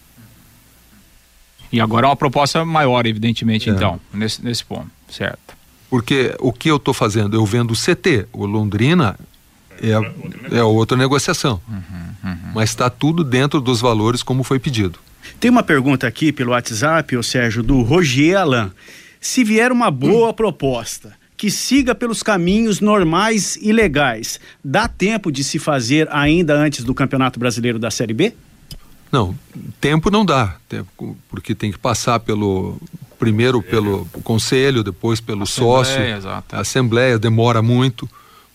E 1.72 1.82
agora 1.82 2.08
é 2.08 2.10
uma 2.10 2.16
proposta 2.16 2.64
maior, 2.64 3.06
evidentemente, 3.06 3.70
é. 3.70 3.74
então, 3.74 4.00
nesse, 4.14 4.44
nesse 4.44 4.64
ponto, 4.64 4.90
certo? 5.10 5.56
Porque 5.90 6.36
o 6.40 6.52
que 6.52 6.70
eu 6.70 6.78
estou 6.78 6.94
fazendo? 6.94 7.36
Eu 7.36 7.46
vendo 7.46 7.72
o 7.72 7.76
CT, 7.76 8.28
o 8.34 8.46
Londrina 8.46 9.18
é, 9.82 10.58
é 10.58 10.64
outra 10.64 10.98
negociação. 10.98 11.62
Uhum, 11.68 12.30
uhum. 12.30 12.38
Mas 12.54 12.70
está 12.70 12.90
tudo 12.90 13.24
dentro 13.24 13.62
dos 13.62 13.80
valores 13.80 14.24
como 14.24 14.44
foi 14.44 14.60
pedido. 14.60 15.00
Tem 15.40 15.52
uma 15.52 15.64
pergunta 15.64 16.08
aqui 16.08 16.32
pelo 16.32 16.52
WhatsApp, 16.52 17.16
o 17.16 17.24
Sérgio, 17.24 17.62
do 17.62 17.82
Roger 17.82 18.38
Alain. 18.38 18.72
Se 19.20 19.44
vier 19.44 19.72
uma 19.72 19.92
boa 19.92 20.30
hum. 20.30 20.34
proposta 20.34 21.14
que 21.36 21.52
siga 21.52 21.94
pelos 21.94 22.24
caminhos 22.24 22.82
normais 22.82 23.58
e 23.62 23.72
legais, 23.72 24.40
dá 24.64 24.88
tempo 24.88 25.32
de 25.32 25.44
se 25.44 25.60
fazer 25.60 26.08
ainda 26.12 26.56
antes 26.56 26.84
do 26.84 26.96
Campeonato 26.96 27.40
Brasileiro 27.40 27.78
da 27.78 27.92
Série 27.92 28.14
B? 28.14 28.34
Não, 29.12 29.36
tempo 29.80 30.10
não 30.12 30.26
dá, 30.26 30.56
tempo, 30.68 31.18
porque 31.30 31.56
tem 31.56 31.72
que 31.72 31.78
passar 31.78 32.20
pelo 32.20 32.78
primeiro 33.18 33.62
pelo 33.62 34.06
conselho, 34.24 34.84
depois 34.84 35.20
pelo 35.20 35.44
Assembleia, 35.44 35.86
sócio, 35.86 36.02
exato. 36.02 36.56
a 36.56 36.60
assembleia 36.60 37.18
demora 37.18 37.62
muito, 37.62 38.08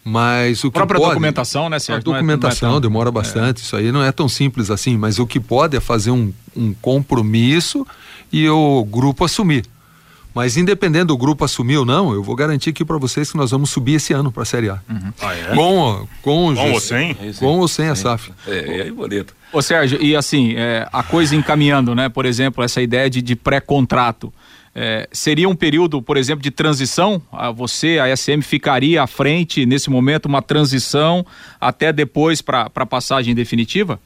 mas 0.05 0.63
o 0.63 0.71
que 0.71 0.75
própria 0.75 0.99
pode, 0.99 1.11
documentação, 1.11 1.69
né, 1.69 1.79
Sérgio? 1.79 2.01
A 2.01 2.15
documentação 2.15 2.69
não 2.69 2.69
é, 2.69 2.71
não 2.71 2.77
é 2.77 2.81
tão, 2.81 2.81
demora 2.81 3.11
bastante, 3.11 3.61
é. 3.61 3.65
isso 3.65 3.77
aí 3.77 3.91
não 3.91 4.03
é 4.03 4.13
tão 4.13 4.29
simples 4.29 4.71
assim, 4.71 4.97
mas 4.97 5.19
o 5.19 5.27
que 5.27 5.41
pode 5.41 5.77
é 5.77 5.81
fazer 5.81 6.11
um, 6.11 6.33
um 6.57 6.73
compromisso 6.75 7.87
e 8.33 8.49
o 8.49 8.85
grupo 8.85 9.25
assumir. 9.25 9.65
Mas 10.35 10.57
independente 10.57 11.07
do 11.07 11.17
grupo 11.17 11.45
assumir 11.45 11.77
ou 11.77 11.85
não, 11.85 12.13
eu 12.13 12.23
vou 12.23 12.35
garantir 12.35 12.71
aqui 12.71 12.85
para 12.85 12.97
vocês 12.97 13.31
que 13.31 13.37
nós 13.37 13.51
vamos 13.51 13.71
subir 13.71 13.95
esse 13.95 14.13
ano 14.13 14.33
para 14.33 14.43
a 14.43 14.47
Série 14.47 14.71
A. 14.71 14.81
Uhum. 14.89 15.13
Ah, 15.21 15.35
é? 15.35 15.55
Com, 15.55 16.09
com, 16.23 16.55
com 16.55 16.73
ou 16.73 16.81
sem? 16.81 17.15
Com 17.39 17.59
ou 17.59 17.69
sem 17.69 17.89
a 17.89 17.95
SAF. 17.95 18.33
É, 18.47 18.89
é 18.89 18.91
bonito. 18.91 19.35
Ô 19.53 19.61
Sérgio, 19.61 20.03
e 20.03 20.17
assim, 20.17 20.55
é, 20.57 20.89
a 20.91 21.03
coisa 21.03 21.37
encaminhando, 21.37 21.95
né? 21.95 22.09
Por 22.09 22.25
exemplo, 22.25 22.65
essa 22.65 22.81
ideia 22.81 23.11
de, 23.11 23.21
de 23.21 23.37
pré-contrato. 23.37 24.33
É, 24.75 25.07
seria 25.13 25.47
um 25.49 25.55
período, 25.55 26.01
por 26.01 26.17
exemplo, 26.17 26.43
de 26.43 26.51
transição? 26.51 27.21
A 27.31 27.51
você, 27.51 27.99
a 27.99 28.17
SM, 28.17 28.41
ficaria 28.41 29.03
à 29.03 29.07
frente 29.07 29.67
nesse 29.67 29.91
momento, 29.91 30.27
uma 30.27 30.41
transição 30.41 31.27
até 31.61 31.93
depois 31.93 32.41
para 32.41 32.71
a 32.75 32.87
passagem 32.87 33.35
definitiva? 33.35 34.01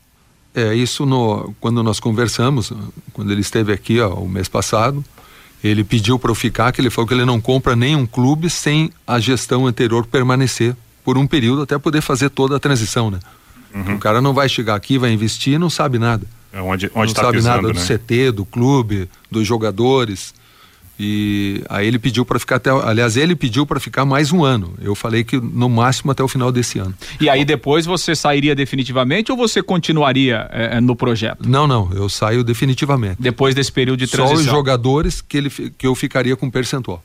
É, 0.52 0.74
isso 0.74 1.06
no, 1.06 1.54
quando 1.60 1.82
nós 1.82 2.00
conversamos, 2.00 2.72
quando 3.12 3.30
ele 3.30 3.42
esteve 3.42 3.72
aqui 3.72 4.00
ó, 4.00 4.14
o 4.14 4.28
mês 4.28 4.48
passado, 4.48 5.04
ele 5.66 5.84
pediu 5.84 6.18
para 6.18 6.30
eu 6.30 6.34
ficar, 6.34 6.72
que 6.72 6.80
ele 6.80 6.90
falou 6.90 7.08
que 7.08 7.14
ele 7.14 7.24
não 7.24 7.40
compra 7.40 7.74
nenhum 7.76 8.06
clube 8.06 8.50
sem 8.50 8.90
a 9.06 9.18
gestão 9.18 9.66
anterior 9.66 10.06
permanecer 10.06 10.76
por 11.04 11.16
um 11.16 11.26
período 11.26 11.62
até 11.62 11.78
poder 11.78 12.00
fazer 12.00 12.30
toda 12.30 12.56
a 12.56 12.58
transição, 12.58 13.10
né? 13.10 13.18
Uhum. 13.74 13.96
O 13.96 13.98
cara 13.98 14.20
não 14.20 14.32
vai 14.32 14.48
chegar 14.48 14.74
aqui, 14.74 14.98
vai 14.98 15.12
investir 15.12 15.54
e 15.54 15.58
não 15.58 15.70
sabe 15.70 15.98
nada. 15.98 16.26
É 16.52 16.60
onde, 16.60 16.90
onde 16.94 17.08
não 17.08 17.14
tá 17.14 17.22
sabe 17.22 17.36
pisando, 17.36 17.62
nada 17.62 17.72
do 17.72 17.78
né? 17.78 17.98
CT, 17.98 18.32
do 18.32 18.44
clube, 18.44 19.08
dos 19.30 19.46
jogadores. 19.46 20.34
E 20.98 21.62
aí 21.68 21.86
ele 21.86 21.98
pediu 21.98 22.24
para 22.24 22.38
ficar 22.38 22.56
até, 22.56 22.70
aliás, 22.70 23.16
ele 23.16 23.36
pediu 23.36 23.66
para 23.66 23.78
ficar 23.78 24.04
mais 24.04 24.32
um 24.32 24.44
ano. 24.44 24.74
Eu 24.80 24.94
falei 24.94 25.24
que 25.24 25.38
no 25.38 25.68
máximo 25.68 26.10
até 26.10 26.22
o 26.22 26.28
final 26.28 26.50
desse 26.50 26.78
ano. 26.78 26.94
E 27.20 27.28
aí 27.28 27.44
depois 27.44 27.84
você 27.84 28.14
sairia 28.14 28.54
definitivamente 28.54 29.30
ou 29.30 29.36
você 29.36 29.62
continuaria 29.62 30.48
é, 30.50 30.80
no 30.80 30.96
projeto? 30.96 31.46
Não, 31.46 31.66
não, 31.66 31.90
eu 31.92 32.08
saio 32.08 32.42
definitivamente. 32.42 33.16
Depois 33.20 33.54
desse 33.54 33.70
período 33.70 33.98
de 33.98 34.06
transição. 34.06 34.36
Só 34.36 34.42
os 34.42 34.50
jogadores 34.50 35.20
que 35.20 35.36
ele 35.36 35.50
que 35.50 35.86
eu 35.86 35.94
ficaria 35.94 36.36
com 36.36 36.50
percentual. 36.50 37.02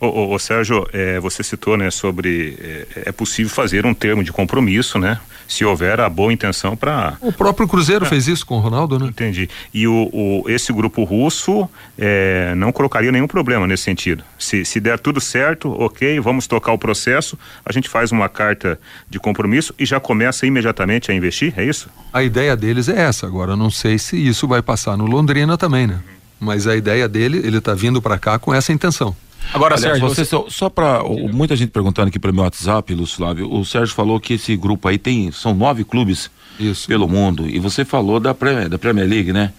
Ô, 0.00 0.06
ô, 0.06 0.34
ô 0.34 0.38
Sérgio, 0.38 0.86
é, 0.92 1.18
você 1.20 1.42
citou, 1.42 1.76
né, 1.76 1.90
sobre 1.90 2.56
é, 2.60 3.02
é, 3.06 3.12
possível 3.12 3.52
fazer 3.52 3.86
um 3.86 3.94
termo 3.94 4.22
de 4.22 4.32
compromisso, 4.32 4.98
né, 4.98 5.20
se 5.46 5.64
houver 5.64 6.00
a 6.00 6.08
boa 6.08 6.32
intenção 6.32 6.76
para. 6.76 7.16
O 7.20 7.32
próprio 7.32 7.68
Cruzeiro 7.68 8.04
é. 8.04 8.08
fez 8.08 8.26
isso 8.28 8.46
com 8.46 8.56
o 8.56 8.60
Ronaldo, 8.60 8.98
né? 8.98 9.06
Entendi. 9.06 9.48
E 9.72 9.86
o, 9.86 10.10
o 10.12 10.44
esse 10.48 10.72
grupo 10.72 11.04
russo 11.04 11.68
é, 11.98 12.54
não 12.56 12.72
colocaria 12.72 13.12
nenhum 13.12 13.26
problema 13.26 13.66
nesse 13.66 13.84
sentido. 13.84 14.24
Se, 14.38 14.64
se 14.64 14.80
der 14.80 14.98
tudo 14.98 15.20
certo, 15.20 15.70
ok, 15.70 16.18
vamos 16.20 16.46
tocar 16.46 16.72
o 16.72 16.78
processo, 16.78 17.38
a 17.64 17.72
gente 17.72 17.88
faz 17.88 18.10
uma 18.12 18.28
carta 18.28 18.78
de 19.08 19.18
compromisso 19.18 19.74
e 19.78 19.84
já 19.84 20.00
começa 20.00 20.46
imediatamente 20.46 21.10
a 21.10 21.14
investir, 21.14 21.52
é 21.56 21.64
isso? 21.64 21.88
A 22.12 22.22
ideia 22.22 22.56
deles 22.56 22.88
é 22.88 23.00
essa. 23.00 23.26
Agora, 23.26 23.56
não 23.56 23.70
sei 23.70 23.98
se 23.98 24.16
isso 24.16 24.48
vai 24.48 24.62
passar 24.62 24.96
no 24.96 25.06
Londrina 25.06 25.56
também, 25.56 25.86
né? 25.86 26.00
Mas 26.40 26.66
a 26.66 26.76
ideia 26.76 27.08
dele, 27.08 27.38
ele 27.38 27.58
está 27.58 27.74
vindo 27.74 28.02
para 28.02 28.18
cá 28.18 28.38
com 28.38 28.52
essa 28.52 28.72
intenção. 28.72 29.16
Agora, 29.52 29.76
Aliás, 29.76 29.98
Sérgio, 29.98 30.08
você, 30.08 30.24
só, 30.24 30.46
só 30.48 30.68
para 30.68 31.02
muita 31.04 31.54
gente 31.54 31.70
perguntando 31.70 32.08
aqui 32.08 32.18
pelo 32.18 32.34
meu 32.34 32.42
WhatsApp, 32.44 32.92
Lúcio 32.94 33.16
Flávio, 33.16 33.52
o 33.52 33.64
Sérgio 33.64 33.94
falou 33.94 34.18
que 34.18 34.34
esse 34.34 34.56
grupo 34.56 34.88
aí 34.88 34.98
tem 34.98 35.30
são 35.30 35.54
nove 35.54 35.84
clubes 35.84 36.30
Isso. 36.58 36.88
pelo 36.88 37.06
mundo 37.08 37.48
e 37.48 37.58
você 37.58 37.84
falou 37.84 38.18
da 38.18 38.34
Premier, 38.34 38.68
da 38.68 38.78
Premier 38.78 39.08
League, 39.08 39.32
né? 39.32 39.52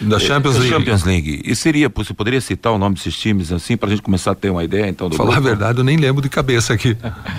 Da 0.00 0.18
Champions 0.18 0.56
League. 0.56 0.70
Champions 0.70 1.04
League. 1.04 1.42
E 1.44 1.56
seria, 1.56 1.90
você 1.94 2.12
poderia 2.12 2.40
citar 2.40 2.72
o 2.72 2.78
nome 2.78 2.96
desses 2.96 3.16
times 3.16 3.50
assim 3.50 3.76
para 3.76 3.88
a 3.88 3.90
gente 3.90 4.02
começar 4.02 4.32
a 4.32 4.34
ter 4.34 4.50
uma 4.50 4.62
ideia 4.62 4.88
então 4.88 5.08
do 5.08 5.16
Falar 5.16 5.32
grupo? 5.34 5.46
a 5.46 5.50
verdade, 5.50 5.78
eu 5.78 5.84
nem 5.84 5.96
lembro 5.96 6.20
de 6.20 6.28
cabeça 6.28 6.74
aqui. 6.74 6.96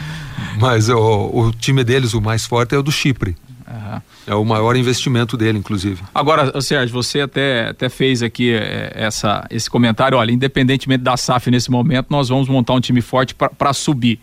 Mas 0.60 0.90
o, 0.90 0.98
o 0.98 1.52
time 1.52 1.84
deles, 1.84 2.14
o 2.14 2.22
mais 2.22 2.46
forte 2.46 2.74
é 2.74 2.78
o 2.78 2.82
do 2.82 2.92
Chipre. 2.92 3.36
Uhum. 3.68 4.02
É 4.26 4.36
o 4.36 4.46
maior 4.46 4.76
investimento 4.76 5.36
dele, 5.36 5.58
inclusive. 5.58 6.02
Agora, 6.16 6.62
Sérgio, 6.62 6.94
você 6.94 7.22
até, 7.22 7.70
até 7.70 7.90
fez 7.90 8.24
aqui 8.24 8.54
é, 8.54 8.94
essa, 8.96 9.46
esse 9.50 9.70
comentário. 9.70 10.18
Olha, 10.18 10.32
independentemente 10.32 11.04
da 11.04 11.18
SAF 11.18 11.52
nesse 11.52 11.70
momento, 11.70 12.08
nós 12.10 12.30
vamos 12.30 12.48
montar 12.48 12.74
um 12.74 12.80
time 12.80 13.02
forte 13.02 13.36
para 13.36 13.74
subir. 13.74 14.20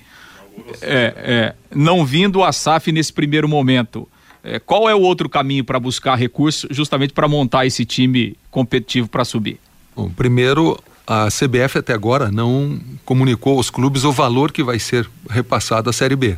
É, 0.81 1.15
é, 1.17 1.55
não 1.75 2.05
vindo 2.05 2.43
a 2.43 2.53
SAF 2.53 2.91
nesse 2.91 3.13
primeiro 3.13 3.49
momento. 3.49 4.09
É, 4.43 4.59
qual 4.59 4.89
é 4.89 4.95
o 4.95 5.01
outro 5.01 5.29
caminho 5.29 5.65
para 5.65 5.79
buscar 5.79 6.17
recursos 6.17 6.67
justamente 6.71 7.13
para 7.13 7.27
montar 7.29 7.67
esse 7.67 7.85
time 7.85 8.37
competitivo 8.51 9.09
para 9.09 9.25
subir? 9.25 9.59
Bom, 9.97 10.11
primeiro, 10.11 10.79
a 11.07 11.29
CBF 11.29 11.79
até 11.79 11.93
agora 11.93 12.31
não 12.31 12.79
comunicou 13.05 13.57
aos 13.57 13.71
clubes 13.71 14.05
o 14.05 14.13
valor 14.13 14.53
que 14.53 14.63
vai 14.63 14.79
ser 14.79 15.09
repassado 15.29 15.91
à 15.91 15.93
Série 15.93 16.17
B. 16.17 16.37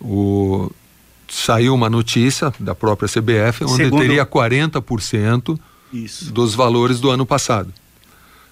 O, 0.00 0.70
saiu 1.32 1.74
uma 1.74 1.88
notícia 1.88 2.52
da 2.60 2.74
própria 2.74 3.08
CBF 3.08 3.64
onde 3.64 3.84
Segundo... 3.84 4.00
teria 4.02 4.26
40% 4.26 5.58
Isso. 5.92 6.30
dos 6.30 6.54
valores 6.54 7.00
do 7.00 7.10
ano 7.10 7.24
passado. 7.24 7.72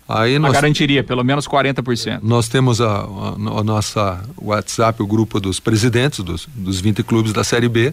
Aí 0.08 0.38
nós, 0.38 0.52
garantiria 0.52 1.04
pelo 1.04 1.22
menos 1.22 1.46
40%. 1.46 2.20
Nós 2.22 2.48
temos 2.48 2.80
a, 2.80 2.86
a, 2.86 3.60
a 3.60 3.62
nossa 3.62 4.24
WhatsApp, 4.40 5.00
o 5.02 5.06
grupo 5.06 5.38
dos 5.38 5.60
presidentes 5.60 6.20
dos, 6.20 6.48
dos 6.52 6.80
20 6.80 7.02
clubes 7.04 7.32
da 7.32 7.44
Série 7.44 7.68
B, 7.68 7.92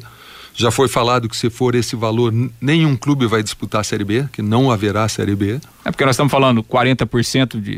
já 0.58 0.72
foi 0.72 0.88
falado 0.88 1.30
que 1.30 1.38
se 1.38 1.52
for 1.52 1.76
esse 1.76 1.96
valor, 1.96 2.34
nenhum 2.60 2.98
clube 2.98 3.28
vai 3.28 3.44
disputar 3.44 3.82
a 3.82 3.84
Série 3.84 4.04
B, 4.04 4.28
que 4.34 4.42
não 4.42 4.72
haverá 4.72 5.08
Série 5.08 5.36
B. 5.36 5.62
É 5.86 5.92
porque 5.92 6.04
nós 6.04 6.16
estamos 6.16 6.32
falando 6.32 6.64
40% 6.64 7.62
de 7.62 7.78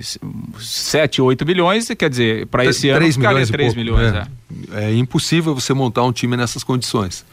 7, 0.63 1.21
8 1.21 1.43
bilhões, 1.43 1.89
quer 1.97 2.09
dizer, 2.09 2.47
para 2.47 2.63
esse 2.63 2.89
3 2.89 3.17
ano 3.17 3.27
milhões 3.27 3.49
3 3.49 3.75
milhões. 3.75 4.13
É. 4.13 4.27
É. 4.71 4.83
é 4.85 4.95
impossível 4.95 5.53
você 5.53 5.73
montar 5.73 6.03
um 6.03 6.13
time 6.13 6.37
nessas 6.37 6.63
condições. 6.63 7.25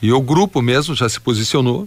E 0.00 0.10
o 0.10 0.22
grupo 0.22 0.62
mesmo 0.62 0.94
já 0.94 1.06
se 1.06 1.20
posicionou. 1.20 1.86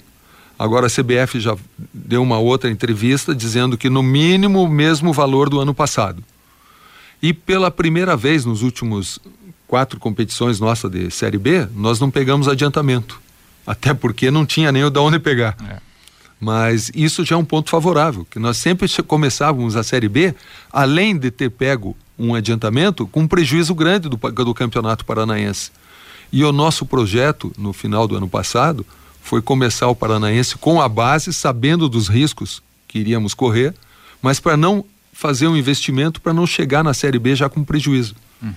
Agora 0.57 0.85
a 0.85 0.89
CBF 0.89 1.39
já 1.39 1.57
deu 1.91 2.21
uma 2.21 2.37
outra 2.37 2.69
entrevista 2.69 3.33
dizendo 3.33 3.79
que 3.79 3.89
no 3.89 4.03
mínimo 4.03 4.61
o 4.61 4.69
mesmo 4.69 5.11
valor 5.11 5.49
do 5.49 5.59
ano 5.59 5.73
passado. 5.73 6.23
E 7.25 7.33
pela 7.33 7.71
primeira 7.71 8.15
vez 8.15 8.45
nos 8.45 8.61
últimos 8.61 9.17
quatro 9.65 9.99
competições 9.99 10.59
nossa 10.59 10.87
de 10.87 11.09
Série 11.09 11.39
B, 11.39 11.67
nós 11.73 11.99
não 11.99 12.11
pegamos 12.11 12.47
adiantamento. 12.47 13.19
Até 13.65 13.95
porque 13.95 14.29
não 14.29 14.45
tinha 14.45 14.71
nem 14.71 14.83
o 14.83 14.91
da 14.91 15.01
onde 15.01 15.17
pegar. 15.17 15.57
É. 15.67 15.79
Mas 16.39 16.91
isso 16.93 17.25
já 17.25 17.33
é 17.33 17.37
um 17.39 17.43
ponto 17.43 17.71
favorável, 17.71 18.27
que 18.29 18.37
nós 18.37 18.57
sempre 18.57 18.87
começávamos 19.01 19.75
a 19.75 19.81
Série 19.81 20.07
B, 20.07 20.35
além 20.71 21.17
de 21.17 21.31
ter 21.31 21.49
pego 21.49 21.97
um 22.15 22.35
adiantamento, 22.35 23.07
com 23.07 23.21
um 23.21 23.27
prejuízo 23.27 23.73
grande 23.73 24.07
do, 24.07 24.17
do 24.17 24.53
Campeonato 24.53 25.03
Paranaense. 25.03 25.71
E 26.31 26.43
o 26.43 26.51
nosso 26.51 26.85
projeto, 26.85 27.51
no 27.57 27.73
final 27.73 28.07
do 28.07 28.15
ano 28.15 28.29
passado, 28.29 28.85
foi 29.19 29.41
começar 29.41 29.87
o 29.87 29.95
Paranaense 29.95 30.59
com 30.59 30.79
a 30.79 30.87
base, 30.87 31.33
sabendo 31.33 31.89
dos 31.89 32.07
riscos 32.07 32.61
que 32.87 32.99
iríamos 32.99 33.33
correr, 33.33 33.73
mas 34.21 34.39
para 34.39 34.55
não 34.55 34.85
fazer 35.15 35.47
um 35.47 35.55
investimento 35.55 36.19
para 36.19 36.33
não 36.33 36.45
chegar 36.45 36.83
na 36.83 36.93
Série 36.93 37.17
B 37.17 37.35
já 37.35 37.47
com 37.47 37.63
prejuízo. 37.63 38.15
Uhum. 38.43 38.51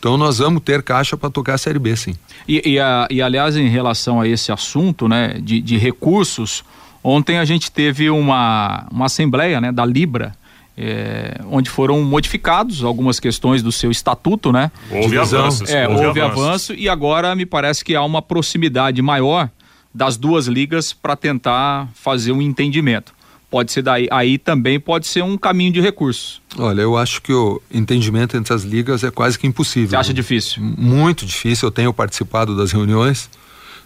Então 0.00 0.16
nós 0.16 0.38
vamos 0.38 0.60
ter 0.64 0.82
caixa 0.82 1.16
para 1.16 1.30
tocar 1.30 1.54
a 1.54 1.58
Série 1.58 1.78
B, 1.78 1.94
sim. 1.94 2.14
E, 2.46 2.72
e, 2.72 2.80
a, 2.80 3.06
e, 3.08 3.22
aliás, 3.22 3.56
em 3.56 3.68
relação 3.68 4.20
a 4.20 4.26
esse 4.26 4.50
assunto 4.50 5.06
né, 5.06 5.38
de, 5.40 5.60
de 5.60 5.78
recursos, 5.78 6.64
ontem 7.04 7.38
a 7.38 7.44
gente 7.44 7.70
teve 7.70 8.10
uma, 8.10 8.84
uma 8.90 9.06
assembleia 9.06 9.60
né, 9.60 9.70
da 9.70 9.86
Libra, 9.86 10.34
é, 10.76 11.40
onde 11.48 11.70
foram 11.70 12.02
modificados 12.02 12.82
algumas 12.82 13.20
questões 13.20 13.62
do 13.62 13.70
seu 13.70 13.92
estatuto, 13.92 14.50
né? 14.50 14.72
Houve 14.90 15.16
avanços. 15.18 15.70
É, 15.70 15.86
houve, 15.86 16.06
houve 16.06 16.20
avanço. 16.20 16.42
avanço 16.42 16.74
e 16.74 16.88
agora 16.88 17.36
me 17.36 17.46
parece 17.46 17.84
que 17.84 17.94
há 17.94 18.02
uma 18.02 18.20
proximidade 18.20 19.00
maior 19.00 19.48
das 19.94 20.16
duas 20.16 20.48
ligas 20.48 20.92
para 20.92 21.14
tentar 21.14 21.88
fazer 21.94 22.32
um 22.32 22.42
entendimento. 22.42 23.14
Pode 23.52 23.70
ser 23.70 23.82
daí, 23.82 24.08
aí 24.10 24.38
também 24.38 24.80
pode 24.80 25.06
ser 25.06 25.22
um 25.22 25.36
caminho 25.36 25.70
de 25.70 25.78
recursos. 25.78 26.40
Olha, 26.56 26.80
eu 26.80 26.96
acho 26.96 27.20
que 27.20 27.34
o 27.34 27.60
entendimento 27.70 28.34
entre 28.34 28.54
as 28.54 28.62
ligas 28.62 29.04
é 29.04 29.10
quase 29.10 29.38
que 29.38 29.46
impossível. 29.46 29.90
Você 29.90 29.96
acha 29.96 30.14
difícil? 30.14 30.62
Muito 30.62 31.26
difícil. 31.26 31.68
Eu 31.68 31.70
tenho 31.70 31.92
participado 31.92 32.56
das 32.56 32.72
reuniões. 32.72 33.28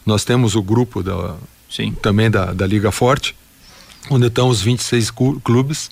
Nós 0.07 0.25
temos 0.25 0.55
o 0.55 0.63
grupo 0.63 1.03
da, 1.03 1.35
Sim. 1.69 1.91
também 2.01 2.31
da, 2.31 2.53
da 2.53 2.65
Liga 2.65 2.93
Forte, 2.93 3.35
onde 4.09 4.29
estão 4.29 4.49
os 4.49 4.63
26 4.63 5.11
clubes. 5.43 5.91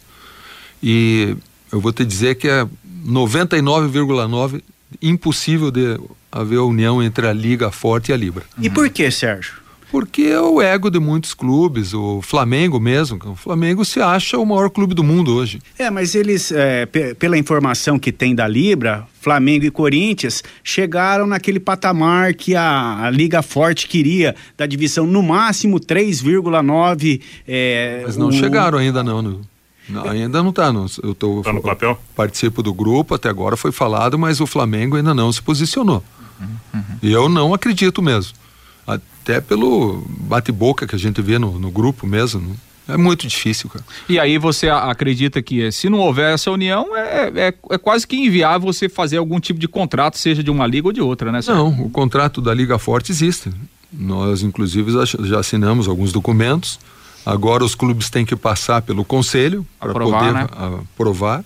E 0.80 1.36
eu 1.72 1.80
vou 1.80 1.92
te 1.92 2.04
dizer 2.04 2.36
que 2.36 2.46
é 2.46 2.64
99,9 3.04 4.62
impossível 5.02 5.72
de 5.72 5.98
haver 6.30 6.58
união 6.58 7.02
entre 7.02 7.26
a 7.26 7.32
Liga 7.32 7.72
Forte 7.72 8.10
e 8.10 8.14
a 8.14 8.16
Libra. 8.16 8.44
E 8.56 8.70
por 8.70 8.88
que, 8.88 9.10
Sérgio? 9.10 9.63
Porque 9.94 10.22
é 10.22 10.40
o 10.40 10.60
ego 10.60 10.90
de 10.90 10.98
muitos 10.98 11.34
clubes, 11.34 11.94
o 11.94 12.20
Flamengo 12.20 12.80
mesmo. 12.80 13.16
O 13.26 13.36
Flamengo 13.36 13.84
se 13.84 14.00
acha 14.00 14.36
o 14.36 14.44
maior 14.44 14.68
clube 14.68 14.92
do 14.92 15.04
mundo 15.04 15.32
hoje. 15.32 15.60
É, 15.78 15.88
mas 15.88 16.16
eles, 16.16 16.50
é, 16.50 16.84
pela 17.16 17.38
informação 17.38 17.96
que 17.96 18.10
tem 18.10 18.34
da 18.34 18.48
Libra, 18.48 19.06
Flamengo 19.20 19.64
e 19.66 19.70
Corinthians 19.70 20.42
chegaram 20.64 21.28
naquele 21.28 21.60
patamar 21.60 22.34
que 22.34 22.56
a, 22.56 23.04
a 23.04 23.10
Liga 23.10 23.40
Forte 23.40 23.86
queria, 23.86 24.34
da 24.58 24.66
divisão 24.66 25.06
no 25.06 25.22
máximo 25.22 25.78
3,9. 25.78 27.20
É, 27.46 28.02
mas 28.04 28.16
não 28.16 28.30
o... 28.30 28.32
chegaram 28.32 28.78
ainda 28.78 29.00
não, 29.04 29.22
no... 29.22 29.42
Não, 29.88 30.08
ainda 30.08 30.42
não 30.42 30.50
está. 30.50 30.74
Eu 31.04 31.14
tô, 31.14 31.40
tá 31.42 31.52
no 31.52 31.62
papel? 31.62 31.96
Participo 32.16 32.64
do 32.64 32.74
grupo, 32.74 33.14
até 33.14 33.28
agora 33.28 33.56
foi 33.56 33.70
falado, 33.70 34.18
mas 34.18 34.40
o 34.40 34.46
Flamengo 34.46 34.96
ainda 34.96 35.14
não 35.14 35.30
se 35.30 35.40
posicionou. 35.40 36.02
Uhum, 36.40 36.48
uhum. 36.74 36.82
E 37.00 37.12
eu 37.12 37.28
não 37.28 37.54
acredito 37.54 38.02
mesmo 38.02 38.42
até 38.86 39.40
pelo 39.40 40.04
bate-boca 40.08 40.86
que 40.86 40.94
a 40.94 40.98
gente 40.98 41.20
vê 41.22 41.38
no, 41.38 41.58
no 41.58 41.70
grupo 41.70 42.06
mesmo. 42.06 42.40
Né? 42.40 42.56
É 42.86 42.96
muito 42.96 43.26
difícil, 43.26 43.70
cara. 43.70 43.84
E 44.08 44.18
aí 44.18 44.36
você 44.36 44.68
acredita 44.68 45.40
que 45.40 45.72
se 45.72 45.88
não 45.88 45.98
houver 45.98 46.34
essa 46.34 46.50
união, 46.50 46.94
é, 46.94 47.32
é, 47.34 47.54
é, 47.70 47.78
quase 47.78 48.06
que 48.06 48.16
inviável 48.16 48.70
você 48.70 48.88
fazer 48.88 49.16
algum 49.16 49.40
tipo 49.40 49.58
de 49.58 49.66
contrato, 49.66 50.18
seja 50.18 50.42
de 50.42 50.50
uma 50.50 50.66
liga 50.66 50.88
ou 50.88 50.92
de 50.92 51.00
outra, 51.00 51.32
né? 51.32 51.40
Senhor? 51.40 51.56
Não, 51.56 51.86
o 51.86 51.90
contrato 51.90 52.42
da 52.42 52.52
Liga 52.52 52.78
Forte 52.78 53.10
existe. 53.10 53.50
Nós, 53.90 54.42
inclusive, 54.42 54.92
já 55.20 55.38
assinamos 55.38 55.88
alguns 55.88 56.12
documentos. 56.12 56.78
Agora 57.24 57.64
os 57.64 57.74
clubes 57.74 58.10
têm 58.10 58.26
que 58.26 58.36
passar 58.36 58.82
pelo 58.82 59.02
conselho 59.02 59.66
para 59.80 59.94
poder 59.94 60.32
né? 60.32 60.46
aprovar. 60.94 61.42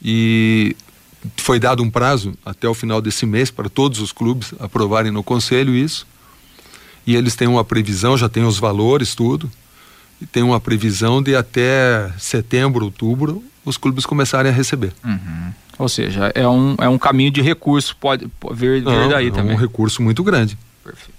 E 0.00 0.76
foi 1.36 1.58
dado 1.58 1.82
um 1.82 1.90
prazo 1.90 2.34
até 2.44 2.68
o 2.68 2.74
final 2.74 3.00
desse 3.00 3.26
mês 3.26 3.50
para 3.50 3.68
todos 3.68 4.00
os 4.00 4.12
clubes 4.12 4.54
aprovarem 4.60 5.10
no 5.10 5.24
conselho 5.24 5.74
isso 5.74 6.06
e 7.06 7.14
eles 7.14 7.34
têm 7.36 7.46
uma 7.48 7.64
previsão, 7.64 8.16
já 8.16 8.28
tem 8.28 8.44
os 8.44 8.58
valores, 8.58 9.14
tudo, 9.14 9.50
e 10.20 10.26
tem 10.26 10.42
uma 10.42 10.58
previsão 10.58 11.22
de 11.22 11.36
até 11.36 12.10
setembro, 12.18 12.84
outubro, 12.84 13.42
os 13.64 13.76
clubes 13.76 14.06
começarem 14.06 14.50
a 14.50 14.54
receber. 14.54 14.92
Uhum. 15.04 15.52
Ou 15.78 15.88
seja, 15.88 16.32
é 16.34 16.46
um, 16.48 16.74
é 16.78 16.88
um 16.88 16.98
caminho 16.98 17.30
de 17.30 17.42
recurso, 17.42 17.94
pode, 17.96 18.26
pode 18.40 18.58
vir, 18.58 18.80
vir 18.80 18.84
Não, 18.84 19.08
daí 19.08 19.28
é 19.28 19.30
também. 19.30 19.52
É 19.52 19.56
um 19.56 19.60
recurso 19.60 20.02
muito 20.02 20.24
grande. 20.24 20.56
Perfeito. 20.82 21.15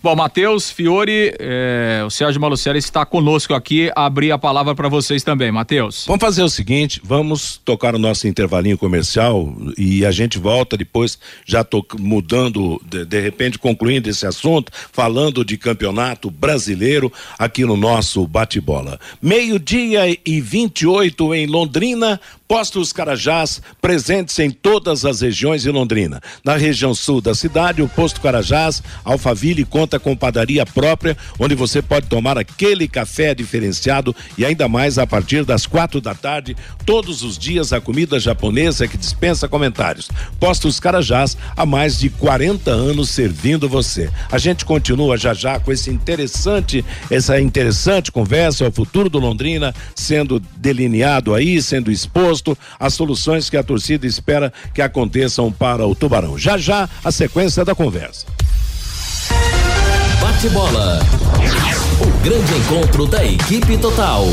Bom, 0.00 0.14
Matheus, 0.14 0.70
Fiore, 0.70 1.34
é, 1.40 2.04
o 2.06 2.10
Sérgio 2.10 2.40
Malucelli 2.40 2.78
está 2.78 3.04
conosco 3.04 3.52
aqui. 3.52 3.90
Abrir 3.96 4.30
a 4.30 4.38
palavra 4.38 4.72
para 4.72 4.88
vocês 4.88 5.24
também, 5.24 5.50
Matheus. 5.50 6.04
Vamos 6.06 6.20
fazer 6.20 6.42
o 6.42 6.48
seguinte: 6.48 7.00
vamos 7.02 7.60
tocar 7.64 7.96
o 7.96 7.98
nosso 7.98 8.28
intervalinho 8.28 8.78
comercial 8.78 9.52
e 9.76 10.06
a 10.06 10.12
gente 10.12 10.38
volta 10.38 10.76
depois, 10.76 11.18
já 11.44 11.64
tô 11.64 11.84
mudando, 11.98 12.80
de, 12.84 13.04
de 13.04 13.20
repente 13.20 13.58
concluindo 13.58 14.08
esse 14.08 14.24
assunto, 14.24 14.70
falando 14.92 15.44
de 15.44 15.56
campeonato 15.56 16.30
brasileiro 16.30 17.12
aqui 17.36 17.64
no 17.64 17.76
nosso 17.76 18.24
bate-bola. 18.24 19.00
Meio-dia 19.20 20.16
e 20.24 20.40
28 20.40 21.34
em 21.34 21.46
Londrina, 21.46 22.20
Postos 22.46 22.92
Carajás, 22.92 23.60
presentes 23.80 24.38
em 24.38 24.50
todas 24.50 25.04
as 25.04 25.20
regiões 25.20 25.62
de 25.62 25.70
Londrina. 25.70 26.20
Na 26.42 26.56
região 26.56 26.94
sul 26.94 27.20
da 27.20 27.34
cidade, 27.34 27.82
o 27.82 27.88
Posto 27.88 28.20
Carajás, 28.20 28.82
Alphaville, 29.04 29.64
conta 29.64 29.87
com 29.96 30.16
padaria 30.16 30.66
própria, 30.66 31.16
onde 31.38 31.54
você 31.54 31.80
pode 31.80 32.08
tomar 32.08 32.36
aquele 32.36 32.88
café 32.88 33.32
diferenciado 33.32 34.14
e 34.36 34.44
ainda 34.44 34.66
mais 34.66 34.98
a 34.98 35.06
partir 35.06 35.44
das 35.44 35.66
quatro 35.66 36.00
da 36.00 36.16
tarde, 36.16 36.56
todos 36.84 37.22
os 37.22 37.38
dias 37.38 37.72
a 37.72 37.80
comida 37.80 38.18
japonesa 38.18 38.88
que 38.88 38.98
dispensa 38.98 39.46
comentários. 39.48 40.08
Postos 40.40 40.80
Carajás, 40.80 41.36
há 41.56 41.64
mais 41.64 41.96
de 41.96 42.10
40 42.10 42.72
anos 42.72 43.10
servindo 43.10 43.68
você. 43.68 44.10
A 44.32 44.38
gente 44.38 44.64
continua 44.64 45.16
já 45.16 45.32
já 45.32 45.60
com 45.60 45.70
esse 45.70 45.90
interessante, 45.90 46.84
essa 47.08 47.40
interessante 47.40 48.10
conversa, 48.10 48.66
o 48.66 48.72
futuro 48.72 49.08
do 49.08 49.20
Londrina 49.20 49.72
sendo 49.94 50.40
delineado 50.56 51.34
aí, 51.34 51.62
sendo 51.62 51.92
exposto 51.92 52.58
as 52.80 52.94
soluções 52.94 53.48
que 53.48 53.56
a 53.56 53.62
torcida 53.62 54.06
espera 54.06 54.52
que 54.74 54.82
aconteçam 54.82 55.52
para 55.52 55.86
o 55.86 55.94
Tubarão. 55.94 56.38
Já 56.38 56.56
já 56.56 56.88
a 57.04 57.12
sequência 57.12 57.64
da 57.64 57.74
conversa. 57.74 58.26
Bate 60.38 60.50
bola. 60.50 61.00
O 62.00 62.22
grande 62.22 62.54
encontro 62.54 63.06
da 63.08 63.24
equipe 63.24 63.76
total. 63.78 64.24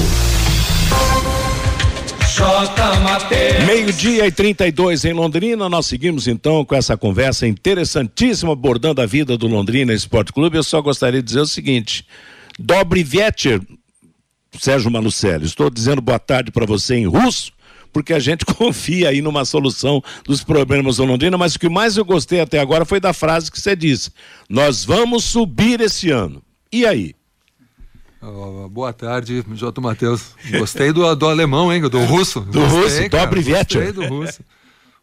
Meio-dia 3.65 4.27
e 4.27 4.31
32 4.31 5.03
em 5.05 5.13
Londrina, 5.13 5.67
nós 5.67 5.87
seguimos 5.87 6.27
então 6.27 6.63
com 6.63 6.75
essa 6.75 6.95
conversa 6.95 7.47
interessantíssima 7.47 8.53
abordando 8.53 9.01
a 9.01 9.07
vida 9.07 9.35
do 9.35 9.47
Londrina 9.47 9.93
Esporte 9.93 10.31
Clube. 10.31 10.57
Eu 10.57 10.63
só 10.63 10.79
gostaria 10.79 11.23
de 11.23 11.25
dizer 11.25 11.39
o 11.39 11.47
seguinte: 11.47 12.05
Dobre 12.59 13.03
Viecher, 13.03 13.59
Sérgio 14.59 14.91
Malucelli, 14.91 15.45
estou 15.45 15.71
dizendo 15.71 16.03
boa 16.03 16.19
tarde 16.19 16.51
para 16.51 16.67
você 16.67 16.93
em 16.93 17.07
russo 17.07 17.51
porque 17.95 18.11
a 18.11 18.19
gente 18.19 18.43
confia 18.57 19.07
aí 19.07 19.21
numa 19.21 19.45
solução 19.45 20.03
dos 20.25 20.43
problemas 20.43 20.97
do 20.97 21.05
Londrina, 21.05 21.37
mas 21.37 21.55
o 21.55 21.59
que 21.59 21.69
mais 21.69 21.95
eu 21.95 22.03
gostei 22.03 22.41
até 22.41 22.59
agora 22.59 22.83
foi 22.83 22.99
da 22.99 23.13
frase 23.13 23.49
que 23.49 23.57
você 23.57 23.73
disse: 23.73 24.11
Nós 24.49 24.83
vamos 24.83 25.23
subir 25.23 25.79
esse 25.79 26.11
ano. 26.11 26.43
E 26.69 26.85
aí? 26.85 27.15
Oh, 28.21 28.67
boa 28.67 28.91
tarde, 28.91 29.45
J. 29.53 29.79
Matheus. 29.79 30.35
Gostei 30.57 30.91
do, 30.91 31.15
do 31.15 31.25
alemão, 31.25 31.71
hein? 31.71 31.81
Do 31.83 32.03
russo. 32.03 32.41
Do 32.41 32.59
gostei, 32.59 32.81
russo, 32.81 33.09
dobre 33.09 33.43
Gostei 33.43 33.91
do 33.93 34.05
russo. 34.07 34.41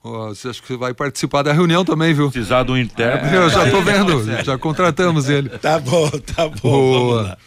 Oh, 0.04 0.28
você 0.28 0.48
acha 0.48 0.60
que 0.60 0.68
você 0.68 0.76
vai 0.76 0.92
participar 0.92 1.42
da 1.42 1.52
reunião 1.52 1.86
também, 1.86 2.12
viu? 2.12 2.30
Precisar 2.30 2.64
do 2.64 2.76
intérprete. 2.76 3.34
Eu 3.34 3.48
já 3.48 3.70
tô 3.70 3.80
vendo, 3.80 4.44
já 4.44 4.58
contratamos 4.58 5.30
ele. 5.30 5.48
Tá 5.60 5.78
bom, 5.78 6.10
tá 6.10 6.46
bom. 6.48 6.56
Boa. 6.60 7.38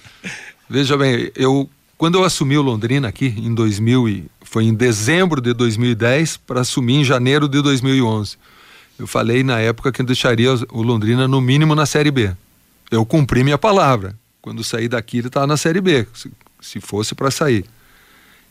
Veja 0.68 0.98
bem, 0.98 1.30
eu 1.36 1.70
quando 1.98 2.16
eu 2.16 2.24
assumi 2.24 2.58
o 2.58 2.62
Londrina 2.62 3.08
aqui 3.08 3.28
em 3.38 3.54
2000 3.54 4.10
e 4.10 4.26
foi 4.56 4.63
em 4.63 4.74
dezembro 4.74 5.41
de 5.41 5.54
2010 5.54 6.38
para 6.38 6.62
assumir 6.62 6.94
em 6.94 7.04
janeiro 7.04 7.46
de 7.46 7.62
2011. 7.62 8.38
Eu 8.98 9.06
falei 9.06 9.44
na 9.44 9.60
época 9.60 9.91
que 9.91 10.02
eu 10.02 10.06
deixaria 10.06 10.50
o 10.72 10.82
Londrina 10.82 11.28
no 11.28 11.41
mínimo 11.41 11.76
na 11.76 11.86
Série 11.86 12.10
B. 12.10 12.34
Eu 12.89 13.06
cumpri 13.06 13.44
minha 13.44 13.58
palavra. 13.58 14.18
Quando 14.41 14.63
saí 14.63 14.88
daqui, 14.88 15.18
ele 15.18 15.28
estava 15.28 15.46
na 15.46 15.58
Série 15.58 15.82
B, 15.82 16.08
se, 16.13 16.32
se 16.62 16.80
fosse 16.80 17.13
para 17.13 17.30
sair. 17.32 17.65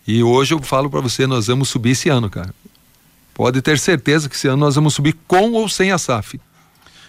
E 0.07 0.23
hoje 0.23 0.53
eu 0.53 0.61
falo 0.63 0.91
para 0.91 1.01
você, 1.01 1.27
nós 1.27 1.47
vamos 1.47 1.71
subir 1.71 1.93
esse 1.93 2.11
ano, 2.11 2.29
cara. 2.29 2.55
Pode 3.33 3.63
ter 3.63 3.79
certeza 3.79 4.29
que 4.29 4.37
esse 4.37 4.47
ano 4.47 4.59
nós 4.59 4.75
vamos 4.75 4.93
subir 4.93 5.17
com 5.27 5.53
ou 5.53 5.71
sem 5.71 5.91
a 5.91 5.97
SAF. 5.97 6.39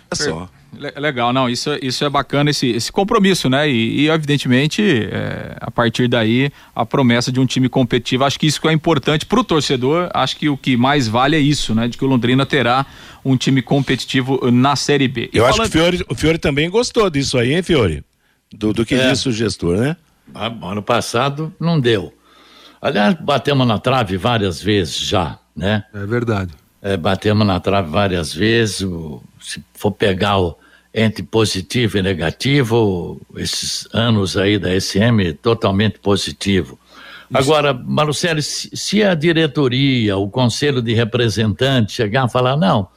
É 0.09 0.15
só. 0.15 0.49
Legal, 0.97 1.31
não, 1.33 1.49
isso, 1.49 1.69
isso 1.81 2.03
é 2.03 2.09
bacana, 2.09 2.49
esse, 2.49 2.67
esse 2.67 2.91
compromisso, 2.91 3.49
né? 3.49 3.69
E, 3.69 4.01
e 4.01 4.09
evidentemente, 4.09 4.81
é, 4.81 5.55
a 5.59 5.71
partir 5.71 6.07
daí, 6.07 6.51
a 6.75 6.85
promessa 6.85 7.31
de 7.31 7.39
um 7.39 7.45
time 7.45 7.69
competitivo. 7.69 8.23
Acho 8.23 8.39
que 8.39 8.47
isso 8.47 8.65
é 8.67 8.73
importante 8.73 9.25
para 9.25 9.39
o 9.39 9.43
torcedor. 9.43 10.09
Acho 10.13 10.37
que 10.37 10.49
o 10.49 10.57
que 10.57 10.75
mais 10.77 11.07
vale 11.07 11.35
é 11.35 11.39
isso, 11.39 11.73
né? 11.73 11.87
De 11.87 11.97
que 11.97 12.03
o 12.03 12.07
Londrina 12.07 12.45
terá 12.45 12.85
um 13.23 13.35
time 13.37 13.61
competitivo 13.61 14.51
na 14.51 14.75
Série 14.75 15.07
B. 15.07 15.29
E 15.33 15.37
Eu 15.37 15.45
falando... 15.45 15.61
acho 15.61 15.71
que 15.71 15.77
o 15.77 15.81
Fiore, 15.81 16.05
o 16.09 16.15
Fiore 16.15 16.37
também 16.37 16.69
gostou 16.69 17.09
disso 17.09 17.37
aí, 17.37 17.53
hein, 17.53 17.63
Fiore? 17.63 18.03
Do, 18.53 18.73
do 18.73 18.85
que 18.85 18.95
é. 18.95 19.09
disse 19.09 19.27
o 19.29 19.31
gestor, 19.31 19.77
né? 19.77 19.97
Ah, 20.33 20.51
ano 20.63 20.81
passado 20.81 21.53
não 21.59 21.79
deu. 21.79 22.13
Aliás, 22.81 23.15
batemos 23.19 23.65
na 23.67 23.79
trave 23.79 24.17
várias 24.17 24.61
vezes 24.61 24.97
já, 24.97 25.39
né? 25.55 25.83
É 25.93 26.05
verdade. 26.05 26.53
É, 26.81 26.95
batemos 26.95 27.45
na 27.47 27.59
trave 27.59 27.89
várias 27.89 28.33
vezes. 28.33 28.81
O, 28.81 29.23
se 29.39 29.63
for 29.73 29.91
pegar 29.91 30.37
o 30.37 30.57
entre 30.97 31.23
positivo 31.23 31.97
e 31.97 32.01
negativo, 32.01 33.19
esses 33.35 33.85
anos 33.91 34.37
aí 34.37 34.57
da 34.57 34.79
SM 34.79 35.33
totalmente 35.41 35.99
positivo. 35.99 36.79
Agora, 37.33 37.73
Marcelo, 37.73 38.41
se 38.41 39.03
a 39.03 39.13
diretoria, 39.13 40.15
o 40.15 40.29
conselho 40.29 40.81
de 40.81 40.93
representantes 40.93 41.95
chegar 41.95 42.23
a 42.23 42.29
falar, 42.29 42.55
não, 42.55 42.87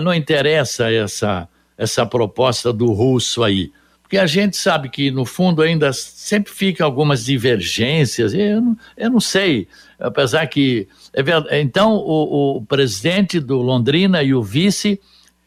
não 0.00 0.14
interessa 0.14 0.90
essa, 0.90 1.46
essa 1.76 2.06
proposta 2.06 2.72
do 2.72 2.90
russo 2.92 3.42
aí, 3.42 3.70
porque 4.02 4.16
a 4.16 4.26
gente 4.26 4.56
sabe 4.56 4.88
que 4.88 5.10
no 5.10 5.26
fundo 5.26 5.60
ainda 5.60 5.92
sempre 5.92 6.50
fica 6.50 6.84
algumas 6.84 7.22
divergências, 7.22 8.32
eu 8.32 8.62
não, 8.62 8.76
eu 8.96 9.10
não 9.10 9.20
sei, 9.20 9.68
apesar 9.98 10.46
que, 10.46 10.88
é 11.12 11.60
então 11.60 11.92
o, 11.96 12.56
o 12.56 12.62
presidente 12.64 13.38
do 13.38 13.60
Londrina 13.60 14.22
e 14.22 14.32
o 14.32 14.42
vice 14.42 14.98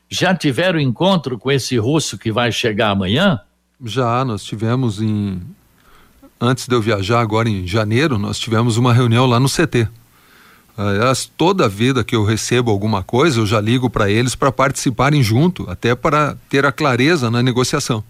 já 0.09 0.33
tiveram 0.35 0.79
encontro 0.79 1.37
com 1.37 1.51
esse 1.51 1.77
russo 1.77 2.17
que 2.17 2.31
vai 2.31 2.51
chegar 2.51 2.91
amanhã? 2.91 3.39
Já, 3.83 4.23
nós 4.23 4.43
tivemos 4.43 5.01
em. 5.01 5.41
Antes 6.39 6.67
de 6.67 6.75
eu 6.75 6.81
viajar, 6.81 7.21
agora 7.21 7.49
em 7.49 7.65
janeiro, 7.65 8.17
nós 8.17 8.37
tivemos 8.37 8.77
uma 8.77 8.93
reunião 8.93 9.25
lá 9.25 9.39
no 9.39 9.47
CT. 9.47 9.87
Aliás, 10.77 11.31
toda 11.37 11.69
vida 11.69 12.03
que 12.03 12.15
eu 12.15 12.25
recebo 12.25 12.69
alguma 12.69 13.01
coisa, 13.01 13.39
eu 13.39 13.45
já 13.45 13.61
ligo 13.61 13.89
para 13.89 14.09
eles 14.09 14.35
para 14.35 14.51
participarem 14.51 15.23
junto, 15.23 15.69
até 15.69 15.95
para 15.95 16.35
ter 16.49 16.65
a 16.65 16.71
clareza 16.71 17.31
na 17.31 17.41
negociação. 17.41 18.03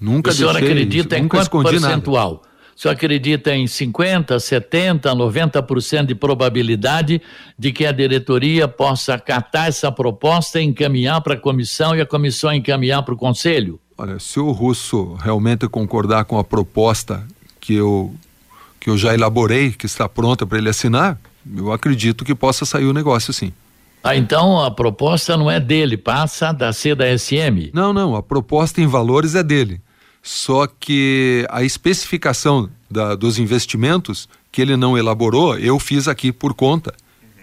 Nunca 0.00 0.30
o 0.30 0.34
senhor 0.34 0.56
acredita 0.56 1.16
em 1.16 1.28
quanto 1.28 1.62
percentual? 1.62 2.32
Nada. 2.32 2.49
O 2.80 2.82
senhor 2.82 2.94
acredita 2.94 3.54
em 3.54 3.66
50%, 3.66 4.36
70%, 4.36 5.02
90% 5.02 6.06
de 6.06 6.14
probabilidade 6.14 7.20
de 7.58 7.72
que 7.72 7.84
a 7.84 7.92
diretoria 7.92 8.66
possa 8.66 9.16
acatar 9.16 9.66
essa 9.66 9.92
proposta 9.92 10.58
e 10.58 10.64
encaminhar 10.64 11.20
para 11.20 11.34
a 11.34 11.36
comissão 11.36 11.94
e 11.94 12.00
a 12.00 12.06
comissão 12.06 12.54
encaminhar 12.54 13.02
para 13.02 13.12
o 13.12 13.18
conselho? 13.18 13.78
Olha, 13.98 14.18
se 14.18 14.40
o 14.40 14.50
Russo 14.50 15.12
realmente 15.22 15.68
concordar 15.68 16.24
com 16.24 16.38
a 16.38 16.42
proposta 16.42 17.22
que 17.60 17.74
eu, 17.74 18.14
que 18.80 18.88
eu 18.88 18.96
já 18.96 19.12
elaborei, 19.12 19.72
que 19.72 19.84
está 19.84 20.08
pronta 20.08 20.46
para 20.46 20.56
ele 20.56 20.70
assinar, 20.70 21.18
eu 21.54 21.70
acredito 21.70 22.24
que 22.24 22.34
possa 22.34 22.64
sair 22.64 22.86
o 22.86 22.94
negócio 22.94 23.30
sim. 23.30 23.52
Ah, 24.02 24.16
então 24.16 24.58
a 24.58 24.70
proposta 24.70 25.36
não 25.36 25.50
é 25.50 25.60
dele, 25.60 25.98
passa 25.98 26.50
da 26.50 26.72
CDSM? 26.72 27.72
Não, 27.74 27.92
não, 27.92 28.16
a 28.16 28.22
proposta 28.22 28.80
em 28.80 28.86
valores 28.86 29.34
é 29.34 29.42
dele. 29.42 29.82
Só 30.22 30.66
que 30.66 31.46
a 31.50 31.62
especificação 31.62 32.68
da, 32.90 33.14
dos 33.14 33.38
investimentos 33.38 34.28
que 34.52 34.60
ele 34.60 34.76
não 34.76 34.98
elaborou, 34.98 35.58
eu 35.58 35.78
fiz 35.78 36.08
aqui 36.08 36.32
por 36.32 36.54
conta. 36.54 36.94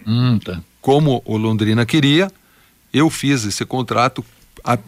Hum, 0.06 0.38
tá. 0.38 0.60
Como 0.80 1.22
o 1.24 1.36
Londrina 1.36 1.84
queria, 1.84 2.30
eu 2.92 3.10
fiz 3.10 3.44
esse 3.44 3.64
contrato 3.64 4.24
a, 4.64 4.78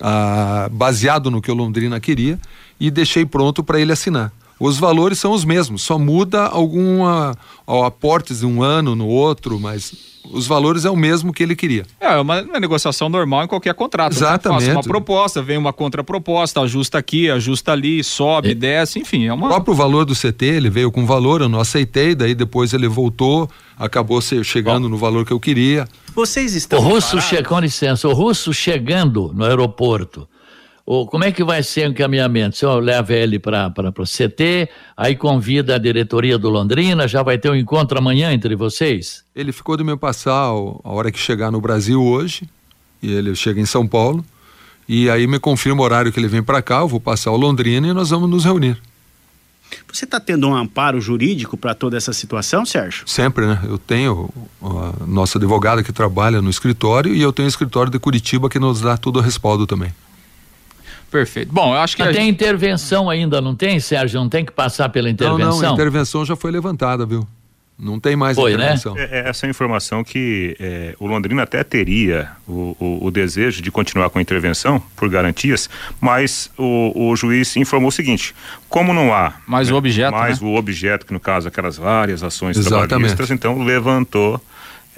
a, 0.00 0.68
baseado 0.70 1.30
no 1.30 1.40
que 1.40 1.50
o 1.50 1.54
Londrina 1.54 1.98
queria 2.00 2.38
e 2.78 2.90
deixei 2.90 3.24
pronto 3.24 3.62
para 3.64 3.80
ele 3.80 3.92
assinar. 3.92 4.32
Os 4.60 4.78
valores 4.78 5.18
são 5.18 5.32
os 5.32 5.44
mesmos, 5.44 5.82
só 5.82 5.98
muda 5.98 6.46
alguma 6.46 7.36
aportes 7.66 8.40
de 8.40 8.46
um 8.46 8.62
ano 8.62 8.96
no 8.96 9.06
outro, 9.06 9.58
mas 9.60 9.92
os 10.32 10.46
valores 10.46 10.84
é 10.84 10.90
o 10.90 10.96
mesmo 10.96 11.32
que 11.32 11.42
ele 11.42 11.54
queria. 11.54 11.84
É, 12.00 12.14
é 12.14 12.20
uma, 12.20 12.42
uma 12.42 12.60
negociação 12.60 13.08
normal 13.08 13.44
em 13.44 13.46
qualquer 13.46 13.74
contrato. 13.74 14.12
Né? 14.12 14.18
Exatamente. 14.18 14.60
Né? 14.60 14.74
Faça 14.74 14.78
uma 14.78 14.82
proposta, 14.82 15.42
vem 15.42 15.56
uma 15.56 15.72
contraproposta, 15.72 16.60
ajusta 16.60 16.98
aqui, 16.98 17.30
ajusta 17.30 17.72
ali, 17.72 18.02
sobe, 18.02 18.50
é. 18.50 18.54
desce, 18.54 18.98
enfim. 18.98 19.26
É 19.26 19.32
uma... 19.32 19.46
O 19.46 19.50
próprio 19.50 19.74
valor 19.74 20.04
do 20.04 20.14
CT, 20.14 20.44
ele 20.44 20.70
veio 20.70 20.90
com 20.90 21.06
valor, 21.06 21.40
eu 21.40 21.48
não 21.48 21.60
aceitei, 21.60 22.14
daí 22.14 22.34
depois 22.34 22.72
ele 22.72 22.88
voltou, 22.88 23.48
acabou 23.78 24.20
chegando 24.20 24.84
Bom. 24.84 24.90
no 24.90 24.96
valor 24.96 25.24
que 25.24 25.32
eu 25.32 25.40
queria. 25.40 25.86
Vocês 26.14 26.54
estão. 26.54 26.78
O 26.78 26.82
russo, 26.82 27.20
che... 27.20 27.42
com 27.42 27.58
licença, 27.60 28.08
o 28.08 28.12
russo 28.12 28.52
chegando 28.52 29.32
no 29.34 29.44
aeroporto 29.44 30.28
ou 30.90 31.06
como 31.06 31.22
é 31.22 31.30
que 31.30 31.44
vai 31.44 31.62
ser 31.62 31.86
o 31.86 31.90
encaminhamento? 31.90 32.56
O 32.56 32.58
senhor 32.58 32.82
leva 32.82 33.12
ele 33.12 33.38
para 33.38 33.70
o 33.98 34.04
CT, 34.04 34.70
aí 34.96 35.14
convida 35.14 35.74
a 35.74 35.78
diretoria 35.78 36.38
do 36.38 36.48
Londrina, 36.48 37.06
já 37.06 37.22
vai 37.22 37.36
ter 37.36 37.50
um 37.50 37.54
encontro 37.54 37.98
amanhã 37.98 38.32
entre 38.32 38.56
vocês? 38.56 39.22
Ele 39.36 39.52
ficou 39.52 39.76
de 39.76 39.84
me 39.84 39.94
passar 39.98 40.32
a 40.32 40.90
hora 40.90 41.12
que 41.12 41.18
chegar 41.18 41.50
no 41.50 41.60
Brasil 41.60 42.02
hoje, 42.02 42.48
e 43.02 43.12
ele 43.12 43.34
chega 43.34 43.60
em 43.60 43.66
São 43.66 43.86
Paulo, 43.86 44.24
e 44.88 45.10
aí 45.10 45.26
me 45.26 45.38
confirma 45.38 45.82
o 45.82 45.84
horário 45.84 46.10
que 46.10 46.18
ele 46.18 46.26
vem 46.26 46.42
para 46.42 46.62
cá, 46.62 46.78
eu 46.78 46.88
vou 46.88 46.98
passar 46.98 47.28
ao 47.28 47.36
Londrina 47.36 47.86
e 47.86 47.92
nós 47.92 48.08
vamos 48.08 48.30
nos 48.30 48.46
reunir. 48.46 48.80
Você 49.92 50.06
está 50.06 50.18
tendo 50.18 50.48
um 50.48 50.54
amparo 50.56 50.98
jurídico 51.02 51.58
para 51.58 51.74
toda 51.74 51.98
essa 51.98 52.14
situação, 52.14 52.64
Sérgio? 52.64 53.06
Sempre, 53.06 53.46
né? 53.46 53.60
Eu 53.64 53.76
tenho 53.76 54.30
a 54.62 55.04
nossa 55.06 55.36
advogada 55.36 55.82
que 55.82 55.92
trabalha 55.92 56.40
no 56.40 56.48
escritório 56.48 57.14
e 57.14 57.20
eu 57.20 57.30
tenho 57.30 57.44
o 57.44 57.50
escritório 57.50 57.92
de 57.92 57.98
Curitiba 57.98 58.48
que 58.48 58.58
nos 58.58 58.80
dá 58.80 58.96
todo 58.96 59.18
o 59.18 59.20
respaldo 59.20 59.66
também. 59.66 59.92
Perfeito. 61.10 61.52
Bom, 61.52 61.74
eu 61.74 61.80
acho 61.80 61.96
que. 61.96 62.02
Mas 62.02 62.14
tem 62.14 62.26
gente... 62.26 62.34
intervenção 62.34 63.08
ainda, 63.08 63.40
não 63.40 63.54
tem, 63.54 63.80
Sérgio? 63.80 64.20
Não 64.20 64.28
tem 64.28 64.44
que 64.44 64.52
passar 64.52 64.88
pela 64.88 65.08
intervenção? 65.08 65.50
Não, 65.50 65.62
não, 65.62 65.70
a 65.70 65.72
intervenção 65.72 66.24
já 66.24 66.36
foi 66.36 66.50
levantada, 66.50 67.06
viu? 67.06 67.26
Não 67.78 68.00
tem 68.00 68.16
mais 68.16 68.36
foi, 68.36 68.56
né? 68.56 68.64
intervenção. 68.64 68.94
Né? 68.94 69.08
É, 69.08 69.28
essa 69.28 69.46
informação 69.46 70.02
que 70.02 70.56
é, 70.58 70.96
o 70.98 71.06
Londrina 71.06 71.44
até 71.44 71.62
teria 71.62 72.28
o, 72.46 72.76
o, 72.80 73.06
o, 73.06 73.10
desejo 73.10 73.62
de 73.62 73.70
continuar 73.70 74.10
com 74.10 74.18
a 74.18 74.22
intervenção 74.22 74.82
por 74.96 75.08
garantias, 75.08 75.70
mas 76.00 76.50
o, 76.58 77.10
o 77.10 77.14
juiz 77.14 77.56
informou 77.56 77.90
o 77.90 77.92
seguinte: 77.92 78.34
como 78.68 78.92
não 78.92 79.14
há 79.14 79.34
mais 79.46 79.68
né, 79.68 79.74
o 79.74 79.76
objeto, 79.76 80.12
mais 80.12 80.40
né? 80.40 80.48
o 80.48 80.56
objeto 80.56 81.06
que 81.06 81.12
no 81.12 81.20
caso 81.20 81.46
aquelas 81.46 81.76
várias 81.76 82.24
ações 82.24 82.56
Exatamente. 82.56 82.88
trabalhistas, 82.88 83.30
então 83.30 83.62
levantou 83.62 84.42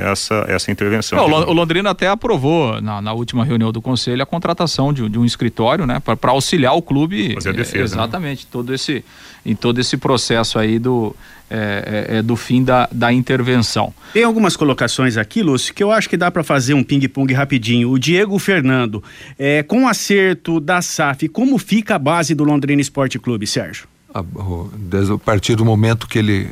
essa, 0.01 0.45
essa 0.49 0.71
intervenção. 0.71 1.19
Não, 1.19 1.49
o 1.49 1.53
Londrina 1.53 1.91
até 1.91 2.09
aprovou 2.09 2.81
na, 2.81 3.01
na, 3.01 3.13
última 3.13 3.45
reunião 3.45 3.71
do 3.73 3.83
conselho 3.83 4.23
a 4.23 4.27
contratação 4.27 4.93
de, 4.93 5.09
de 5.09 5.19
um 5.19 5.25
escritório, 5.25 5.87
né, 5.87 6.01
para 6.01 6.31
auxiliar 6.31 6.75
o 6.75 6.83
clube. 6.83 7.35
Fazer 7.35 7.51
a 7.51 7.53
defesa. 7.53 7.95
É, 7.95 7.99
exatamente, 7.99 8.45
né? 8.45 8.49
todo 8.51 8.75
esse, 8.75 9.05
em 9.45 9.55
todo 9.55 9.79
esse 9.79 9.97
processo 9.97 10.59
aí 10.59 10.79
do, 10.79 11.15
é, 11.51 12.07
é, 12.11 12.19
é, 12.19 12.23
do 12.23 12.37
fim 12.37 12.63
da, 12.63 12.89
da 12.93 13.13
intervenção. 13.13 13.93
Tem 14.13 14.23
algumas 14.23 14.57
colocações 14.57 15.17
aqui, 15.17 15.43
Lúcio, 15.43 15.75
que 15.75 15.83
eu 15.83 15.91
acho 15.91 16.09
que 16.09 16.17
dá 16.17 16.31
para 16.31 16.45
fazer 16.45 16.75
um 16.75 16.85
ping-pong 16.85 17.33
rapidinho. 17.35 17.91
O 17.91 17.99
Diego 17.99 18.39
Fernando, 18.39 19.03
é, 19.37 19.63
com 19.63 19.85
o 19.85 19.89
acerto 19.89 20.61
da 20.61 20.81
SAF, 20.81 21.29
como 21.29 21.59
fica 21.59 21.97
a 21.97 21.99
base 21.99 22.35
do 22.35 22.45
Londrina 22.45 22.81
Esporte 22.81 23.19
Clube, 23.19 23.47
Sérgio? 23.47 23.89
A, 24.15 24.23
desde 24.77 25.13
a 25.13 25.19
partir 25.19 25.57
do 25.57 25.65
momento 25.65 26.07
que 26.07 26.19
ele 26.19 26.51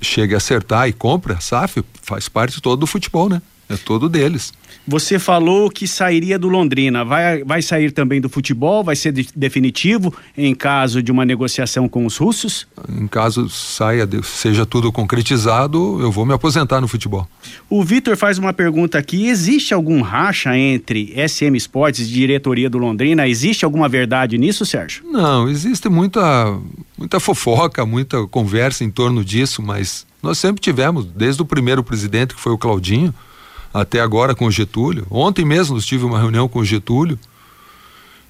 chegue 0.00 0.34
a 0.34 0.38
acertar 0.38 0.88
e 0.88 0.92
compra, 0.92 1.40
SAF 1.40 1.84
faz 2.02 2.28
parte 2.28 2.60
todo 2.60 2.80
do 2.80 2.86
futebol, 2.86 3.28
né? 3.28 3.42
É 3.68 3.76
todo 3.76 4.08
deles. 4.08 4.52
Você 4.86 5.18
falou 5.18 5.68
que 5.68 5.88
sairia 5.88 6.38
do 6.38 6.48
Londrina. 6.48 7.04
Vai, 7.04 7.42
vai 7.42 7.60
sair 7.60 7.90
também 7.90 8.20
do 8.20 8.28
futebol? 8.28 8.84
Vai 8.84 8.94
ser 8.94 9.10
de, 9.10 9.28
definitivo 9.34 10.14
em 10.38 10.54
caso 10.54 11.02
de 11.02 11.10
uma 11.10 11.24
negociação 11.24 11.88
com 11.88 12.06
os 12.06 12.16
russos? 12.16 12.68
Em 12.88 13.08
caso 13.08 13.48
saia, 13.48 14.08
seja 14.22 14.64
tudo 14.64 14.92
concretizado, 14.92 16.00
eu 16.00 16.12
vou 16.12 16.24
me 16.24 16.32
aposentar 16.32 16.80
no 16.80 16.86
futebol. 16.86 17.28
O 17.68 17.82
Vitor 17.82 18.16
faz 18.16 18.38
uma 18.38 18.52
pergunta 18.52 18.96
aqui: 18.96 19.26
existe 19.26 19.74
algum 19.74 20.00
racha 20.00 20.56
entre 20.56 21.12
SM 21.28 21.56
Esportes 21.56 22.06
e 22.06 22.12
diretoria 22.12 22.70
do 22.70 22.78
Londrina? 22.78 23.26
Existe 23.26 23.64
alguma 23.64 23.88
verdade 23.88 24.38
nisso, 24.38 24.64
Sérgio? 24.64 25.02
Não, 25.10 25.48
existe 25.48 25.88
muita, 25.88 26.56
muita 26.96 27.18
fofoca, 27.18 27.84
muita 27.84 28.24
conversa 28.28 28.84
em 28.84 28.90
torno 28.90 29.24
disso, 29.24 29.60
mas 29.60 30.06
nós 30.22 30.38
sempre 30.38 30.60
tivemos, 30.60 31.04
desde 31.04 31.42
o 31.42 31.44
primeiro 31.44 31.82
presidente, 31.82 32.34
que 32.34 32.40
foi 32.40 32.52
o 32.52 32.58
Claudinho 32.58 33.12
até 33.80 34.00
agora 34.00 34.34
com 34.34 34.46
o 34.46 34.50
Getúlio. 34.50 35.06
Ontem 35.10 35.44
mesmo 35.44 35.78
tive 35.80 36.04
uma 36.04 36.18
reunião 36.18 36.48
com 36.48 36.60
o 36.60 36.64
Getúlio 36.64 37.18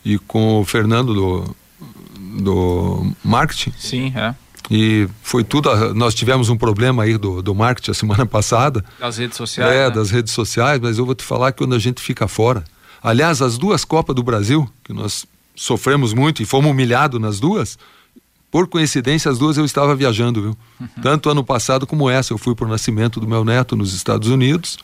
e 0.05 0.19
com 0.19 0.61
o 0.61 0.65
Fernando 0.65 1.15
do, 1.15 1.57
do 2.41 3.13
marketing. 3.25 3.73
Sim, 3.79 4.13
é. 4.17 4.35
E 4.69 5.09
foi 5.23 5.45
tudo. 5.45 5.95
Nós 5.95 6.15
tivemos 6.15 6.49
um 6.49 6.57
problema 6.57 7.05
aí 7.05 7.17
do, 7.17 7.41
do 7.41 7.55
marketing 7.55 7.93
a 7.93 7.95
semana 7.95 8.27
passada. 8.27 8.85
Das 8.99 9.19
redes 9.19 9.37
sociais. 9.37 9.73
É, 9.73 9.89
né? 9.89 9.91
das 9.95 10.11
redes 10.11 10.33
sociais, 10.33 10.81
mas 10.81 10.99
eu 10.99 11.07
vou 11.07 11.15
te 11.15 11.23
falar 11.23 11.53
que 11.53 11.59
quando 11.59 11.77
a 11.77 11.79
gente 11.79 12.03
fica 12.03 12.27
fora. 12.27 12.65
Aliás, 13.01 13.41
as 13.41 13.57
duas 13.57 13.85
Copas 13.85 14.17
do 14.17 14.25
Brasil, 14.25 14.69
que 14.83 14.93
nós 14.93 15.27
sofremos 15.55 16.13
muito 16.13 16.43
e 16.43 16.45
fomos 16.45 16.73
humilhados 16.73 17.21
nas 17.21 17.39
duas, 17.39 17.79
por 18.51 18.67
coincidência, 18.67 19.31
as 19.31 19.39
duas 19.39 19.57
eu 19.57 19.65
estava 19.65 19.95
viajando, 19.95 20.43
viu? 20.43 20.57
Uhum. 20.81 21.03
Tanto 21.03 21.31
ano 21.31 21.45
passado 21.45 21.87
como 21.87 22.11
essa. 22.11 22.33
Eu 22.33 22.39
fui 22.39 22.55
para 22.57 22.67
o 22.67 22.69
nascimento 22.69 23.21
do 23.21 23.29
meu 23.29 23.45
neto 23.45 23.77
nos 23.77 23.95
Estados 23.95 24.29
Unidos 24.29 24.77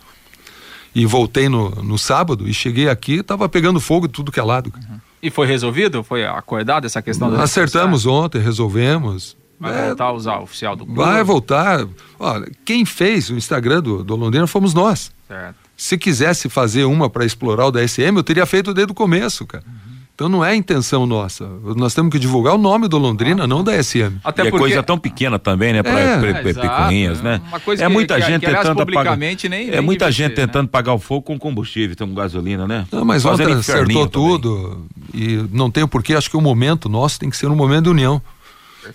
E 0.94 1.06
voltei 1.06 1.48
no, 1.48 1.70
no 1.70 1.98
sábado 1.98 2.48
e 2.48 2.52
cheguei 2.52 2.88
aqui, 2.88 3.22
tava 3.22 3.48
pegando 3.48 3.80
fogo 3.80 4.06
de 4.06 4.12
tudo 4.12 4.30
que 4.30 4.38
é 4.38 4.42
lado. 4.42 4.72
Uhum. 4.74 4.98
E 5.22 5.30
foi 5.30 5.46
resolvido? 5.46 6.02
Foi 6.02 6.26
acordado 6.26 6.84
essa 6.84 7.00
questão? 7.00 7.30
Da 7.30 7.42
Acertamos 7.42 8.06
ontem, 8.06 8.40
resolvemos. 8.40 9.36
Vai 9.58 9.78
é, 9.78 9.86
voltar 9.86 10.04
a 10.04 10.12
usar 10.12 10.38
o 10.38 10.42
oficial 10.42 10.74
do 10.74 10.84
clube? 10.84 11.00
Vai 11.00 11.22
voltar. 11.22 11.86
Olha, 12.18 12.50
quem 12.64 12.84
fez 12.84 13.30
o 13.30 13.34
Instagram 13.34 13.80
do, 13.80 14.02
do 14.02 14.16
Londrina 14.16 14.46
fomos 14.46 14.74
nós. 14.74 15.12
Certo. 15.28 15.54
Se 15.76 15.96
quisesse 15.96 16.48
fazer 16.48 16.84
uma 16.84 17.08
para 17.08 17.24
explorar 17.24 17.66
o 17.66 17.70
da 17.70 17.86
SM, 17.86 18.16
eu 18.16 18.24
teria 18.24 18.44
feito 18.44 18.74
desde 18.74 18.90
o 18.90 18.94
começo, 18.94 19.46
cara. 19.46 19.64
Uhum. 19.66 19.91
Então 20.22 20.30
não 20.30 20.44
é 20.44 20.54
intenção 20.54 21.04
nossa. 21.04 21.48
Nós 21.74 21.96
temos 21.96 22.12
que 22.12 22.18
divulgar 22.20 22.54
o 22.54 22.58
nome 22.58 22.86
do 22.86 22.96
Londrina, 22.96 23.42
ah, 23.42 23.46
não 23.48 23.64
da 23.64 23.82
SM. 23.82 24.20
Até 24.22 24.44
e 24.44 24.46
é 24.46 24.50
porque... 24.50 24.64
é 24.64 24.68
coisa 24.68 24.82
tão 24.84 24.96
pequena 24.96 25.36
também, 25.36 25.72
né? 25.72 25.82
Para 25.82 25.98
é, 25.98 26.42
picuinhas, 26.54 27.20
né? 27.20 27.40
é 27.76 27.88
muita 27.88 28.14
que, 28.14 28.26
gente 28.28 28.46
que, 28.46 28.46
tentando 28.46 28.86
pagar. 28.86 29.16
Nem, 29.16 29.36
é 29.68 29.80
muita 29.80 30.12
gente 30.12 30.28
né? 30.28 30.46
tentando 30.46 30.68
pagar 30.68 30.94
o 30.94 30.98
fogo 31.00 31.22
com 31.22 31.36
combustível, 31.36 31.94
então 31.94 32.06
com 32.06 32.14
gasolina, 32.14 32.68
né? 32.68 32.86
Não, 32.92 33.04
mas 33.04 33.24
ontem 33.24 33.52
acertou 33.52 34.06
tudo. 34.06 34.86
E 35.12 35.44
não 35.50 35.72
tem 35.72 35.84
porquê, 35.88 36.14
acho 36.14 36.30
que 36.30 36.36
o 36.36 36.40
momento 36.40 36.88
nosso 36.88 37.18
tem 37.18 37.28
que 37.28 37.36
ser 37.36 37.48
um 37.48 37.56
momento 37.56 37.84
de 37.84 37.90
união. 37.90 38.22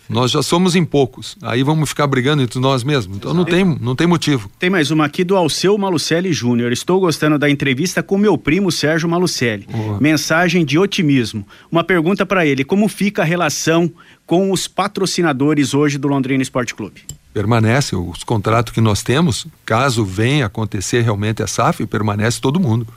Nós 0.09 0.31
já 0.31 0.41
somos 0.41 0.75
em 0.75 0.83
poucos. 0.83 1.35
Aí 1.41 1.63
vamos 1.63 1.89
ficar 1.89 2.07
brigando 2.07 2.41
entre 2.43 2.59
nós 2.59 2.83
mesmos. 2.83 3.17
Então 3.17 3.33
não 3.33 3.45
tem, 3.45 3.63
não 3.63 3.95
tem 3.95 4.07
motivo. 4.07 4.49
Tem 4.59 4.69
mais 4.69 4.91
uma 4.91 5.05
aqui 5.05 5.23
do 5.23 5.35
Alceu 5.35 5.77
Malucelli 5.77 6.33
Júnior. 6.33 6.71
Estou 6.71 6.99
gostando 6.99 7.37
da 7.37 7.49
entrevista 7.49 8.01
com 8.03 8.17
meu 8.17 8.37
primo 8.37 8.71
Sérgio 8.71 9.09
Malucelli. 9.09 9.67
Mensagem 9.99 10.65
de 10.65 10.77
otimismo. 10.77 11.45
Uma 11.71 11.83
pergunta 11.83 12.25
para 12.25 12.45
ele: 12.45 12.63
como 12.63 12.87
fica 12.87 13.21
a 13.21 13.25
relação 13.25 13.91
com 14.25 14.51
os 14.51 14.67
patrocinadores 14.67 15.73
hoje 15.73 15.97
do 15.97 16.07
Londrina 16.07 16.43
Esporte 16.43 16.75
Clube? 16.75 17.01
Permanece 17.33 17.95
os 17.95 18.23
contratos 18.23 18.73
que 18.73 18.81
nós 18.81 19.03
temos. 19.03 19.47
Caso 19.65 20.03
venha 20.03 20.47
acontecer 20.47 21.01
realmente 21.01 21.43
a 21.43 21.47
SAF, 21.47 21.85
permanece 21.85 22.41
todo 22.41 22.59
mundo. 22.59 22.87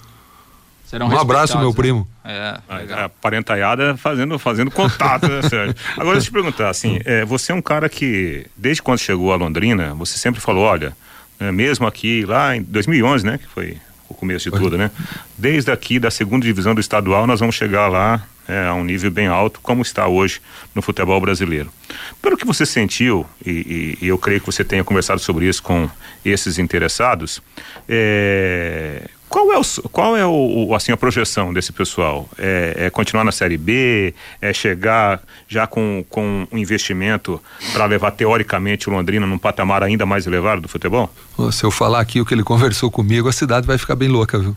Serão 0.90 1.06
um 1.06 1.16
abraço, 1.16 1.56
meu 1.56 1.68
né? 1.68 1.74
primo. 1.76 2.08
É, 2.24 2.58
a, 2.68 3.04
a 3.04 3.08
parentaiada 3.08 3.96
fazendo, 3.96 4.36
fazendo 4.40 4.72
contato, 4.72 5.28
né, 5.28 5.40
Sérgio? 5.48 5.76
Agora, 5.92 6.14
deixa 6.14 6.26
eu 6.26 6.32
te 6.32 6.32
perguntar, 6.32 6.68
assim, 6.68 6.98
é, 7.04 7.24
você 7.24 7.52
é 7.52 7.54
um 7.54 7.62
cara 7.62 7.88
que, 7.88 8.44
desde 8.56 8.82
quando 8.82 8.98
chegou 8.98 9.32
a 9.32 9.36
Londrina, 9.36 9.94
você 9.94 10.18
sempre 10.18 10.40
falou, 10.40 10.64
olha, 10.64 10.92
é, 11.38 11.52
mesmo 11.52 11.86
aqui, 11.86 12.24
lá 12.26 12.56
em 12.56 12.62
2011, 12.64 13.24
né, 13.24 13.38
que 13.38 13.46
foi 13.46 13.78
o 14.08 14.14
começo 14.14 14.50
de 14.50 14.58
tudo, 14.58 14.76
né? 14.76 14.90
Desde 15.38 15.70
aqui, 15.70 16.00
da 16.00 16.10
segunda 16.10 16.44
divisão 16.44 16.74
do 16.74 16.80
estadual, 16.80 17.24
nós 17.24 17.38
vamos 17.38 17.54
chegar 17.54 17.86
lá 17.86 18.26
é, 18.48 18.66
a 18.66 18.74
um 18.74 18.82
nível 18.82 19.12
bem 19.12 19.28
alto, 19.28 19.60
como 19.62 19.82
está 19.82 20.08
hoje 20.08 20.42
no 20.74 20.82
futebol 20.82 21.20
brasileiro. 21.20 21.72
Pelo 22.20 22.36
que 22.36 22.44
você 22.44 22.66
sentiu, 22.66 23.24
e, 23.46 23.96
e, 24.00 24.06
e 24.06 24.08
eu 24.08 24.18
creio 24.18 24.40
que 24.40 24.46
você 24.46 24.64
tenha 24.64 24.82
conversado 24.82 25.20
sobre 25.20 25.46
isso 25.46 25.62
com 25.62 25.88
esses 26.24 26.58
interessados, 26.58 27.40
é, 27.88 29.08
qual 29.30 29.52
é, 29.52 29.56
o, 29.56 29.62
qual 29.90 30.16
é 30.16 30.26
o, 30.26 30.74
assim, 30.74 30.90
a 30.90 30.96
projeção 30.96 31.54
desse 31.54 31.72
pessoal? 31.72 32.28
É, 32.36 32.74
é, 32.76 32.90
continuar 32.90 33.22
na 33.22 33.30
Série 33.30 33.56
B? 33.56 34.12
É 34.42 34.52
chegar 34.52 35.22
já 35.46 35.68
com, 35.68 36.04
com 36.10 36.48
um 36.50 36.58
investimento 36.58 37.40
para 37.72 37.86
levar 37.86 38.10
teoricamente 38.10 38.90
o 38.90 38.92
Londrina 38.92 39.28
num 39.28 39.38
patamar 39.38 39.84
ainda 39.84 40.04
mais 40.04 40.26
elevado 40.26 40.62
do 40.62 40.68
futebol? 40.68 41.08
Se 41.52 41.62
eu 41.62 41.70
falar 41.70 42.00
aqui 42.00 42.20
o 42.20 42.26
que 42.26 42.34
ele 42.34 42.42
conversou 42.42 42.90
comigo, 42.90 43.28
a 43.28 43.32
cidade 43.32 43.68
vai 43.68 43.78
ficar 43.78 43.94
bem 43.94 44.08
louca, 44.08 44.36
viu? 44.36 44.56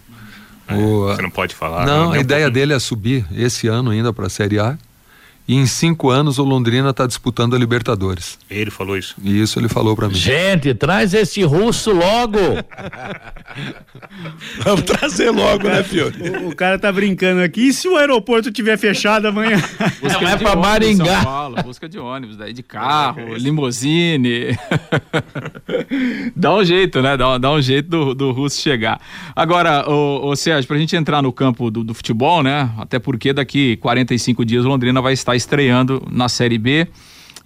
É, 0.68 0.74
o... 0.74 1.06
Você 1.06 1.22
não 1.22 1.30
pode 1.30 1.54
falar. 1.54 1.86
Não, 1.86 2.06
não 2.06 2.12
a 2.14 2.18
ideia 2.18 2.48
um 2.48 2.52
dele 2.52 2.74
é 2.74 2.80
subir 2.80 3.28
esse 3.32 3.68
ano 3.68 3.92
ainda 3.92 4.12
para 4.12 4.26
a 4.26 4.30
Série 4.30 4.58
A 4.58 4.76
e 5.48 5.56
em 5.56 5.66
cinco 5.66 6.10
anos 6.10 6.40
o 6.40 6.44
Londrina 6.44 6.92
está 6.92 7.06
disputando 7.06 7.56
a 7.56 7.60
Libertadores. 7.60 8.40
Ele 8.50 8.72
falou 8.72 8.98
isso? 8.98 9.16
Isso 9.22 9.60
ele 9.60 9.68
falou 9.68 9.96
para 9.96 10.08
mim. 10.08 10.16
Gente, 10.16 10.74
traz 10.74 11.14
esse 11.14 11.44
russo 11.44 11.92
logo! 11.92 12.40
Vamos 14.64 14.84
trazer 14.84 15.32
logo, 15.32 15.68
né, 15.68 15.84
Fiore? 15.84 16.30
O, 16.30 16.50
o, 16.50 16.56
cara 16.56 16.80
tá 16.80 16.92
brincando 16.92 17.42
aqui. 17.42 17.68
E 17.68 17.74
se 17.74 17.88
o 17.88 17.98
aeroporto 17.98 18.52
tiver 18.52 18.78
fechado 18.78 19.28
amanhã? 19.28 19.58
Busca 20.02 20.22
Não 20.22 20.30
é 20.30 20.38
para 20.38 20.56
Maringá. 20.56 21.16
São 21.16 21.24
Paulo, 21.24 21.64
busca 21.64 21.90
de 21.90 22.00
ônibus, 22.00 22.38
daí 22.38 22.54
de 22.54 22.64
carro, 22.64 23.36
limousine. 23.36 24.58
dá 26.36 26.56
um 26.56 26.64
jeito, 26.64 27.02
né? 27.02 27.18
Dá, 27.18 27.38
dá 27.38 27.52
um 27.52 27.62
jeito 27.62 27.90
do, 27.90 28.16
do 28.16 28.32
russo 28.32 28.62
chegar. 28.62 29.00
Agora, 29.36 29.90
o, 29.90 30.30
o 30.30 30.36
Sérgio, 30.36 30.68
pra 30.68 30.78
gente 30.78 30.96
entrar 30.96 31.22
no 31.22 31.32
campo 31.32 31.70
do, 31.70 31.84
do 31.84 31.94
futebol, 31.94 32.42
né? 32.42 32.72
Até 32.78 32.98
porque 32.98 33.34
daqui 33.34 33.78
45 33.78 34.46
dias 34.46 34.66
o 34.66 34.68
Londrina 34.68 35.02
vai 35.02 35.14
estar 35.14 35.33
está 35.34 35.36
estreando 35.36 36.06
na 36.10 36.30
Série 36.30 36.58
B. 36.58 36.88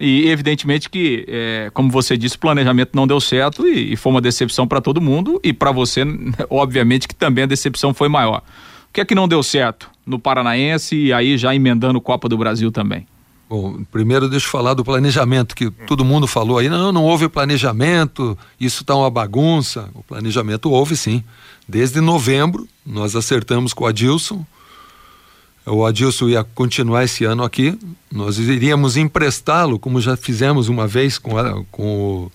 E 0.00 0.28
evidentemente 0.28 0.88
que, 0.88 1.24
é, 1.26 1.70
como 1.74 1.90
você 1.90 2.16
disse, 2.16 2.36
o 2.36 2.38
planejamento 2.38 2.90
não 2.94 3.06
deu 3.06 3.20
certo 3.20 3.66
e, 3.66 3.94
e 3.94 3.96
foi 3.96 4.12
uma 4.12 4.20
decepção 4.20 4.66
para 4.66 4.80
todo 4.80 5.00
mundo 5.00 5.40
e 5.42 5.52
para 5.52 5.72
você, 5.72 6.04
obviamente, 6.48 7.08
que 7.08 7.14
também 7.14 7.44
a 7.44 7.46
decepção 7.46 7.92
foi 7.92 8.08
maior. 8.08 8.42
O 8.88 8.92
que 8.92 9.00
é 9.00 9.04
que 9.04 9.14
não 9.14 9.26
deu 9.26 9.42
certo 9.42 9.90
no 10.06 10.18
Paranaense 10.18 10.94
e 10.94 11.12
aí 11.12 11.36
já 11.36 11.54
emendando 11.54 12.00
Copa 12.00 12.28
do 12.28 12.38
Brasil 12.38 12.70
também? 12.70 13.06
Bom, 13.50 13.82
primeiro 13.90 14.28
deixa 14.28 14.46
eu 14.46 14.50
falar 14.50 14.74
do 14.74 14.84
planejamento, 14.84 15.56
que 15.56 15.70
todo 15.86 16.04
mundo 16.04 16.26
falou 16.26 16.58
aí, 16.58 16.68
não, 16.68 16.92
não 16.92 17.02
houve 17.02 17.28
planejamento, 17.30 18.36
isso 18.60 18.82
está 18.82 18.94
uma 18.94 19.10
bagunça. 19.10 19.88
O 19.94 20.02
planejamento 20.02 20.70
houve 20.70 20.96
sim. 20.96 21.24
Desde 21.66 22.00
novembro, 22.00 22.68
nós 22.84 23.16
acertamos 23.16 23.72
com 23.72 23.84
o 23.84 23.86
Adilson, 23.86 24.44
o 25.70 25.84
Adilson 25.84 26.28
ia 26.28 26.44
continuar 26.44 27.04
esse 27.04 27.24
ano 27.24 27.42
aqui, 27.42 27.78
nós 28.12 28.38
iríamos 28.38 28.96
emprestá-lo, 28.96 29.78
como 29.78 30.00
já 30.00 30.16
fizemos 30.16 30.68
uma 30.68 30.86
vez 30.86 31.18
com, 31.18 31.38
a, 31.38 31.62
com 31.70 31.82
o 31.82 32.32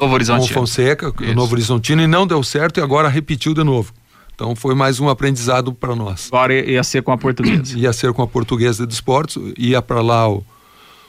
Novo 0.00 0.14
Horizontino. 0.14 0.48
Com 0.48 0.52
o 0.52 0.54
Fonseca, 0.54 1.14
Isso. 1.20 1.30
o 1.30 1.34
Novo 1.34 1.52
Horizontino, 1.52 2.02
e 2.02 2.06
não 2.06 2.26
deu 2.26 2.42
certo 2.42 2.78
e 2.78 2.82
agora 2.82 3.08
repetiu 3.08 3.54
de 3.54 3.62
novo. 3.62 3.92
Então 4.34 4.56
foi 4.56 4.74
mais 4.74 4.98
um 4.98 5.08
aprendizado 5.08 5.72
para 5.72 5.94
nós. 5.94 6.28
Agora 6.32 6.54
ia 6.54 6.82
ser 6.82 7.02
com 7.02 7.12
a 7.12 7.18
portuguesa. 7.18 7.78
ia 7.78 7.92
ser 7.92 8.12
com 8.12 8.22
a 8.22 8.26
portuguesa 8.26 8.86
de 8.86 8.92
esportes, 8.92 9.36
ia 9.56 9.80
para 9.80 10.02
lá 10.02 10.28
o, 10.28 10.44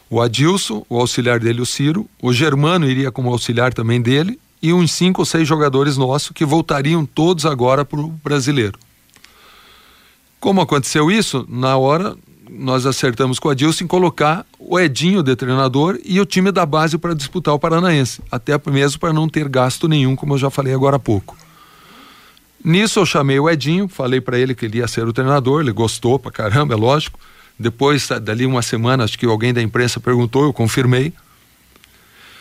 o 0.09 0.21
Adilson, 0.21 0.85
o 0.87 0.99
auxiliar 0.99 1.39
dele, 1.39 1.61
o 1.61 1.65
Ciro, 1.65 2.07
o 2.21 2.31
Germano 2.31 2.87
iria 2.87 3.11
como 3.11 3.31
auxiliar 3.31 3.73
também 3.73 4.01
dele, 4.01 4.39
e 4.61 4.71
uns 4.71 4.91
cinco 4.91 5.21
ou 5.21 5.25
seis 5.25 5.47
jogadores 5.47 5.97
nossos 5.97 6.31
que 6.31 6.45
voltariam 6.45 7.05
todos 7.05 7.45
agora 7.45 7.83
para 7.83 7.99
o 7.99 8.07
brasileiro. 8.07 8.77
Como 10.45 10.61
aconteceu 10.61 11.09
isso, 11.09 11.43
na 11.49 11.75
hora 11.75 12.15
nós 12.47 12.85
acertamos 12.85 13.39
com 13.39 13.49
a 13.49 13.55
em 13.81 13.87
colocar 13.87 14.45
o 14.59 14.79
Edinho 14.79 15.23
de 15.23 15.35
treinador 15.35 15.99
e 16.05 16.21
o 16.21 16.25
time 16.25 16.51
da 16.51 16.63
base 16.67 16.99
para 16.99 17.15
disputar 17.15 17.55
o 17.55 17.57
Paranaense, 17.57 18.21
até 18.31 18.53
mesmo 18.69 18.99
para 18.99 19.11
não 19.11 19.27
ter 19.27 19.49
gasto 19.49 19.87
nenhum, 19.87 20.15
como 20.15 20.35
eu 20.35 20.37
já 20.37 20.51
falei 20.51 20.71
agora 20.71 20.97
há 20.97 20.99
pouco. 20.99 21.35
Nisso 22.63 22.99
eu 22.99 23.07
chamei 23.07 23.39
o 23.39 23.49
Edinho, 23.49 23.87
falei 23.87 24.21
para 24.21 24.37
ele 24.37 24.53
que 24.53 24.65
ele 24.65 24.77
ia 24.77 24.87
ser 24.87 25.07
o 25.07 25.11
treinador, 25.11 25.61
ele 25.61 25.71
gostou 25.71 26.19
pra 26.19 26.31
caramba, 26.31 26.75
é 26.75 26.77
lógico. 26.77 27.19
Depois, 27.57 28.07
dali 28.21 28.45
uma 28.45 28.61
semana, 28.61 29.03
acho 29.03 29.17
que 29.17 29.25
alguém 29.25 29.51
da 29.51 29.63
imprensa 29.63 29.99
perguntou, 29.99 30.43
eu 30.43 30.53
confirmei. 30.53 31.11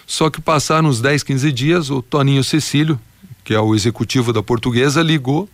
Só 0.07 0.28
que 0.28 0.42
passaram 0.42 0.90
uns 0.90 1.00
10, 1.00 1.22
15 1.22 1.52
dias, 1.52 1.88
o 1.88 2.02
Toninho 2.02 2.44
Cecílio, 2.44 3.00
que 3.42 3.55
é 3.55 3.61
o 3.61 3.74
executivo 3.74 4.30
da 4.30 4.42
portuguesa, 4.42 5.00
ligou 5.00 5.48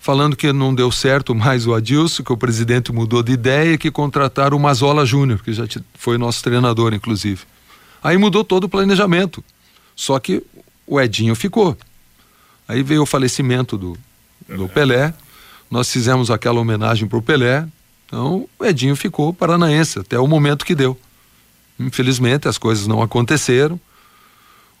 falando 0.00 0.34
que 0.34 0.50
não 0.52 0.74
deu 0.74 0.90
certo 0.90 1.34
mais 1.34 1.66
o 1.66 1.74
Adilson, 1.74 2.24
que 2.24 2.32
o 2.32 2.36
presidente 2.36 2.90
mudou 2.90 3.22
de 3.22 3.32
ideia 3.32 3.74
e 3.74 3.78
que 3.78 3.90
contrataram 3.90 4.56
o 4.56 4.60
Mazola 4.60 5.04
Júnior, 5.04 5.42
que 5.42 5.52
já 5.52 5.64
foi 5.94 6.16
nosso 6.16 6.42
treinador, 6.42 6.94
inclusive. 6.94 7.42
Aí 8.02 8.16
mudou 8.16 8.42
todo 8.42 8.64
o 8.64 8.68
planejamento. 8.68 9.44
Só 9.94 10.18
que 10.18 10.42
o 10.86 10.98
Edinho 10.98 11.34
ficou. 11.34 11.76
Aí 12.66 12.82
veio 12.82 13.02
o 13.02 13.06
falecimento 13.06 13.76
do, 13.76 13.98
do 14.48 14.66
Pelé. 14.68 15.12
Nós 15.70 15.92
fizemos 15.92 16.30
aquela 16.30 16.58
homenagem 16.58 17.06
para 17.06 17.18
o 17.18 17.22
Pelé. 17.22 17.68
Então 18.06 18.48
o 18.58 18.64
Edinho 18.64 18.96
ficou 18.96 19.34
paranaense 19.34 19.98
até 19.98 20.18
o 20.18 20.26
momento 20.26 20.64
que 20.64 20.74
deu. 20.74 20.98
Infelizmente 21.78 22.48
as 22.48 22.56
coisas 22.56 22.86
não 22.86 23.02
aconteceram. 23.02 23.78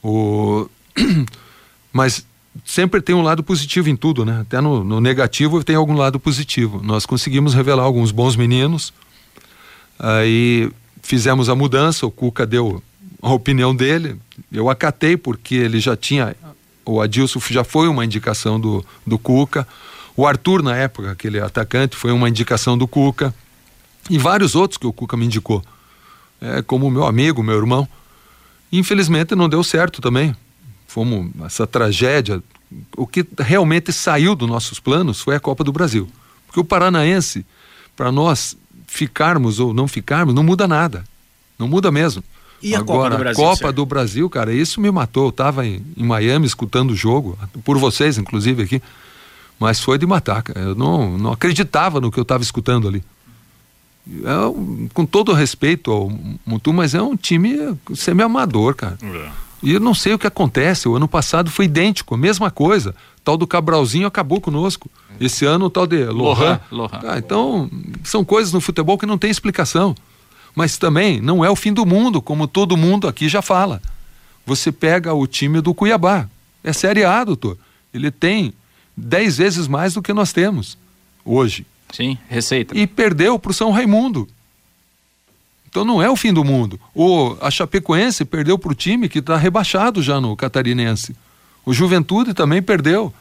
O... 0.02 0.66
Mas 1.92 2.24
sempre 2.64 3.00
tem 3.00 3.14
um 3.14 3.22
lado 3.22 3.42
positivo 3.42 3.88
em 3.88 3.96
tudo, 3.96 4.24
né? 4.24 4.40
Até 4.40 4.60
no, 4.60 4.84
no, 4.84 5.00
negativo 5.00 5.62
tem 5.64 5.76
algum 5.76 5.94
lado 5.94 6.18
positivo. 6.18 6.80
Nós 6.82 7.06
conseguimos 7.06 7.54
revelar 7.54 7.82
alguns 7.82 8.10
bons 8.10 8.36
meninos, 8.36 8.92
aí 9.98 10.70
fizemos 11.02 11.48
a 11.48 11.54
mudança, 11.54 12.06
o 12.06 12.10
Cuca 12.10 12.46
deu 12.46 12.82
a 13.22 13.32
opinião 13.32 13.74
dele, 13.74 14.16
eu 14.52 14.70
acatei 14.70 15.16
porque 15.16 15.54
ele 15.54 15.80
já 15.80 15.96
tinha, 15.96 16.34
o 16.84 17.00
Adilson 17.00 17.40
já 17.50 17.64
foi 17.64 17.88
uma 17.88 18.04
indicação 18.04 18.58
do, 18.58 18.84
do 19.06 19.18
Cuca, 19.18 19.66
o 20.16 20.26
Arthur 20.26 20.62
na 20.62 20.76
época, 20.76 21.12
aquele 21.12 21.40
atacante, 21.40 21.96
foi 21.96 22.12
uma 22.12 22.28
indicação 22.28 22.76
do 22.76 22.86
Cuca, 22.86 23.34
e 24.08 24.18
vários 24.18 24.54
outros 24.54 24.78
que 24.78 24.86
o 24.86 24.92
Cuca 24.92 25.16
me 25.16 25.26
indicou, 25.26 25.62
é, 26.40 26.62
como 26.62 26.90
meu 26.90 27.04
amigo, 27.04 27.42
meu 27.42 27.56
irmão. 27.56 27.88
Infelizmente 28.72 29.34
não 29.34 29.48
deu 29.48 29.62
certo 29.64 30.00
também 30.00 30.34
fomos 30.90 31.30
essa 31.44 31.66
tragédia. 31.66 32.42
O 32.96 33.06
que 33.06 33.24
realmente 33.38 33.92
saiu 33.92 34.34
dos 34.34 34.48
nossos 34.48 34.80
planos 34.80 35.20
foi 35.20 35.36
a 35.36 35.40
Copa 35.40 35.62
do 35.62 35.72
Brasil. 35.72 36.08
Porque 36.46 36.60
o 36.60 36.64
Paranaense, 36.64 37.46
para 37.96 38.10
nós 38.10 38.56
ficarmos 38.86 39.60
ou 39.60 39.72
não 39.72 39.86
ficarmos, 39.86 40.34
não 40.34 40.42
muda 40.42 40.66
nada. 40.66 41.04
Não 41.58 41.68
muda 41.68 41.92
mesmo. 41.92 42.24
E 42.62 42.74
a 42.74 42.80
Agora, 42.80 43.02
Copa 43.02 43.10
do 43.10 43.18
Brasil? 43.18 43.44
A 43.44 43.48
Copa 43.48 43.72
do 43.72 43.86
Brasil, 43.86 44.30
cara, 44.30 44.52
isso 44.52 44.80
me 44.80 44.90
matou. 44.90 45.24
Eu 45.26 45.30
estava 45.30 45.64
em, 45.64 45.84
em, 45.96 46.04
Miami 46.04 46.46
escutando 46.46 46.90
o 46.90 46.96
jogo, 46.96 47.38
por 47.64 47.78
vocês, 47.78 48.18
inclusive, 48.18 48.64
aqui. 48.64 48.82
Mas 49.58 49.78
foi 49.78 49.96
de 49.96 50.06
matar, 50.06 50.42
cara. 50.42 50.60
Eu 50.60 50.74
não, 50.74 51.16
não 51.16 51.32
acreditava 51.32 52.00
no 52.00 52.10
que 52.10 52.18
eu 52.18 52.22
estava 52.22 52.42
escutando 52.42 52.88
ali. 52.88 53.02
É, 54.08 54.88
com 54.92 55.06
todo 55.06 55.32
respeito 55.32 55.92
ao 55.92 56.10
Mutu, 56.44 56.72
mas 56.72 56.94
é 56.94 57.02
um 57.02 57.16
time 57.16 57.56
semi-amador, 57.94 58.74
cara. 58.74 58.98
É. 59.02 59.49
E 59.62 59.72
eu 59.72 59.80
não 59.80 59.94
sei 59.94 60.14
o 60.14 60.18
que 60.18 60.26
acontece. 60.26 60.88
O 60.88 60.96
ano 60.96 61.06
passado 61.06 61.50
foi 61.50 61.66
idêntico, 61.66 62.14
a 62.14 62.18
mesma 62.18 62.50
coisa. 62.50 62.94
O 63.18 63.20
tal 63.22 63.36
do 63.36 63.46
Cabralzinho 63.46 64.06
acabou 64.06 64.40
conosco. 64.40 64.90
Esse 65.20 65.44
ano 65.44 65.66
o 65.66 65.70
tal 65.70 65.86
de 65.86 66.04
Lohan. 66.04 66.60
Lohan. 66.70 67.00
Ah, 67.06 67.18
então, 67.18 67.70
são 68.02 68.24
coisas 68.24 68.52
no 68.52 68.60
futebol 68.60 68.96
que 68.96 69.06
não 69.06 69.18
tem 69.18 69.30
explicação. 69.30 69.94
Mas 70.54 70.78
também 70.78 71.20
não 71.20 71.44
é 71.44 71.50
o 71.50 71.56
fim 71.56 71.72
do 71.72 71.84
mundo, 71.84 72.22
como 72.22 72.48
todo 72.48 72.76
mundo 72.76 73.06
aqui 73.06 73.28
já 73.28 73.42
fala. 73.42 73.82
Você 74.46 74.72
pega 74.72 75.12
o 75.14 75.26
time 75.26 75.60
do 75.60 75.74
Cuiabá. 75.74 76.28
É 76.64 76.72
Série 76.72 77.04
A, 77.04 77.22
doutor. 77.22 77.56
Ele 77.92 78.10
tem 78.10 78.52
dez 78.96 79.36
vezes 79.38 79.68
mais 79.68 79.94
do 79.94 80.02
que 80.02 80.12
nós 80.12 80.32
temos 80.32 80.76
hoje. 81.24 81.66
Sim, 81.92 82.18
receita. 82.28 82.76
E 82.76 82.86
perdeu 82.86 83.38
para 83.38 83.50
o 83.50 83.54
São 83.54 83.70
Raimundo. 83.70 84.28
Então 85.70 85.84
não 85.84 86.02
é 86.02 86.10
o 86.10 86.16
fim 86.16 86.32
do 86.32 86.44
mundo. 86.44 86.78
O, 86.94 87.36
a 87.40 87.50
Chapecoense 87.50 88.24
perdeu 88.24 88.58
para 88.58 88.72
o 88.72 88.74
time 88.74 89.08
que 89.08 89.20
está 89.20 89.36
rebaixado 89.36 90.02
já 90.02 90.20
no 90.20 90.36
Catarinense. 90.36 91.16
O 91.64 91.72
Juventude 91.72 92.34
também 92.34 92.60
perdeu. 92.60 93.14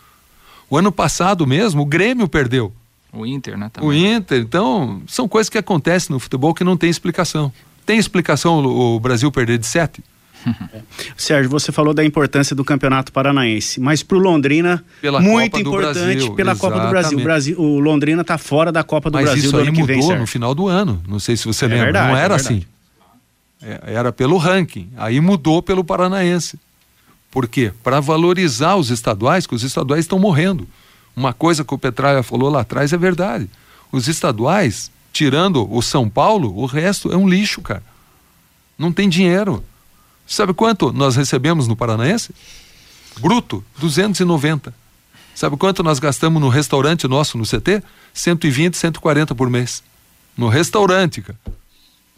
O 0.69 0.77
ano 0.77 0.91
passado 0.91 1.45
mesmo, 1.45 1.83
o 1.83 1.85
Grêmio 1.85 2.27
perdeu. 2.27 2.73
O 3.13 3.25
Inter, 3.25 3.57
né? 3.57 3.69
Também. 3.71 3.89
O 3.89 3.93
Inter. 3.93 4.41
Então, 4.41 5.01
são 5.07 5.27
coisas 5.27 5.49
que 5.49 5.57
acontecem 5.57 6.13
no 6.13 6.19
futebol 6.19 6.53
que 6.53 6.63
não 6.63 6.75
tem 6.75 6.89
explicação. 6.89 7.51
Tem 7.85 7.97
explicação 7.97 8.63
o 8.63 8.99
Brasil 8.99 9.31
perder 9.31 9.57
de 9.57 9.65
sete? 9.65 10.03
Sérgio, 11.17 11.49
você 11.49 11.71
falou 11.71 11.93
da 11.93 12.03
importância 12.03 12.55
do 12.55 12.63
Campeonato 12.63 13.11
Paranaense, 13.11 13.79
mas 13.79 14.03
para 14.03 14.17
o 14.17 14.19
Londrina, 14.19 14.83
pela 15.01 15.19
muito 15.19 15.51
Copa 15.51 15.61
importante 15.61 16.31
pela 16.31 16.51
exatamente. 16.51 16.59
Copa 16.59 16.79
do 16.79 16.89
Brasil. 16.89 17.17
O, 17.17 17.23
Brasil. 17.23 17.59
o 17.59 17.79
Londrina 17.79 18.21
está 18.21 18.37
fora 18.37 18.71
da 18.71 18.83
Copa 18.83 19.09
do 19.09 19.15
mas 19.15 19.25
Brasil 19.25 19.43
isso 19.43 19.51
do 19.51 19.59
aí 19.59 19.71
mudou 19.71 19.85
vem, 19.85 20.19
no 20.19 20.27
final 20.27 20.55
do 20.55 20.67
ano. 20.67 21.01
Não 21.07 21.19
sei 21.19 21.35
se 21.35 21.45
você 21.45 21.65
é 21.65 21.67
lembra. 21.67 21.85
Verdade, 21.85 22.11
Não 22.11 22.17
era 22.17 22.33
é 22.33 22.37
assim. 22.37 22.63
É, 23.61 23.93
era 23.93 24.11
pelo 24.11 24.37
ranking. 24.37 24.89
Aí 24.97 25.19
mudou 25.19 25.61
pelo 25.61 25.83
Paranaense. 25.83 26.57
Por 27.31 27.47
quê? 27.47 27.71
Para 27.83 27.99
valorizar 27.99 28.75
os 28.75 28.89
estaduais, 28.89 29.45
que 29.45 29.53
os 29.53 29.63
estaduais 29.63 30.05
estão 30.05 30.17
morrendo. 30.17 30.67
Uma 31.15 31.33
coisa 31.33 31.63
que 31.63 31.73
o 31.73 31.77
Petralha 31.77 32.23
falou 32.23 32.49
lá 32.49 32.61
atrás 32.61 32.93
é 32.93 32.97
verdade. 32.97 33.49
Os 33.91 34.07
estaduais, 34.07 34.89
tirando 35.11 35.71
o 35.71 35.81
São 35.81 36.09
Paulo, 36.09 36.57
o 36.57 36.65
resto 36.65 37.11
é 37.11 37.17
um 37.17 37.27
lixo, 37.27 37.61
cara. 37.61 37.83
Não 38.77 38.91
tem 38.91 39.09
dinheiro. 39.09 39.63
Sabe 40.29 40.53
quanto 40.53 40.93
nós 40.93 41.15
recebemos 41.15 41.67
no 41.67 41.75
Paranaense? 41.75 42.31
Bruto, 43.19 43.63
290. 43.79 44.71
Sabe 45.33 45.57
quanto 45.57 45.81
nós 45.81 45.97
gastamos 45.97 46.39
no 46.39 46.49
restaurante 46.49 47.07
nosso 47.07 47.35
no 47.35 47.43
CT? 47.43 47.81
120, 48.13 48.77
140 48.77 49.33
por 49.33 49.49
mês. 49.49 49.81
No 50.37 50.47
restaurante, 50.47 51.23
cara. 51.23 51.37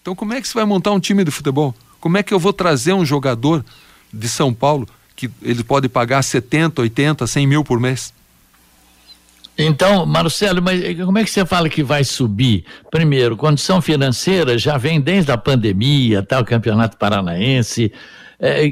Então 0.02 0.14
como 0.14 0.34
é 0.34 0.42
que 0.42 0.48
você 0.48 0.56
vai 0.56 0.66
montar 0.66 0.92
um 0.92 1.00
time 1.00 1.24
de 1.24 1.32
futebol? 1.32 1.74
Como 2.02 2.18
é 2.18 2.24
que 2.24 2.34
eu 2.34 2.40
vou 2.40 2.52
trazer 2.52 2.92
um 2.92 3.06
jogador 3.06 3.64
de 4.12 4.28
São 4.28 4.54
Paulo 4.54 4.90
que 5.16 5.32
ele 5.42 5.64
pode 5.64 5.88
pagar 5.88 6.22
70, 6.22 6.82
80, 6.82 7.26
100 7.26 7.48
mil 7.48 7.64
por 7.64 7.80
mês? 7.80 8.14
Então, 9.58 10.06
Marcelo, 10.06 10.62
mas 10.62 10.82
como 10.98 11.18
é 11.18 11.24
que 11.24 11.30
você 11.30 11.46
fala 11.46 11.70
que 11.70 11.84
vai 11.84 12.04
subir? 12.04 12.66
Primeiro, 12.90 13.38
condição 13.38 13.82
financeira 13.82 14.58
já 14.58 14.78
vem 14.78 15.00
desde 15.00 15.32
a 15.32 15.38
pandemia, 15.38 16.24
tá, 16.24 16.40
o 16.40 16.46
Campeonato 16.46 16.98
Paranaense. 16.98 17.92
É, 18.40 18.64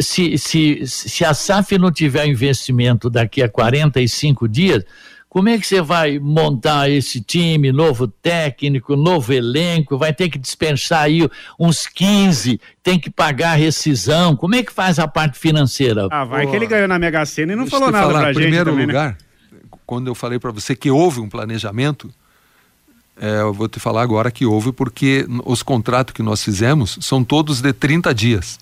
se, 0.00 0.36
se, 0.36 0.86
se 0.86 1.24
a 1.24 1.32
SAF 1.32 1.78
não 1.78 1.90
tiver 1.90 2.26
investimento 2.26 3.08
daqui 3.08 3.42
a 3.42 3.48
45 3.48 4.46
dias, 4.46 4.84
como 5.28 5.48
é 5.50 5.58
que 5.58 5.66
você 5.66 5.80
vai 5.80 6.18
montar 6.18 6.90
esse 6.90 7.20
time, 7.20 7.70
novo 7.70 8.08
técnico, 8.08 8.96
novo 8.96 9.32
elenco? 9.32 9.98
Vai 9.98 10.12
ter 10.12 10.28
que 10.30 10.38
dispensar 10.38 11.02
aí 11.02 11.28
uns 11.58 11.86
15, 11.86 12.58
tem 12.82 12.98
que 12.98 13.10
pagar 13.10 13.52
a 13.52 13.54
rescisão. 13.54 14.34
Como 14.34 14.54
é 14.54 14.62
que 14.62 14.72
faz 14.72 14.98
a 14.98 15.06
parte 15.06 15.38
financeira? 15.38 16.08
Ah, 16.10 16.24
vai 16.24 16.44
Pô. 16.44 16.50
que 16.50 16.56
ele 16.56 16.66
ganhou 16.66 16.88
na 16.88 16.98
Mega 16.98 17.24
Sena 17.26 17.52
e 17.52 17.56
não 17.56 17.66
falou 17.66 17.90
nada 17.90 18.06
falar, 18.06 18.20
pra 18.20 18.32
gente. 18.32 18.38
Em 18.38 18.42
primeiro 18.42 18.70
também, 18.70 18.86
né? 18.86 18.92
lugar, 18.92 19.10
né? 19.10 19.16
Quando 19.88 20.06
eu 20.08 20.14
falei 20.14 20.38
para 20.38 20.50
você 20.50 20.76
que 20.76 20.90
houve 20.90 21.18
um 21.18 21.30
planejamento, 21.30 22.10
é, 23.18 23.40
eu 23.40 23.54
vou 23.54 23.66
te 23.66 23.80
falar 23.80 24.02
agora 24.02 24.30
que 24.30 24.44
houve 24.44 24.70
porque 24.70 25.26
os 25.46 25.62
contratos 25.62 26.12
que 26.12 26.22
nós 26.22 26.44
fizemos 26.44 26.98
são 27.00 27.24
todos 27.24 27.62
de 27.62 27.72
30 27.72 28.14
dias. 28.14 28.60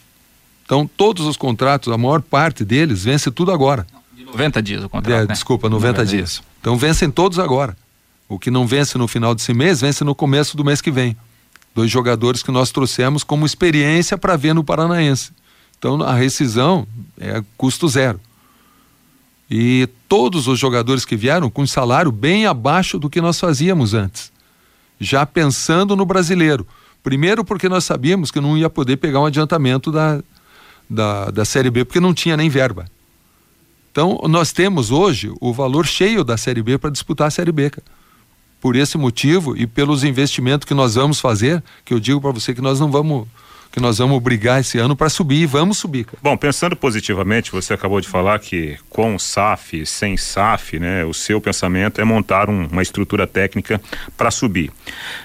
Então, 0.64 0.88
todos 0.96 1.26
os 1.26 1.36
contratos, 1.36 1.92
a 1.92 1.98
maior 1.98 2.22
parte 2.22 2.64
deles, 2.64 3.02
vence 3.02 3.28
tudo 3.32 3.50
agora. 3.50 3.84
De 4.14 4.24
90 4.24 4.62
dias 4.62 4.84
o 4.84 4.88
contrato. 4.88 5.16
É, 5.16 5.26
né? 5.26 5.32
Desculpa, 5.32 5.68
90, 5.68 5.98
90 5.98 6.08
dias. 6.08 6.42
Então, 6.60 6.76
vencem 6.76 7.10
todos 7.10 7.40
agora. 7.40 7.76
O 8.28 8.38
que 8.38 8.48
não 8.48 8.64
vence 8.64 8.96
no 8.96 9.08
final 9.08 9.34
desse 9.34 9.52
mês, 9.52 9.80
vence 9.80 10.04
no 10.04 10.14
começo 10.14 10.56
do 10.56 10.64
mês 10.64 10.80
que 10.80 10.92
vem. 10.92 11.16
Dois 11.74 11.90
jogadores 11.90 12.40
que 12.40 12.52
nós 12.52 12.70
trouxemos 12.70 13.24
como 13.24 13.44
experiência 13.44 14.16
para 14.16 14.36
ver 14.36 14.54
no 14.54 14.62
Paranaense. 14.62 15.32
Então, 15.76 16.00
a 16.02 16.14
rescisão 16.14 16.86
é 17.18 17.42
custo 17.56 17.88
zero. 17.88 18.20
E 19.50 19.88
todos 20.08 20.48
os 20.48 20.58
jogadores 20.58 21.04
que 21.04 21.16
vieram 21.16 21.48
com 21.48 21.66
salário 21.66 22.10
bem 22.10 22.46
abaixo 22.46 22.98
do 22.98 23.08
que 23.08 23.20
nós 23.20 23.38
fazíamos 23.38 23.94
antes. 23.94 24.32
Já 24.98 25.24
pensando 25.24 25.94
no 25.94 26.04
brasileiro. 26.04 26.66
Primeiro, 27.02 27.44
porque 27.44 27.68
nós 27.68 27.84
sabíamos 27.84 28.30
que 28.30 28.40
não 28.40 28.58
ia 28.58 28.68
poder 28.68 28.96
pegar 28.96 29.20
um 29.20 29.26
adiantamento 29.26 29.92
da, 29.92 30.20
da, 30.90 31.30
da 31.30 31.44
Série 31.44 31.70
B, 31.70 31.84
porque 31.84 32.00
não 32.00 32.12
tinha 32.12 32.36
nem 32.36 32.48
verba. 32.48 32.86
Então, 33.92 34.20
nós 34.28 34.52
temos 34.52 34.90
hoje 34.90 35.32
o 35.40 35.52
valor 35.52 35.86
cheio 35.86 36.24
da 36.24 36.36
Série 36.36 36.62
B 36.62 36.76
para 36.76 36.90
disputar 36.90 37.28
a 37.28 37.30
Série 37.30 37.52
B. 37.52 37.70
Por 38.60 38.74
esse 38.74 38.98
motivo 38.98 39.56
e 39.56 39.66
pelos 39.66 40.02
investimentos 40.02 40.66
que 40.66 40.74
nós 40.74 40.96
vamos 40.96 41.20
fazer, 41.20 41.62
que 41.84 41.94
eu 41.94 42.00
digo 42.00 42.20
para 42.20 42.32
você 42.32 42.52
que 42.52 42.60
nós 42.60 42.80
não 42.80 42.90
vamos 42.90 43.28
que 43.70 43.80
nós 43.80 43.98
vamos 43.98 44.22
brigar 44.22 44.60
esse 44.60 44.78
ano 44.78 44.96
para 44.96 45.08
subir 45.08 45.42
e 45.42 45.46
vamos 45.46 45.78
subir. 45.78 46.04
Cara. 46.04 46.18
Bom, 46.22 46.36
pensando 46.36 46.76
positivamente, 46.76 47.52
você 47.52 47.74
acabou 47.74 48.00
de 48.00 48.08
falar 48.08 48.38
que 48.38 48.76
com 48.88 49.18
SAF, 49.18 49.84
sem 49.84 50.16
SAF, 50.16 50.78
né, 50.78 51.04
o 51.04 51.12
seu 51.12 51.40
pensamento 51.40 52.00
é 52.00 52.04
montar 52.04 52.48
um, 52.48 52.66
uma 52.66 52.82
estrutura 52.82 53.26
técnica 53.26 53.80
para 54.16 54.30
subir. 54.30 54.70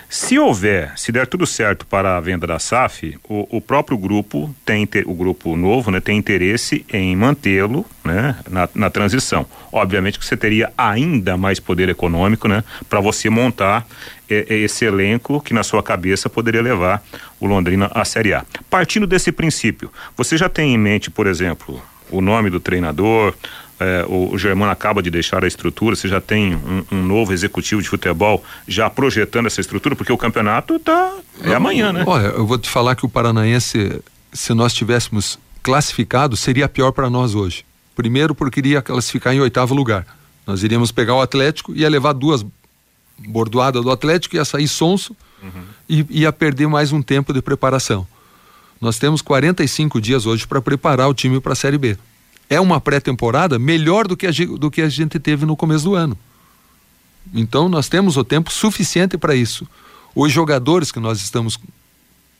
Se 0.10 0.38
houver, 0.38 0.92
se 0.98 1.10
der 1.12 1.26
tudo 1.26 1.46
certo 1.46 1.86
para 1.86 2.18
a 2.18 2.20
venda 2.20 2.46
da 2.46 2.60
SAF, 2.60 3.18
o, 3.30 3.58
o 3.58 3.62
próprio 3.62 3.98
grupo 3.98 4.54
tem 4.66 4.88
o 5.06 5.14
grupo 5.14 5.56
novo, 5.56 5.90
né, 5.90 6.02
tem 6.02 6.18
interesse 6.18 6.86
em 6.92 7.16
mantê-lo, 7.16 7.86
né, 8.04 8.36
na, 8.50 8.68
na 8.76 8.90
transição. 8.90 9.46
Obviamente 9.72 10.20
que 10.20 10.26
você 10.26 10.36
teria 10.36 10.74
ainda 10.78 11.38
mais 11.38 11.60
poder 11.60 11.88
econômico, 11.88 12.48
né, 12.48 12.64
para 12.90 13.00
você 13.00 13.30
montar 13.30 13.88
esse 14.34 14.86
elenco 14.86 15.42
que 15.42 15.54
na 15.54 15.64
sua 15.64 15.84
cabeça 15.84 16.30
poderia 16.30 16.62
levar 16.62 17.04
o 17.40 17.46
Londrina 17.46 17.92
à 17.94 18.06
Série 18.06 18.34
A. 18.34 18.46
Partindo 18.70 19.06
desse 19.06 19.32
princípio, 19.32 19.92
você 20.16 20.38
já 20.38 20.48
tem 20.48 20.74
em 20.74 20.78
mente, 20.78 21.10
por 21.10 21.28
exemplo, 21.28 21.82
o 22.10 22.22
nome 22.22 22.50
do 22.50 22.60
treinador, 22.60 23.34
é, 23.80 24.06
o, 24.08 24.34
o 24.34 24.38
Germano 24.38 24.72
acaba 24.72 25.02
de 25.02 25.10
deixar 25.10 25.44
a 25.44 25.48
estrutura, 25.48 25.96
você 25.96 26.08
já 26.08 26.22
tem 26.22 26.54
um, 26.54 26.84
um, 26.92 27.04
novo 27.04 27.34
executivo 27.34 27.82
de 27.82 27.90
futebol 27.90 28.44
já 28.68 28.90
projetando 28.90 29.48
essa 29.48 29.60
estrutura, 29.60 29.96
porque 29.96 30.14
o 30.14 30.18
campeonato 30.18 30.78
tá 30.78 31.16
é 31.44 31.56
amanhã, 31.56 31.92
né? 31.92 32.04
Olha, 32.06 32.28
eu 32.28 32.46
vou 32.46 32.60
te 32.60 32.70
falar 32.70 32.96
que 32.96 33.06
o 33.06 33.10
Paranaense, 33.10 34.00
se 34.32 34.54
nós 34.54 34.72
tivéssemos 34.74 35.40
classificado, 35.64 36.38
seria 36.38 36.70
pior 36.70 36.92
para 36.92 37.10
nós 37.10 37.34
hoje. 37.34 37.66
Primeiro 37.96 38.36
porque 38.36 38.60
iria 38.60 38.82
classificar 38.82 39.34
em 39.34 39.40
oitavo 39.40 39.74
lugar. 39.74 40.06
Nós 40.46 40.64
iríamos 40.64 40.92
pegar 40.92 41.16
o 41.16 41.22
Atlético 41.22 41.74
e 41.74 41.80
ia 41.80 41.90
levar 41.90 42.14
duas 42.14 42.46
bordoadas 43.28 43.84
do 43.84 43.92
Atlético, 43.92 44.36
ia 44.36 44.46
sair 44.46 44.68
sonso 44.68 45.16
uhum. 45.42 45.64
e 45.90 46.06
ia 46.10 46.32
perder 46.32 46.68
mais 46.68 46.92
um 46.92 47.02
tempo 47.02 47.34
de 47.34 47.42
preparação. 47.42 48.08
Nós 48.80 48.98
temos 48.98 49.22
45 49.22 50.02
dias 50.02 50.26
hoje 50.26 50.48
para 50.48 50.62
preparar 50.62 51.08
o 51.08 51.14
time 51.14 51.40
para 51.40 51.54
a 51.54 51.56
Série 51.56 51.78
B 51.78 51.98
é 52.52 52.60
uma 52.60 52.82
pré-temporada 52.82 53.58
melhor 53.58 54.06
do 54.06 54.18
que, 54.18 54.28
a, 54.28 54.32
do 54.60 54.70
que 54.70 54.82
a 54.82 54.90
gente 54.90 55.18
teve 55.18 55.46
no 55.46 55.56
começo 55.56 55.86
do 55.86 55.96
ano. 55.96 56.18
Então 57.34 57.70
nós 57.70 57.88
temos 57.88 58.18
o 58.18 58.26
tempo 58.26 58.52
suficiente 58.52 59.18
para 59.18 59.34
isso. 59.34 59.66
Os 60.14 60.34
jogadores 60.34 60.92
que 60.92 61.00
nós 61.00 61.22
estamos 61.22 61.58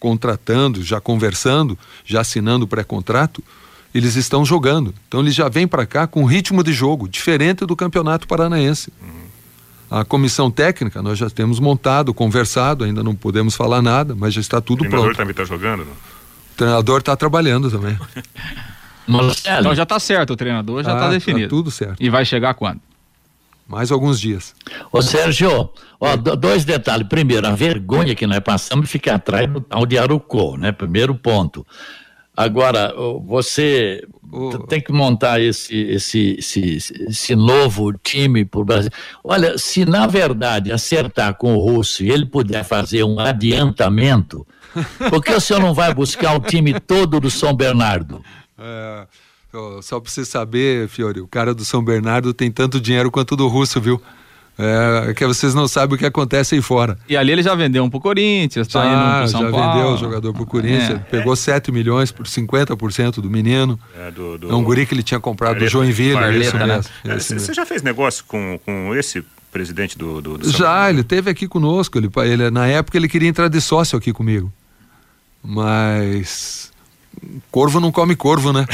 contratando, 0.02 0.84
já 0.84 1.00
conversando, 1.00 1.80
já 2.04 2.20
assinando 2.20 2.68
pré-contrato, 2.68 3.42
eles 3.96 4.18
estão 4.18 4.44
jogando. 4.44 4.94
Então 5.08 5.22
eles 5.22 5.34
já 5.34 5.48
vêm 5.48 5.66
para 5.66 5.86
cá 5.86 6.06
com 6.06 6.26
ritmo 6.26 6.62
de 6.62 6.74
jogo 6.74 7.08
diferente 7.08 7.66
do 7.66 7.74
Campeonato 7.74 8.28
Paranaense. 8.28 8.92
Uhum. 9.02 9.21
A 9.92 10.06
comissão 10.06 10.50
técnica 10.50 11.02
nós 11.02 11.20
já 11.20 11.30
temos 11.30 11.60
montado, 11.60 12.14
conversado, 12.14 12.86
ainda 12.86 13.04
não 13.04 13.14
podemos 13.14 13.58
falar 13.58 13.82
nada, 13.82 14.16
mas 14.16 14.34
já 14.34 14.40
está 14.40 14.62
tudo 14.62 14.88
pronto. 14.88 15.10
O 15.10 15.14
treinador 15.14 15.16
também 15.18 15.32
está 15.32 15.44
jogando? 15.44 15.80
Não? 15.84 15.92
O 15.92 16.56
treinador 16.56 17.00
está 17.00 17.16
trabalhando 17.18 17.70
também. 17.70 18.00
Marcelo. 19.06 19.60
Então 19.60 19.76
já 19.76 19.84
está 19.84 20.00
certo, 20.00 20.32
o 20.32 20.36
treinador 20.38 20.82
já 20.82 20.94
está 20.94 21.04
ah, 21.04 21.08
tá 21.08 21.12
definido. 21.14 21.50
Tá 21.50 21.50
tudo 21.50 21.70
certo. 21.70 22.02
E 22.02 22.10
vai 22.10 22.24
chegar 22.24 22.54
quando? 22.54 22.80
Mais 23.68 23.92
alguns 23.92 24.18
dias. 24.18 24.56
Ô 24.94 25.02
Sérgio, 25.02 25.70
ó, 26.00 26.16
dois 26.16 26.64
detalhes. 26.64 27.08
Primeiro, 27.10 27.46
a 27.46 27.52
vergonha 27.52 28.16
que 28.16 28.26
nós 28.26 28.40
passamos 28.40 28.90
ficar 28.90 29.16
atrás 29.16 29.50
no 29.50 29.60
tal 29.60 29.86
de 29.86 29.98
Arucô, 29.98 30.56
né? 30.56 30.72
Primeiro 30.72 31.16
ponto. 31.16 31.68
Agora, 32.36 32.94
você 33.26 34.04
tem 34.70 34.80
que 34.82 34.92
montar 34.92 35.42
esse, 35.42 35.76
esse, 35.76 36.36
esse, 36.40 36.78
esse 37.08 37.36
novo 37.36 37.92
time 37.94 38.46
para 38.46 38.60
o 38.62 38.66
Brasil. 38.66 38.90
Olha, 39.24 39.58
se 39.58 39.84
na 39.84 40.08
verdade 40.08 40.72
acertar 40.72 41.36
com 41.36 41.54
o 41.56 41.60
Russo 41.60 42.04
e 42.04 42.10
ele 42.10 42.26
puder 42.26 42.64
fazer 42.64 43.04
um 43.04 43.20
adiantamento, 43.20 44.48
por 45.10 45.22
que 45.22 45.34
o 45.34 45.42
senhor 45.42 45.60
não 45.60 45.74
vai 45.74 45.94
buscar 45.94 46.36
o 46.36 46.40
time 46.40 46.80
todo 46.80 47.20
do 47.20 47.30
São 47.30 47.54
Bernardo? 47.54 48.24
É, 48.58 49.06
só 49.82 50.00
pra 50.00 50.10
você 50.10 50.24
saber, 50.24 50.88
Fiore, 50.88 51.20
o 51.20 51.28
cara 51.28 51.54
do 51.54 51.66
São 51.66 51.84
Bernardo 51.84 52.34
tem 52.34 52.50
tanto 52.50 52.80
dinheiro 52.80 53.12
quanto 53.12 53.34
o 53.34 53.38
do 53.38 53.48
Russo, 53.50 53.82
viu? 53.82 54.02
É, 54.64 55.14
que 55.14 55.26
vocês 55.26 55.54
não 55.56 55.68
sabem 55.68 55.96
o 55.96 55.98
que 55.98 56.06
acontece 56.06 56.54
aí 56.56 56.62
fora. 56.62 56.98
E 57.10 57.18
ali 57.18 57.32
ele 57.32 57.42
já 57.42 57.56
vendeu 57.56 57.84
um 57.84 57.90
pro 57.90 58.00
Corinthians, 58.00 58.68
tá 58.68 58.86
indo 58.86 58.94
Já, 58.96 59.20
pro 59.20 59.28
São 59.30 59.42
já 59.42 59.50
Paulo. 59.52 59.74
vendeu 59.74 59.88
o 59.94 59.98
jogador 59.98 60.34
pro 60.34 60.46
Corinthians, 60.46 60.90
É. 60.92 60.98
pegou 61.00 61.36
7 61.36 61.72
milhões 61.72 62.12
por 62.12 62.28
50% 62.28 63.22
do 63.22 63.30
menino. 63.30 63.80
É, 63.98 64.12
do, 64.12 64.38
do- 64.38 64.52
É 64.52 64.56
um 64.56 64.64
guri 64.64 64.86
que 64.86 64.94
ele 64.94 65.04
tinha 65.04 65.20
comprado 65.20 65.52
do 65.56 65.66
Varleta. 65.66 65.72
Joinville, 65.72 66.14
Varleta, 66.14 66.46
isso 66.46 66.58
né? 66.58 66.66
mesmo. 66.68 66.92
É, 67.06 67.16
esse 67.18 67.28
Você 67.28 67.34
mesmo. 67.36 67.54
já 67.56 67.66
fez 67.66 67.82
negócio 67.82 68.24
com, 68.28 68.60
com 68.66 68.96
esse 68.96 69.24
presidente 69.52 69.98
do, 69.98 70.22
do, 70.22 70.38
do 70.38 70.50
São 70.50 70.60
Já, 70.60 70.90
ele 70.90 71.04
teve 71.04 71.30
aqui 71.30 71.48
conosco. 71.48 71.98
Ele, 71.98 72.10
ele, 72.26 72.50
na 72.52 72.68
época 72.68 72.98
ele 72.98 73.08
queria 73.10 73.28
entrar 73.28 73.48
de 73.48 73.60
sócio 73.60 73.98
aqui 73.98 74.14
comigo. 74.14 74.52
Mas. 75.44 76.71
Corvo 77.52 77.80
não 77.80 77.92
come 77.92 78.16
corvo, 78.16 78.52
né? 78.54 78.66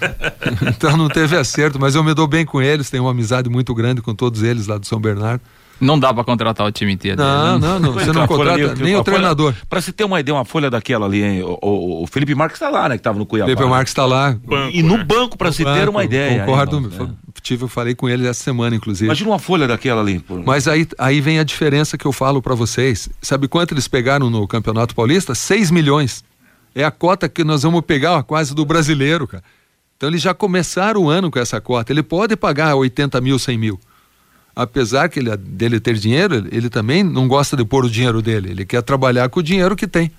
então 0.68 0.96
não 0.96 1.08
teve 1.08 1.36
acerto, 1.36 1.78
mas 1.80 1.94
eu 1.94 2.04
me 2.04 2.14
dou 2.14 2.26
bem 2.26 2.44
com 2.44 2.60
eles, 2.60 2.90
tenho 2.90 3.04
uma 3.04 3.10
amizade 3.10 3.48
muito 3.48 3.74
grande 3.74 4.00
com 4.02 4.14
todos 4.14 4.42
eles 4.42 4.66
lá 4.66 4.78
do 4.78 4.86
São 4.86 5.00
Bernardo. 5.00 5.40
Não 5.80 5.98
dá 5.98 6.12
pra 6.12 6.22
contratar 6.22 6.66
o 6.66 6.70
time 6.70 6.92
inteiro. 6.92 7.16
Não, 7.16 7.58
né? 7.58 7.66
não, 7.66 7.80
não, 7.80 7.92
você 7.94 8.12
não 8.12 8.26
contrata 8.26 8.74
nem 8.74 8.94
o 8.96 9.02
treinador. 9.02 9.54
Pra 9.66 9.80
se 9.80 9.92
ter 9.92 10.04
uma 10.04 10.20
ideia, 10.20 10.36
uma 10.36 10.44
folha 10.44 10.68
daquela 10.68 11.06
ali, 11.06 11.22
hein? 11.22 11.42
O, 11.42 11.58
o- 11.62 12.02
o 12.02 12.06
Felipe 12.06 12.34
Marques 12.34 12.58
tá 12.60 12.68
lá, 12.68 12.86
né? 12.90 12.98
Que 12.98 13.02
tava 13.02 13.18
no 13.18 13.24
Cuiabá. 13.24 13.48
Felipe 13.50 13.66
Marques 13.66 13.90
está 13.90 14.04
lá. 14.04 14.36
e 14.74 14.82
no 14.82 15.02
banco, 15.02 15.38
pra 15.38 15.50
se 15.50 15.64
ter 15.64 15.88
uma 15.88 16.04
ideia. 16.04 16.40
Concordo, 16.44 16.76
hein, 16.76 16.84
irmão? 16.92 17.16
tive, 17.42 17.64
eu 17.64 17.68
falei 17.68 17.94
com 17.94 18.06
ele 18.06 18.26
essa 18.26 18.42
semana, 18.42 18.76
inclusive. 18.76 19.06
Imagina 19.06 19.30
uma 19.30 19.38
folha 19.38 19.66
daquela 19.66 20.02
ali. 20.02 20.18
pô. 20.18 20.42
Mas 20.44 20.68
aí, 20.68 20.86
aí 20.98 21.22
vem 21.22 21.38
a 21.38 21.44
diferença 21.44 21.96
que 21.96 22.04
eu 22.06 22.12
falo 22.12 22.42
pra 22.42 22.54
vocês. 22.54 23.08
Sabe 23.22 23.48
quanto 23.48 23.72
eles 23.72 23.88
pegaram 23.88 24.28
no 24.28 24.46
Campeonato 24.46 24.94
Paulista? 24.94 25.34
6 25.34 25.70
milhões. 25.70 26.22
É 26.74 26.84
a 26.84 26.90
cota 26.90 27.28
que 27.28 27.42
nós 27.44 27.62
vamos 27.62 27.82
pegar 27.82 28.12
ó, 28.18 28.22
quase 28.22 28.54
do 28.54 28.64
brasileiro, 28.64 29.26
cara. 29.26 29.42
Então 29.96 30.08
eles 30.08 30.22
já 30.22 30.32
começaram 30.32 31.02
o 31.02 31.08
ano 31.10 31.30
com 31.30 31.38
essa 31.38 31.60
cota. 31.60 31.92
Ele 31.92 32.02
pode 32.02 32.36
pagar 32.36 32.74
80 32.74 33.20
mil, 33.20 33.38
100 33.38 33.58
mil. 33.58 33.80
Apesar 34.54 35.08
que 35.08 35.18
ele, 35.20 35.36
dele 35.36 35.78
ter 35.80 35.94
dinheiro, 35.94 36.34
ele- 36.34 36.48
ele 36.52 36.68
também 36.70 37.02
não 37.02 37.28
gosta 37.28 37.56
de 37.56 37.64
pôr 37.64 37.84
o 37.84 37.90
dinheiro 37.90 38.20
dele. 38.22 38.50
Ele 38.50 38.64
quer 38.64 38.82
trabalhar 38.82 39.28
com 39.28 39.40
o 39.40 39.42
dinheiro 39.42 39.76
que 39.76 39.86
tem. 39.86 40.10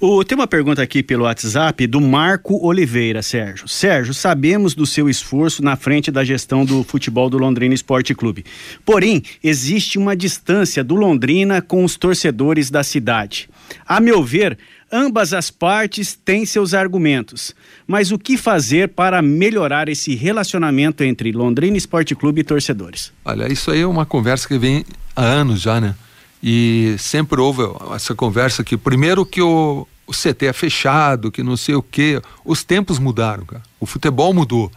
O, 0.00 0.24
tem 0.24 0.36
uma 0.36 0.46
pergunta 0.46 0.80
aqui 0.80 1.02
pelo 1.02 1.24
WhatsApp 1.24 1.86
do 1.86 2.00
Marco 2.00 2.56
Oliveira, 2.66 3.20
Sérgio. 3.22 3.68
Sérgio, 3.68 4.14
sabemos 4.14 4.74
do 4.74 4.86
seu 4.86 5.06
esforço 5.06 5.62
na 5.62 5.76
frente 5.76 6.10
da 6.10 6.24
gestão 6.24 6.64
do 6.64 6.82
futebol 6.82 7.28
do 7.28 7.36
Londrina 7.36 7.74
Esporte 7.74 8.14
Clube. 8.14 8.42
Porém, 8.86 9.22
existe 9.44 9.98
uma 9.98 10.16
distância 10.16 10.82
do 10.82 10.94
Londrina 10.94 11.60
com 11.60 11.84
os 11.84 11.94
torcedores 11.96 12.70
da 12.70 12.82
cidade. 12.82 13.50
A 13.86 14.00
meu 14.00 14.24
ver, 14.24 14.58
ambas 14.90 15.32
as 15.32 15.50
partes 15.50 16.14
têm 16.14 16.46
seus 16.46 16.74
argumentos. 16.74 17.54
Mas 17.86 18.12
o 18.12 18.18
que 18.18 18.36
fazer 18.36 18.88
para 18.88 19.20
melhorar 19.22 19.88
esse 19.88 20.14
relacionamento 20.14 21.02
entre 21.02 21.32
Londrina 21.32 21.76
Esporte 21.76 22.14
Clube 22.14 22.40
e 22.40 22.44
torcedores? 22.44 23.12
Olha, 23.24 23.50
isso 23.50 23.70
aí 23.70 23.80
é 23.80 23.86
uma 23.86 24.06
conversa 24.06 24.46
que 24.46 24.58
vem 24.58 24.84
há 25.14 25.22
anos 25.22 25.60
já, 25.60 25.80
né? 25.80 25.94
E 26.42 26.94
sempre 26.98 27.40
houve 27.40 27.62
essa 27.94 28.14
conversa 28.14 28.62
que, 28.62 28.76
primeiro, 28.76 29.24
que 29.24 29.42
o, 29.42 29.86
o 30.06 30.12
CT 30.12 30.46
é 30.46 30.52
fechado, 30.52 31.32
que 31.32 31.42
não 31.42 31.56
sei 31.56 31.74
o 31.74 31.82
quê. 31.82 32.20
Os 32.44 32.62
tempos 32.62 32.98
mudaram, 32.98 33.44
cara. 33.44 33.62
O 33.80 33.86
futebol 33.86 34.32
mudou. 34.32 34.70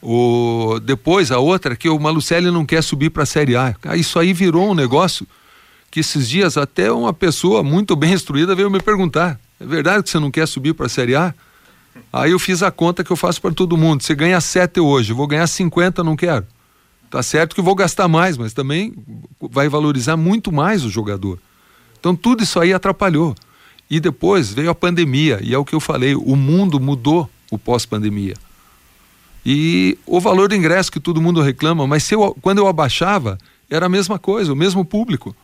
O, 0.00 0.78
depois, 0.82 1.32
a 1.32 1.38
outra, 1.38 1.74
que 1.74 1.88
o 1.88 1.98
Malucelli 1.98 2.50
não 2.50 2.64
quer 2.64 2.82
subir 2.82 3.10
para 3.10 3.22
a 3.22 3.26
Série 3.26 3.56
A. 3.56 3.74
Isso 3.96 4.18
aí 4.18 4.32
virou 4.32 4.70
um 4.70 4.74
negócio 4.74 5.26
que 5.94 6.00
esses 6.00 6.28
dias 6.28 6.56
até 6.56 6.90
uma 6.90 7.12
pessoa 7.12 7.62
muito 7.62 7.94
bem 7.94 8.12
instruída 8.12 8.52
veio 8.52 8.68
me 8.68 8.82
perguntar: 8.82 9.38
é 9.60 9.64
verdade 9.64 10.02
que 10.02 10.10
você 10.10 10.18
não 10.18 10.28
quer 10.28 10.48
subir 10.48 10.74
para 10.74 10.86
a 10.86 10.88
Série 10.88 11.14
A? 11.14 11.32
Aí 12.12 12.32
eu 12.32 12.38
fiz 12.40 12.64
a 12.64 12.70
conta 12.72 13.04
que 13.04 13.12
eu 13.12 13.16
faço 13.16 13.40
para 13.40 13.52
todo 13.52 13.76
mundo. 13.76 14.02
Você 14.02 14.12
ganha 14.12 14.40
7 14.40 14.80
hoje, 14.80 15.12
vou 15.12 15.28
ganhar 15.28 15.46
50, 15.46 16.02
não 16.02 16.16
quero. 16.16 16.44
Tá 17.08 17.22
certo 17.22 17.54
que 17.54 17.62
vou 17.62 17.76
gastar 17.76 18.08
mais, 18.08 18.36
mas 18.36 18.52
também 18.52 18.92
vai 19.40 19.68
valorizar 19.68 20.16
muito 20.16 20.50
mais 20.50 20.84
o 20.84 20.90
jogador. 20.90 21.38
Então 22.00 22.16
tudo 22.16 22.42
isso 22.42 22.58
aí 22.58 22.72
atrapalhou. 22.72 23.32
E 23.88 24.00
depois 24.00 24.52
veio 24.52 24.70
a 24.70 24.74
pandemia, 24.74 25.38
e 25.44 25.54
é 25.54 25.58
o 25.58 25.64
que 25.64 25.76
eu 25.76 25.80
falei, 25.80 26.16
o 26.16 26.34
mundo 26.34 26.80
mudou 26.80 27.30
o 27.52 27.56
pós-pandemia. 27.56 28.34
E 29.46 29.96
o 30.04 30.18
valor 30.18 30.48
do 30.48 30.56
ingresso 30.56 30.90
que 30.90 30.98
todo 30.98 31.22
mundo 31.22 31.40
reclama, 31.40 31.86
mas 31.86 32.10
eu, 32.10 32.36
quando 32.42 32.58
eu 32.58 32.66
abaixava, 32.66 33.38
era 33.70 33.86
a 33.86 33.88
mesma 33.88 34.18
coisa, 34.18 34.52
o 34.52 34.56
mesmo 34.56 34.84
público. 34.84 35.36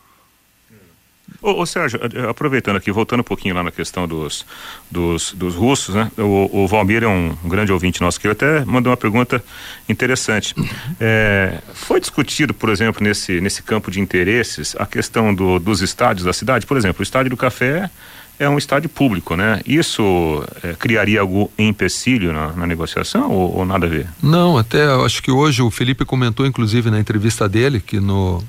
Ô, 1.43 1.63
ô, 1.63 1.67
Sérgio, 1.67 1.99
eh, 2.03 2.29
aproveitando 2.29 2.77
aqui, 2.77 2.93
voltando 2.93 3.21
um 3.21 3.25
pouquinho 3.25 3.55
lá 3.55 3.63
na 3.63 3.71
questão 3.71 4.07
dos, 4.07 4.45
dos, 4.91 5.33
dos 5.33 5.55
russos, 5.55 5.95
né? 5.95 6.11
O, 6.19 6.65
o 6.65 6.69
Valmir 6.69 7.03
é 7.03 7.09
um, 7.09 7.35
grande 7.45 7.73
ouvinte 7.73 8.01
nosso 8.03 8.21
que 8.21 8.29
até 8.29 8.63
mandou 8.65 8.91
uma 8.91 8.97
pergunta 8.97 9.43
interessante. 9.89 10.55
É, 11.01 11.59
foi 11.73 11.99
discutido, 11.99 12.53
por 12.53 12.69
exemplo, 12.69 13.03
nesse, 13.03 13.41
nesse 13.41 13.63
campo 13.63 13.91
de 13.91 14.01
interesses, 14.01 14.77
a 14.79 14.85
questão 14.85 15.35
do, 15.35 15.59
dos 15.59 15.81
estádios 15.81 16.27
da 16.27 16.33
cidade? 16.33 16.67
Por 16.67 16.77
exemplo, 16.77 17.01
o 17.01 17.03
Estádio 17.03 17.31
do 17.31 17.37
Café 17.39 17.91
é 18.39 18.49
um 18.49 18.59
estádio 18.59 18.91
público, 18.91 19.35
né? 19.35 19.63
Isso 19.67 20.45
eh, 20.63 20.75
criaria 20.79 21.21
algum 21.23 21.49
empecilho 21.59 22.35
na, 22.35 22.53
na 22.53 22.67
negociação 22.67 23.31
ou, 23.31 23.59
ou 23.59 23.65
nada 23.65 23.87
a 23.87 23.89
ver? 23.89 24.09
Não, 24.23 24.59
até 24.59 24.85
acho 25.05 25.23
que 25.23 25.31
hoje 25.31 25.63
o 25.63 25.71
Felipe 25.71 26.05
comentou, 26.05 26.45
inclusive, 26.45 26.91
na 26.91 27.01
entrevista 27.01 27.49
dele, 27.49 27.81
que 27.81 27.99
no, 27.99 28.43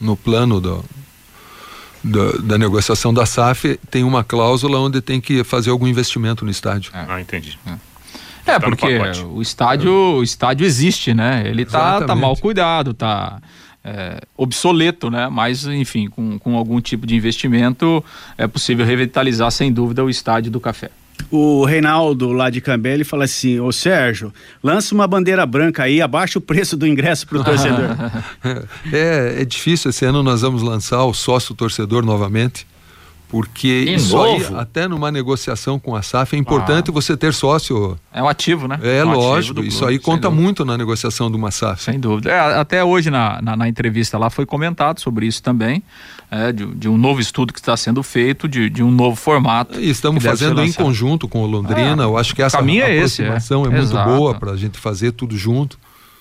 no 0.00 0.16
plano 0.16 0.60
do, 0.60 0.84
da, 2.06 2.32
da 2.42 2.58
negociação 2.58 3.12
da 3.12 3.26
SAF 3.26 3.78
tem 3.90 4.04
uma 4.04 4.22
cláusula 4.22 4.78
onde 4.78 5.00
tem 5.00 5.20
que 5.20 5.44
fazer 5.44 5.70
algum 5.70 5.86
investimento 5.86 6.44
no 6.44 6.50
estádio. 6.50 6.92
Ah, 6.94 7.20
entendi. 7.20 7.58
É, 8.46 8.58
Tá 8.58 8.60
no 8.60 8.76
porque 8.76 8.86
o 9.24 9.42
estádio, 9.42 9.92
o 9.92 10.22
estádio 10.22 10.64
existe, 10.64 11.12
né? 11.12 11.42
Ele 11.44 11.64
tá, 11.64 11.70
tá 11.72 11.96
Exatamente. 11.96 12.22
mal 12.22 12.36
cuidado, 12.36 12.94
tá 12.94 13.40
é, 13.84 14.20
obsoleto, 14.36 15.10
né? 15.10 15.28
Mas, 15.28 15.66
enfim, 15.66 16.08
com, 16.08 16.38
com 16.38 16.56
algum 16.56 16.80
tipo 16.80 17.06
de 17.06 17.16
investimento 17.16 18.04
é 18.38 18.46
possível 18.46 18.86
revitalizar, 18.86 19.50
sem 19.50 19.72
dúvida, 19.72 20.04
o 20.04 20.10
estádio 20.10 20.50
do 20.50 20.60
café. 20.60 20.90
O 21.30 21.64
Reinaldo 21.64 22.32
lá 22.32 22.50
de 22.50 22.60
Cambé, 22.60 22.94
ele 22.94 23.04
fala 23.04 23.24
assim, 23.24 23.58
ô 23.58 23.72
Sérgio, 23.72 24.32
lança 24.62 24.94
uma 24.94 25.06
bandeira 25.06 25.44
branca 25.44 25.82
aí, 25.82 26.00
abaixa 26.00 26.38
o 26.38 26.42
preço 26.42 26.76
do 26.76 26.86
ingresso 26.86 27.26
pro 27.26 27.42
torcedor. 27.42 27.96
É, 28.92 29.42
é 29.42 29.44
difícil. 29.44 29.90
Esse 29.90 30.04
ano 30.04 30.22
nós 30.22 30.42
vamos 30.42 30.62
lançar 30.62 31.04
o 31.04 31.12
sócio 31.12 31.54
torcedor 31.54 32.04
novamente. 32.04 32.66
Porque 33.28 33.84
De 33.84 33.94
isso 33.94 34.16
novo? 34.16 34.54
aí, 34.54 34.60
até 34.60 34.86
numa 34.86 35.10
negociação 35.10 35.80
com 35.80 35.96
a 35.96 36.02
SAF, 36.02 36.36
é 36.36 36.38
importante 36.38 36.92
você 36.92 37.16
ter 37.16 37.34
sócio. 37.34 37.98
É 38.12 38.22
um 38.22 38.28
ativo, 38.28 38.68
né? 38.68 38.78
É 38.82 39.04
um 39.04 39.10
ativo 39.10 39.26
lógico, 39.26 39.60
isso 39.62 39.78
clube, 39.78 39.92
aí 39.92 39.98
conta 39.98 40.28
dúvida. 40.28 40.42
muito 40.42 40.64
na 40.64 40.78
negociação 40.78 41.28
de 41.28 41.36
uma 41.36 41.50
SAF. 41.50 41.82
Sem 41.82 41.98
dúvida. 41.98 42.30
É, 42.30 42.58
até 42.58 42.84
hoje 42.84 43.10
na, 43.10 43.42
na, 43.42 43.56
na 43.56 43.68
entrevista 43.68 44.16
lá 44.16 44.30
foi 44.30 44.46
comentado 44.46 45.00
sobre 45.00 45.26
isso 45.26 45.42
também, 45.42 45.82
é, 46.30 46.52
de, 46.52 46.66
de 46.66 46.88
um 46.88 46.96
novo 46.96 47.20
estudo 47.20 47.52
que 47.52 47.58
está 47.58 47.76
sendo 47.76 48.00
feito, 48.02 48.48
de, 48.48 48.70
de 48.70 48.82
um 48.82 48.92
novo 48.92 49.16
formato. 49.16 49.80
E 49.80 49.90
estamos 49.90 50.22
fazendo 50.22 50.62
em 50.62 50.72
conjunto 50.72 51.26
com 51.26 51.42
o 51.42 51.46
Londrina. 51.46 52.04
É, 52.04 52.06
eu 52.06 52.16
acho 52.16 52.34
que 52.34 52.42
essa 52.42 52.56
o 52.56 52.60
caminho 52.60 52.84
é 52.84 52.94
esse, 52.94 53.22
é. 53.22 53.26
aproximação 53.26 53.64
é, 53.64 53.70
muito 53.70 53.82
Exato. 53.82 54.10
boa 54.10 54.34
para 54.34 54.52
a 54.52 54.56
gente 54.56 54.78
fazer 54.78 55.10
tudo 55.10 55.36
junto. 55.36 55.78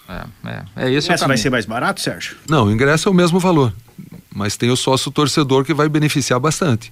É, 0.08 0.24
é, 0.46 0.64
é 0.88 0.92
esse 0.92 1.10
o 1.10 1.14
Essa 1.14 1.28
vai 1.28 1.38
ser 1.38 1.50
mais 1.50 1.66
barato, 1.66 2.02
Sérgio? 2.02 2.36
Não, 2.50 2.66
o 2.66 2.72
ingresso 2.72 3.10
é 3.10 3.12
o 3.12 3.16
mesmo 3.16 3.40
valor, 3.40 3.74
mas 4.36 4.58
tem 4.58 4.70
o 4.70 4.76
sócio 4.76 5.10
torcedor 5.12 5.64
que 5.64 5.74
vai 5.74 5.88
beneficiar 5.90 6.40
bastante. 6.40 6.92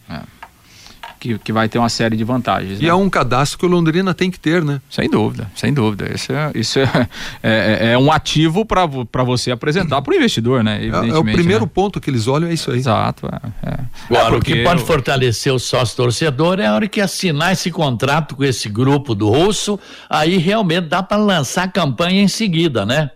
Que, 1.20 1.38
que 1.38 1.54
vai 1.54 1.70
ter 1.70 1.80
uma 1.80 1.88
série 1.88 2.18
de 2.18 2.24
vantagens. 2.26 2.80
E 2.82 2.84
né? 2.84 2.89
é 2.89 2.94
um 2.94 3.10
cadastro 3.10 3.58
que 3.58 3.66
o 3.66 3.70
Londrina 3.70 4.14
tem 4.14 4.30
que 4.30 4.38
ter, 4.38 4.62
né? 4.62 4.82
Sem 4.89 5.10
dúvida, 5.10 5.50
sem 5.56 5.74
dúvida. 5.74 6.14
Isso 6.14 6.34
é, 6.34 6.52
isso 6.54 6.80
é, 6.80 7.08
é, 7.41 7.91
é 7.94 7.98
um 7.98 8.12
ativo 8.12 8.66
para 8.66 8.86
você 9.24 9.50
apresentar 9.50 10.02
para 10.02 10.12
o 10.12 10.18
investidor, 10.18 10.66
né? 10.66 10.80
É, 10.82 10.88
Evidentemente, 10.88 11.16
é 11.16 11.20
o 11.20 11.24
primeiro 11.24 11.64
né? 11.64 11.72
ponto 11.74 12.02
que 12.02 12.10
eles 12.10 12.28
olham, 12.28 12.50
é 12.50 12.54
isso 12.54 12.72
aí. 12.72 12.80
Exato. 12.80 13.28
É, 13.28 13.70
é. 13.70 13.80
Agora, 14.10 14.36
É, 14.36 14.38
o 14.38 14.41
que 14.41 14.64
pode 14.66 14.82
eu- 14.82 14.86
fortalecer 14.86 15.54
o 15.54 15.60
sócio 15.60 15.96
torcedor 15.96 16.60
é 16.60 16.66
a 16.66 16.76
hora 16.76 16.89
que 16.89 17.00
assinar 17.00 17.54
esse 17.54 17.72
contrato 17.72 18.36
com 18.36 18.44
esse 18.44 18.68
grupo 18.68 19.16
do 19.16 19.30
Russo, 19.30 19.80
aí 20.10 20.36
realmente 20.38 20.88
dá 20.89 21.02
para 21.02 21.16
lançar 21.16 21.64
a 21.64 21.68
campanha 21.70 22.22
em 22.22 22.28
seguida, 22.28 22.86
né? 22.86 23.10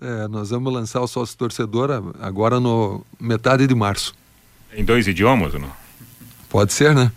É, 0.00 0.28
nós 0.28 0.50
vamos 0.50 0.72
lançar 0.72 1.00
o 1.00 1.08
sócio 1.08 1.36
torcedor 1.36 1.90
agora 2.20 2.60
no 2.60 3.04
metade 3.18 3.66
de 3.66 3.74
março. 3.74 4.14
Em 4.72 4.84
dois 4.84 5.08
idiomas 5.08 5.54
ou 5.54 5.60
não? 5.60 5.70
Pode 6.48 6.72
ser, 6.72 6.94
né? 6.94 7.10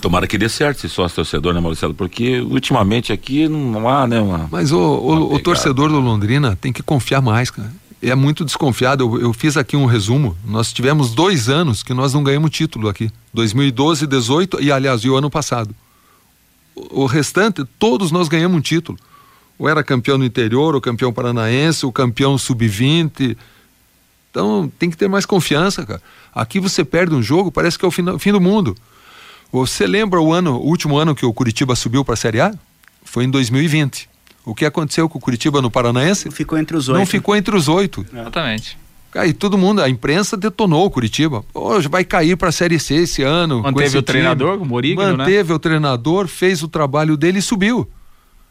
Tomara 0.00 0.26
que 0.26 0.36
dê 0.38 0.48
certo 0.48 0.78
esse 0.78 0.88
sócio 0.88 1.16
torcedor, 1.16 1.54
né, 1.54 1.60
Marcelo? 1.60 1.94
Porque 1.94 2.40
ultimamente 2.40 3.12
aqui 3.12 3.48
não 3.48 3.88
há, 3.88 4.06
né, 4.06 4.20
uma. 4.20 4.48
Mas 4.50 4.70
o, 4.70 4.78
o, 4.78 5.34
o 5.34 5.38
torcedor 5.40 5.88
do 5.88 5.98
Londrina 5.98 6.56
tem 6.56 6.72
que 6.72 6.82
confiar 6.82 7.22
mais, 7.22 7.50
cara. 7.50 7.72
É 8.02 8.14
muito 8.14 8.44
desconfiado. 8.44 9.02
Eu, 9.02 9.20
eu 9.20 9.32
fiz 9.32 9.56
aqui 9.56 9.76
um 9.76 9.86
resumo. 9.86 10.36
Nós 10.44 10.72
tivemos 10.72 11.14
dois 11.14 11.48
anos 11.48 11.82
que 11.82 11.92
nós 11.92 12.14
não 12.14 12.22
ganhamos 12.22 12.50
título 12.50 12.88
aqui. 12.88 13.10
2012, 13.34 14.06
18 14.06 14.62
e, 14.62 14.70
aliás, 14.70 15.02
e 15.02 15.10
o 15.10 15.16
ano 15.16 15.30
passado. 15.30 15.74
o 16.74 17.06
restante, 17.06 17.64
todos 17.78 18.10
nós 18.10 18.28
ganhamos 18.28 18.58
um 18.58 18.60
título. 18.60 18.98
Ou 19.60 19.68
era 19.68 19.84
campeão 19.84 20.16
no 20.16 20.24
interior, 20.24 20.74
ou 20.74 20.80
campeão 20.80 21.12
paranaense, 21.12 21.84
ou 21.84 21.92
campeão 21.92 22.38
sub-20. 22.38 23.36
Então 24.30 24.72
tem 24.78 24.88
que 24.88 24.96
ter 24.96 25.06
mais 25.06 25.26
confiança, 25.26 25.84
cara. 25.84 26.00
Aqui 26.34 26.58
você 26.58 26.82
perde 26.82 27.14
um 27.14 27.22
jogo, 27.22 27.52
parece 27.52 27.78
que 27.78 27.84
é 27.84 27.88
o 27.88 27.90
fim, 27.90 28.18
fim 28.18 28.32
do 28.32 28.40
mundo. 28.40 28.74
Você 29.52 29.86
lembra 29.86 30.18
o 30.18 30.32
ano, 30.32 30.56
o 30.56 30.66
último 30.66 30.96
ano 30.96 31.14
que 31.14 31.26
o 31.26 31.32
Curitiba 31.34 31.76
subiu 31.76 32.02
para 32.02 32.14
a 32.14 32.16
Série 32.16 32.40
A? 32.40 32.54
Foi 33.04 33.24
em 33.24 33.30
2020. 33.30 34.08
O 34.46 34.54
que 34.54 34.64
aconteceu 34.64 35.10
com 35.10 35.18
o 35.18 35.20
Curitiba 35.20 35.60
no 35.60 35.70
Paranaense? 35.70 36.30
Ficou 36.30 36.56
entre 36.56 36.74
os 36.74 36.88
oito. 36.88 36.98
Não 36.98 37.04
ficou 37.04 37.36
entre 37.36 37.54
os 37.54 37.68
oito. 37.68 38.06
Exatamente. 38.10 38.78
Aí 39.14 39.34
todo 39.34 39.58
mundo, 39.58 39.82
a 39.82 39.90
imprensa 39.90 40.38
detonou 40.38 40.86
o 40.86 40.90
Curitiba. 40.90 41.44
Hoje 41.52 41.86
vai 41.86 42.02
cair 42.02 42.34
para 42.34 42.48
a 42.48 42.52
Série 42.52 42.80
C 42.80 42.94
esse 42.94 43.22
ano. 43.22 43.60
Manteve 43.60 43.98
o 43.98 44.02
treinador, 44.02 44.56
o 44.62 44.64
Morigno, 44.64 45.02
né? 45.02 45.16
Manteve 45.16 45.50
né? 45.50 45.54
o 45.54 45.58
treinador, 45.58 46.28
fez 46.28 46.62
o 46.62 46.68
trabalho 46.68 47.14
dele 47.14 47.40
e 47.40 47.42
subiu. 47.42 47.86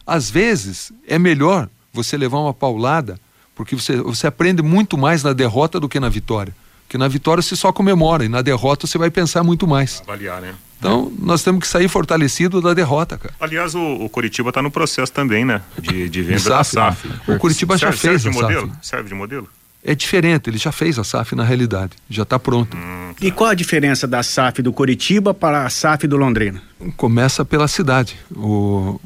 Às 0.10 0.30
vezes 0.30 0.91
é 1.07 1.18
melhor 1.20 1.70
você 1.93 2.18
levar 2.18 2.39
uma 2.39 2.53
paulada, 2.53 3.20
porque 3.55 3.76
você, 3.76 3.97
você 3.97 4.28
aprende 4.28 4.62
muito 4.62 4.97
mais 4.97 5.24
na 5.24 5.34
derrota 5.34 5.80
do 5.80 5.88
que 5.89 5.99
na 5.99 6.10
vitória. 6.10 6.53
Porque 6.86 6.97
na 6.97 7.07
vitória 7.07 7.41
você 7.43 7.55
só 7.55 7.72
comemora 7.72 8.26
e 8.26 8.30
na 8.30 8.41
derrota 8.41 8.88
você 8.88 8.97
vai 8.97 9.12
pensar 9.12 9.43
muito 9.43 9.68
mais. 9.68 10.01
Avaliar, 10.01 10.41
né? 10.41 10.55
Então, 10.80 11.12
nós 11.20 11.43
temos 11.43 11.60
que 11.62 11.68
sair 11.68 11.89
fortalecido 11.89 12.62
da 12.62 12.74
derrota, 12.74 13.18
cara. 13.18 13.34
Aliás, 13.39 13.76
o, 13.76 13.80
o 13.80 14.10
Curitiba 14.10 14.49
está 14.49 14.62
no 14.62 14.72
processo 14.72 15.12
também, 15.12 15.43
né? 15.43 15.62
De, 15.78 16.07
de 16.07 16.22
venda 16.22 16.49
da 16.49 16.64
SAF. 16.64 17.07
Né? 17.07 17.20
O 17.28 17.38
Curitiba 17.38 17.78
serve, 17.78 17.95
já 17.95 18.01
fez 18.01 18.22
serve 18.22 18.30
de 18.32 18.38
a 18.39 18.41
modelo? 18.41 18.68
SAF. 18.70 18.88
Serve 18.88 19.10
de 19.10 19.16
modelo? 19.16 19.47
É 19.84 19.93
diferente, 19.95 20.49
ele 20.49 20.57
já 20.57 20.72
fez 20.72 20.97
a 20.97 21.03
SAF 21.03 21.36
na 21.36 21.43
realidade, 21.43 21.93
já 22.10 22.24
está 22.24 22.38
pronto. 22.39 22.76
Hum, 22.76 23.14
E 23.22 23.30
qual 23.32 23.49
a 23.49 23.53
diferença 23.53 24.07
da 24.07 24.24
SAF 24.24 24.62
do 24.62 24.74
Curitiba 24.74 25.34
para 25.34 25.66
a 25.66 25.70
SAF 25.70 26.07
do 26.07 26.18
Londrina? 26.18 26.62
Começa 26.97 27.45
pela 27.45 27.68
cidade. 27.68 28.18
O, 28.36 28.99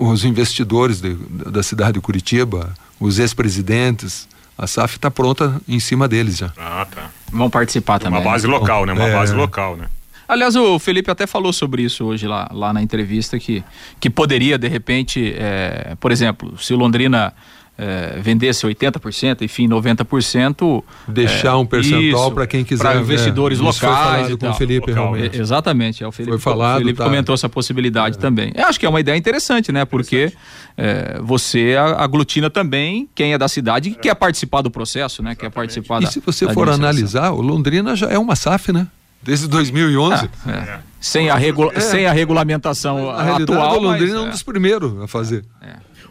os 0.00 0.24
investidores 0.24 1.00
de, 1.00 1.14
da 1.28 1.62
cidade 1.62 1.92
de 1.92 2.00
Curitiba, 2.00 2.72
os 2.98 3.18
ex-presidentes, 3.18 4.26
a 4.56 4.66
SAF 4.66 4.96
está 4.96 5.10
pronta 5.10 5.60
em 5.68 5.78
cima 5.78 6.08
deles 6.08 6.38
já. 6.38 6.50
Ah, 6.56 6.86
tá. 6.90 7.10
Vão 7.30 7.50
participar 7.50 7.98
também. 7.98 8.18
Uma 8.18 8.30
base 8.30 8.46
né? 8.46 8.52
local, 8.52 8.86
né? 8.86 8.94
Uma 8.94 9.08
É. 9.08 9.12
base 9.12 9.34
local, 9.34 9.76
né? 9.76 9.86
Aliás, 10.26 10.56
o 10.56 10.78
Felipe 10.78 11.10
até 11.10 11.26
falou 11.26 11.52
sobre 11.52 11.82
isso 11.82 12.04
hoje 12.04 12.26
lá, 12.26 12.48
lá 12.52 12.72
na 12.72 12.80
entrevista, 12.80 13.38
que, 13.38 13.62
que 13.98 14.08
poderia, 14.08 14.56
de 14.56 14.68
repente, 14.68 15.34
é, 15.36 15.96
por 16.00 16.12
exemplo, 16.12 16.56
se 16.56 16.72
o 16.72 16.76
Londrina 16.76 17.34
é, 17.82 18.18
vendesse 18.20 18.66
80%, 18.66 19.40
enfim, 19.40 19.66
90%. 19.66 20.82
Deixar 21.08 21.48
é, 21.48 21.54
um 21.54 21.64
percentual 21.64 22.30
para 22.30 22.46
quem 22.46 22.62
quiser. 22.62 22.82
Para 22.82 23.00
investidores 23.00 23.58
é, 23.58 23.62
foi 23.62 23.66
locais. 23.72 23.80
falado 24.04 24.32
e 24.32 24.36
com 24.36 24.50
o 24.50 24.54
Felipe, 24.54 24.90
Local, 24.90 25.12
realmente. 25.12 25.38
É, 25.38 25.40
Exatamente, 25.40 26.04
é 26.04 26.06
o 26.06 26.12
Felipe, 26.12 26.32
Foi 26.32 26.38
falado, 26.38 26.76
o 26.76 26.80
Felipe 26.80 26.98
tá. 26.98 27.04
comentou 27.04 27.34
essa 27.34 27.48
possibilidade 27.48 28.18
também. 28.18 28.52
Eu 28.54 28.66
acho 28.66 28.78
que 28.78 28.84
é 28.84 28.88
uma 28.88 29.00
ideia 29.00 29.16
interessante, 29.16 29.72
né? 29.72 29.84
Porque 29.86 30.30
é, 30.76 31.18
você 31.22 31.74
a- 31.78 32.04
aglutina 32.04 32.50
também 32.50 33.08
quem 33.14 33.32
é 33.32 33.38
da 33.38 33.48
cidade 33.48 33.88
e 33.90 33.94
quer 33.94 34.14
participar 34.14 34.60
do 34.60 34.70
processo, 34.70 35.22
né? 35.22 35.34
Quer 35.34 35.50
participar 35.50 36.02
E 36.02 36.04
da 36.04 36.10
se 36.10 36.20
você 36.20 36.46
da 36.46 36.52
for 36.52 36.68
analisar, 36.68 37.30
o 37.30 37.40
Londrina 37.40 37.96
já 37.96 38.08
é 38.10 38.18
uma 38.18 38.36
SAF, 38.36 38.72
né? 38.72 38.86
Desde 39.22 39.46
2011. 39.48 40.28
É, 40.46 40.50
é. 40.50 40.78
Sem, 41.00 41.30
a 41.30 41.34
regula 41.34 41.72
É. 41.74 41.80
sem 41.80 42.06
a 42.06 42.12
regulamentação 42.12 43.12
Na 43.12 43.36
atual. 43.36 43.78
o 43.78 43.82
Londrina 43.82 44.14
mas, 44.14 44.22
é 44.24 44.26
um 44.26 44.30
dos 44.30 44.42
primeiros 44.42 45.00
a 45.02 45.06
fazer. 45.06 45.44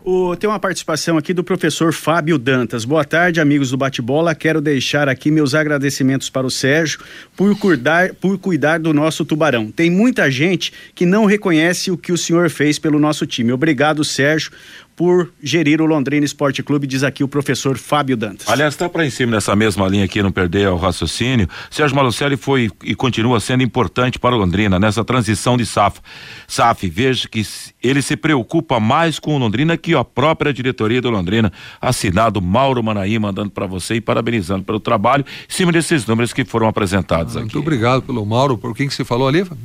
O- 0.04 0.34
tem 0.36 0.50
uma 0.50 0.60
participação 0.60 1.18
aqui 1.18 1.34
do 1.34 1.43
professor 1.43 1.91
Fábio 1.93 2.38
Dantas. 2.38 2.86
Boa 2.86 3.04
tarde, 3.04 3.41
amigos 3.41 3.70
do 3.72 3.78
Bate-Bola. 3.78 4.34
Quero 4.34 4.62
deixar 4.62 5.10
aqui 5.10 5.30
meus 5.30 5.54
agradecimentos 5.54 6.30
para 6.30 6.47
o 6.47 6.50
Sérgio 6.50 7.00
por 7.36 7.58
cuidar, 7.60 8.14
por 8.16 8.38
cuidar 8.38 8.80
do 8.80 8.93
nosso 8.93 9.26
tubarão. 9.26 9.70
Tem 9.70 9.89
muita 9.91 10.32
gente 10.32 10.72
que 10.95 11.06
não 11.06 11.26
reconhece 11.26 11.91
o 11.91 11.97
que 11.97 12.14
o 12.14 12.18
senhor 12.18 12.50
fez 12.50 12.80
pelo 12.80 12.97
nosso 12.97 13.26
time. 13.28 13.52
Obrigado, 13.52 14.04
Sérgio, 14.06 14.52
por 15.00 15.32
gerir 15.41 15.82
o 15.82 15.86
Londrina 15.86 16.26
Esporte 16.26 16.62
Clube, 16.62 16.86
diz 16.86 17.06
aqui 17.06 17.24
o 17.24 17.28
professor 17.30 17.78
Fábio 17.78 18.18
Dantas. 18.18 18.50
Aliás, 18.50 18.74
está 18.74 18.89
para 18.89 19.06
em 19.06 19.10
cima 19.10 19.32
nessa 19.32 19.56
mesma 19.56 19.88
linha 19.88 20.04
aqui, 20.04 20.22
não 20.22 20.30
perder 20.30 20.68
o 20.68 20.76
raciocínio. 20.76 21.47
Sérgio 21.72 21.95
Malucelli 21.95 22.36
foi 22.36 22.70
e 22.84 22.93
continua 22.93 23.39
sendo 23.39 23.64
importante 23.64 24.20
para 24.20 24.36
o 24.36 24.38
Londrina 24.38 24.78
nessa 24.78 25.02
transição 25.06 25.56
de 25.56 25.66
SAF. 25.66 26.02
SAF, 26.50 26.89
veja 26.89 27.30
que 27.30 27.47
ele 27.82 28.02
se 28.02 28.18
preocupa 28.18 28.78
mais 28.78 29.20
com 29.20 29.34
o 29.34 29.38
Londrina 29.38 29.78
que 29.78 29.95
a 29.95 30.04
própria 30.04 30.52
diretoria 30.52 31.02
do 31.02 31.10
Londrina. 31.10 31.50
Assinado 31.80 32.41
Mauro 32.41 32.84
Manaí, 32.84 33.18
mandando 33.18 33.52
para 33.52 33.66
você 33.66 33.95
e 33.95 34.02
parabenizando 34.02 34.66
pelo 34.66 34.82
trabalho 34.82 35.24
em 35.50 35.54
cima 35.54 35.72
desses 35.72 36.06
números 36.06 36.34
que 36.34 36.43
foram 36.43 36.68
apresentados 36.68 37.38
aqui. 37.38 37.45
Muito 37.45 37.60
obrigado 37.60 38.02
pelo 38.02 38.26
Mauro. 38.26 38.58
Por 38.58 38.76
quem 38.76 38.86
que 38.86 38.93
você 38.93 39.06
falou 39.06 39.30
ali, 39.30 39.45
Fábio? 39.45 39.64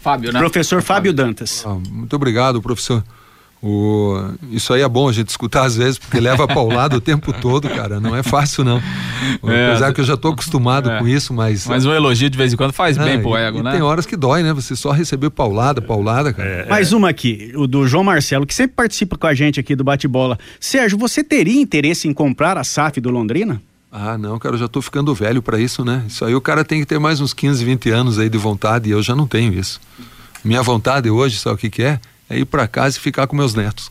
Fábio, 0.00 0.32
né? 0.32 0.40
Professor 0.40 0.82
Fábio 0.82 1.12
Dantas. 1.12 1.62
Ah, 1.64 1.78
muito 1.88 2.16
obrigado, 2.16 2.60
professor. 2.60 3.04
O, 3.66 4.22
isso 4.50 4.74
aí 4.74 4.82
é 4.82 4.88
bom 4.88 5.08
a 5.08 5.12
gente 5.12 5.28
escutar 5.30 5.64
às 5.64 5.74
vezes, 5.74 5.96
porque 5.98 6.20
leva 6.20 6.46
paulada 6.46 6.96
o 6.98 7.00
tempo 7.00 7.32
todo, 7.32 7.66
cara. 7.70 7.98
Não 7.98 8.14
é 8.14 8.22
fácil, 8.22 8.62
não. 8.62 8.78
É. 9.46 9.68
Apesar 9.70 9.92
que 9.94 10.00
eu 10.00 10.04
já 10.04 10.14
estou 10.14 10.32
acostumado 10.32 10.90
É. 10.90 10.98
com 10.98 11.08
isso, 11.08 11.32
mas. 11.32 11.66
Mas 11.66 11.86
um 11.86 11.92
elogio 11.92 12.28
de 12.28 12.36
vez 12.36 12.52
em 12.52 12.56
quando 12.56 12.72
faz 12.72 12.98
bem 12.98 13.14
Ah, 13.16 13.18
pro 13.20 13.38
e- 13.38 13.40
ego, 13.40 13.58
e 13.60 13.62
né? 13.62 13.72
Tem 13.72 13.80
horas 13.80 14.04
que 14.04 14.16
dói, 14.16 14.42
né? 14.42 14.52
Você 14.52 14.76
só 14.76 14.90
receber 14.90 15.30
paulada, 15.30 15.80
paulada, 15.80 16.30
cara. 16.32 16.66
Mais 16.68 16.92
uma 16.92 17.08
aqui, 17.08 17.52
o 17.56 17.66
do 17.66 17.86
João 17.86 18.04
Marcelo, 18.04 18.44
que 18.46 18.54
sempre 18.54 18.76
participa 18.76 19.16
com 19.16 19.26
a 19.26 19.32
gente 19.34 19.58
aqui 19.58 19.74
do 19.74 19.82
Bate-Bola. 19.82 20.38
Sérgio, 20.60 20.98
você 20.98 21.24
teria 21.24 21.58
interesse 21.60 22.06
em 22.06 22.12
comprar 22.12 22.58
a 22.58 22.64
SAF 22.64 23.00
do 23.00 23.10
Londrina? 23.10 23.62
Ah, 23.90 24.18
não, 24.18 24.38
cara, 24.38 24.56
eu 24.56 24.58
já 24.58 24.68
tô 24.68 24.82
ficando 24.82 25.14
velho 25.14 25.40
para 25.40 25.58
isso, 25.58 25.84
né? 25.84 26.02
Isso 26.06 26.22
aí 26.24 26.34
o 26.34 26.40
cara 26.40 26.64
tem 26.64 26.80
que 26.80 26.86
ter 26.86 26.98
mais 26.98 27.20
uns 27.20 27.32
15, 27.32 27.64
20 27.64 27.88
anos 27.90 28.18
aí 28.18 28.28
de 28.28 28.36
vontade 28.38 28.88
e 28.90 28.92
eu 28.92 29.02
já 29.02 29.14
não 29.16 29.26
tenho 29.26 29.54
isso. 29.54 29.80
Minha 30.44 30.62
vontade 30.62 31.08
hoje, 31.08 31.38
sabe 31.38 31.54
o 31.54 31.58
que 31.58 31.70
que 31.70 31.82
é? 31.82 31.98
É 32.28 32.38
ir 32.38 32.44
para 32.46 32.66
casa 32.66 32.96
e 32.96 33.00
ficar 33.00 33.26
com 33.26 33.36
meus 33.36 33.54
netos. 33.54 33.90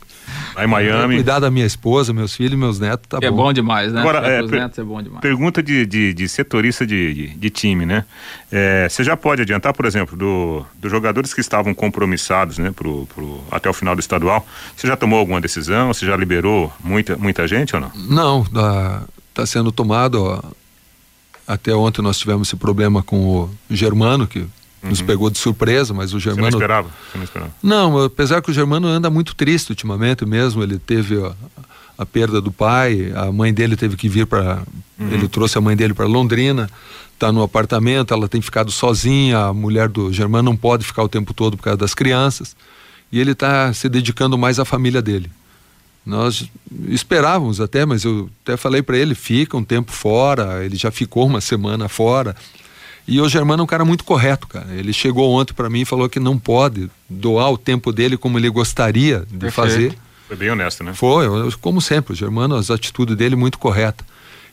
Lá 0.56 0.64
em 0.64 0.68
Miami. 0.68 1.16
Cuidar 1.16 1.40
da 1.40 1.52
minha 1.52 1.66
esposa, 1.66 2.14
meus 2.14 2.36
filhos, 2.36 2.58
meus 2.58 2.80
netos, 2.80 3.06
tá 3.08 3.20
Que 3.20 3.26
é 3.26 3.30
bom. 3.30 3.38
bom 3.38 3.54
demais, 3.54 3.92
né? 3.94 4.00
Agora, 4.00 4.20
é, 4.28 4.42
netos 4.42 4.80
é 4.80 4.84
bom 4.84 5.02
demais. 5.02 5.22
Pergunta 5.22 5.62
de, 5.62 5.86
de, 5.86 6.14
de 6.14 6.30
setorista 6.30 6.86
de, 6.86 7.14
de, 7.14 7.28
de 7.30 7.50
time, 7.50 7.86
né? 7.86 8.06
É, 8.52 8.88
você 8.90 9.04
já 9.04 9.16
pode 9.16 9.42
adiantar, 9.42 9.74
por 9.74 9.86
exemplo, 9.86 10.18
do, 10.18 10.66
dos 10.80 10.90
jogadores 10.90 11.34
que 11.34 11.42
estavam 11.42 11.74
compromissados, 11.74 12.58
né, 12.58 12.72
pro, 12.72 13.06
pro, 13.14 13.44
até 13.52 13.70
o 13.70 13.74
final 13.74 13.96
do 13.96 14.00
estadual. 14.00 14.46
Você 14.76 14.88
já 14.88 14.96
tomou 14.96 15.20
alguma 15.20 15.40
decisão? 15.42 15.94
Você 15.94 16.06
já 16.06 16.16
liberou 16.16 16.72
muita, 16.84 17.16
muita 17.18 17.48
gente 17.48 17.76
ou 17.76 17.82
não? 17.82 17.92
Não, 17.96 18.44
tá, 18.46 19.04
tá 19.34 19.46
sendo 19.46 19.72
tomado. 19.72 20.24
ó, 20.24 20.42
até 21.48 21.74
ontem 21.76 22.02
nós 22.02 22.18
tivemos 22.18 22.48
esse 22.48 22.56
problema 22.56 23.04
com 23.04 23.18
o 23.18 23.50
Germano, 23.70 24.26
que 24.26 24.46
nos 24.84 25.02
pegou 25.02 25.30
de 25.30 25.38
surpresa, 25.38 25.94
mas 25.94 26.12
o 26.12 26.16
Uhum. 26.16 26.20
Você 26.22 26.28
não 26.30 26.36
Germano. 26.36 26.58
esperava? 26.58 26.90
Você 27.12 27.18
não 27.18 27.24
esperava? 27.24 27.52
Não, 27.64 28.04
apesar 28.04 28.42
que 28.42 28.52
o 28.52 28.54
Germano 28.54 28.88
anda 28.88 29.10
muito 29.10 29.34
triste 29.36 29.70
ultimamente 29.70 30.26
mesmo, 30.26 30.62
ele 30.62 30.78
teve 30.78 31.16
a, 31.24 31.34
a 31.98 32.06
perda 32.06 32.42
do 32.42 32.52
pai, 32.52 33.12
a 33.16 33.32
mãe 33.32 33.54
dele 33.54 33.76
teve 33.76 33.96
que 33.96 34.10
vir 34.10 34.26
para, 34.26 34.62
ele 35.00 35.28
trouxe 35.28 35.58
a 35.58 35.62
mãe 35.62 35.76
dele 35.76 35.94
para 35.94 36.06
Londrina, 36.06 36.70
está 37.14 37.32
no 37.32 37.42
apartamento, 37.42 38.14
ela 38.14 38.28
tem 38.28 38.42
ficado 38.42 38.72
sozinha, 38.72 39.38
a 39.46 39.54
mulher 39.54 39.88
do 39.88 40.12
Germano 40.12 40.50
não 40.50 40.58
pode 40.58 40.84
ficar 40.84 41.04
o 41.04 41.10
tempo 41.10 41.34
todo 41.34 41.56
por 41.56 41.64
causa 41.64 41.78
das 41.78 41.94
crianças, 41.94 42.56
e 43.12 43.20
ele 43.20 43.32
está 43.32 43.72
se 43.74 43.88
dedicando 43.88 44.38
mais 44.38 44.60
à 44.60 44.66
família 44.66 45.02
dele. 45.02 45.30
Nós 46.06 46.50
esperávamos 46.90 47.62
até, 47.62 47.86
mas 47.86 48.04
eu 48.04 48.30
até 48.44 48.58
falei 48.58 48.82
para 48.82 48.98
ele, 48.98 49.16
fica 49.16 49.56
um 49.56 49.64
tempo 49.64 49.92
fora, 49.92 50.66
ele 50.66 50.76
já 50.76 50.92
ficou 50.92 51.26
uma 51.26 51.40
semana 51.40 51.88
fora. 51.88 52.36
E 53.08 53.20
o 53.20 53.28
Germano 53.28 53.62
é 53.62 53.64
um 53.64 53.68
cara 53.68 53.84
muito 53.84 54.04
correto, 54.04 54.48
cara. 54.48 54.68
Ele 54.74 54.94
chegou 54.94 55.32
ontem 55.34 55.54
para 55.54 55.70
mim 55.70 55.82
e 55.82 55.86
falou 55.86 56.08
que 56.08 56.20
não 56.20 56.38
pode 56.40 56.90
doar 57.10 57.52
o 57.52 57.58
tempo 57.58 57.92
dele 57.92 58.16
como 58.18 58.38
ele 58.40 58.50
gostaria 58.50 59.20
de 59.30 59.38
Perfeito. 59.38 59.52
fazer. 59.54 59.98
Foi 60.28 60.38
bem 60.38 60.50
honesto, 60.50 60.84
né? 60.84 60.94
Foi, 60.94 61.26
como 61.60 61.82
sempre, 61.82 62.14
o 62.14 62.16
Germano, 62.16 62.56
as 62.56 62.72
atitudes 62.72 63.16
dele 63.18 63.36
muito 63.36 63.60
correta. 63.60 64.06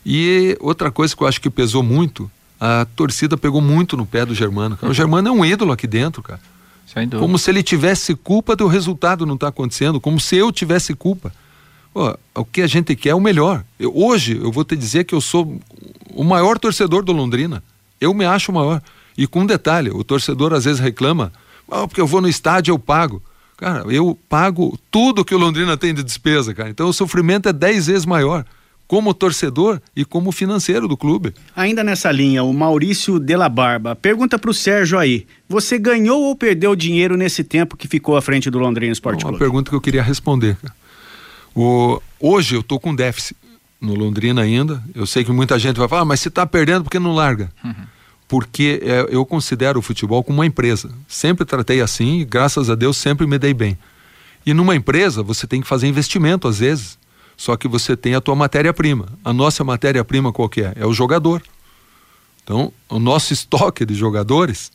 E 0.05 0.57
outra 0.59 0.91
coisa 0.91 1.15
que 1.15 1.23
eu 1.23 1.27
acho 1.27 1.39
que 1.39 1.49
pesou 1.49 1.81
muito, 1.81 2.29
a 2.59 2.85
torcida 2.95 3.37
pegou 3.37 3.61
muito 3.61 3.95
no 3.95 4.05
pé 4.05 4.25
do 4.25 4.35
Germano. 4.35 4.75
cara. 4.75 4.91
O 4.91 4.93
Germano 4.93 5.29
é 5.29 5.31
um 5.31 5.45
ídolo 5.45 5.71
aqui 5.71 5.87
dentro, 5.87 6.21
cara. 6.21 6.41
Sem 6.85 7.03
dúvida. 7.07 7.19
Como 7.21 7.39
se 7.39 7.49
ele 7.49 7.63
tivesse 7.63 8.15
culpa 8.15 8.53
do 8.53 8.67
resultado 8.67 9.25
não 9.25 9.35
estar 9.35 9.47
acontecendo, 9.47 9.99
como 10.01 10.19
se 10.19 10.35
eu 10.35 10.51
tivesse 10.51 10.93
culpa. 10.93 11.31
Pô, 11.93 12.17
o 12.35 12.43
que 12.45 12.61
a 12.61 12.67
gente 12.67 12.95
quer 12.97 13.09
é 13.09 13.15
o 13.15 13.19
melhor. 13.21 13.63
Eu- 13.79 13.93
hoje 13.95 14.37
eu 14.41 14.51
vou 14.51 14.65
te 14.65 14.75
dizer 14.75 15.05
que 15.05 15.15
eu 15.15 15.21
sou 15.21 15.57
o 16.09 16.23
maior 16.23 16.59
torcedor 16.59 17.03
do 17.03 17.11
Londrina. 17.13 17.63
Eu 18.01 18.13
me 18.13 18.25
acho 18.25 18.51
o 18.51 18.55
maior. 18.55 18.81
E 19.17 19.27
com 19.27 19.41
um 19.41 19.45
detalhe, 19.45 19.91
o 19.91 20.03
torcedor 20.03 20.51
às 20.53 20.65
vezes 20.65 20.79
reclama, 20.81 21.31
ah, 21.69 21.87
porque 21.87 22.01
eu 22.01 22.07
vou 22.07 22.19
no 22.19 22.27
estádio 22.27 22.71
eu 22.73 22.79
pago. 22.79 23.21
Cara, 23.55 23.83
eu 23.93 24.17
pago 24.27 24.75
tudo 24.89 25.23
que 25.23 25.35
o 25.35 25.37
Londrina 25.37 25.77
tem 25.77 25.93
de 25.93 26.01
despesa, 26.03 26.53
cara. 26.53 26.69
Então 26.69 26.87
o 26.89 26.93
sofrimento 26.93 27.47
é 27.47 27.53
dez 27.53 27.85
vezes 27.85 28.05
maior, 28.07 28.43
como 28.87 29.13
torcedor 29.13 29.79
e 29.95 30.03
como 30.03 30.31
financeiro 30.31 30.87
do 30.87 30.97
clube. 30.97 31.33
Ainda 31.55 31.83
nessa 31.83 32.11
linha, 32.11 32.43
o 32.43 32.51
Maurício 32.51 33.19
Della 33.19 33.47
Barba 33.47 33.95
pergunta 33.95 34.39
pro 34.39 34.53
Sérgio 34.53 34.97
aí: 34.97 35.27
você 35.47 35.77
ganhou 35.77 36.23
ou 36.23 36.35
perdeu 36.35 36.75
dinheiro 36.75 37.15
nesse 37.15 37.43
tempo 37.43 37.77
que 37.77 37.87
ficou 37.87 38.17
à 38.17 38.21
frente 38.21 38.49
do 38.49 38.57
Londrina 38.57 38.91
Esporte 38.91 39.23
Uma 39.23 39.29
Clube? 39.29 39.39
pergunta 39.39 39.69
que 39.69 39.75
eu 39.75 39.81
queria 39.81 40.01
responder. 40.01 40.57
O, 41.55 42.01
hoje 42.19 42.55
eu 42.55 42.63
tô 42.63 42.79
com 42.79 42.95
déficit 42.95 43.35
no 43.81 43.95
Londrina 43.95 44.43
ainda. 44.43 44.81
Eu 44.93 45.07
sei 45.07 45.25
que 45.25 45.31
muita 45.31 45.57
gente 45.57 45.77
vai 45.77 45.87
falar, 45.87 46.03
ah, 46.03 46.05
mas 46.05 46.19
você 46.19 46.29
está 46.29 46.45
perdendo 46.45 46.83
porque 46.83 46.99
não 46.99 47.15
larga. 47.15 47.51
porque 48.27 48.79
é, 48.83 49.07
eu 49.09 49.25
considero 49.25 49.79
o 49.79 49.81
futebol 49.81 50.23
como 50.23 50.37
uma 50.37 50.45
empresa. 50.45 50.89
Sempre 51.07 51.43
tratei 51.43 51.81
assim 51.81 52.19
e, 52.19 52.25
graças 52.25 52.69
a 52.69 52.75
Deus, 52.75 52.95
sempre 52.95 53.27
me 53.27 53.37
dei 53.37 53.53
bem. 53.53 53.77
E 54.45 54.53
numa 54.53 54.75
empresa, 54.75 55.21
você 55.21 55.45
tem 55.45 55.59
que 55.59 55.67
fazer 55.67 55.87
investimento 55.87 56.47
às 56.47 56.59
vezes. 56.59 56.97
Só 57.35 57.57
que 57.57 57.67
você 57.67 57.97
tem 57.97 58.15
a 58.15 58.21
tua 58.21 58.35
matéria-prima. 58.35 59.07
A 59.25 59.33
nossa 59.33 59.63
matéria-prima 59.63 60.31
qual 60.31 60.47
que 60.47 60.61
é? 60.61 60.73
É 60.75 60.85
o 60.85 60.93
jogador. 60.93 61.41
Então, 62.43 62.71
o 62.87 62.99
nosso 62.99 63.33
estoque 63.35 63.85
de 63.85 63.95
jogadores, 63.95 64.71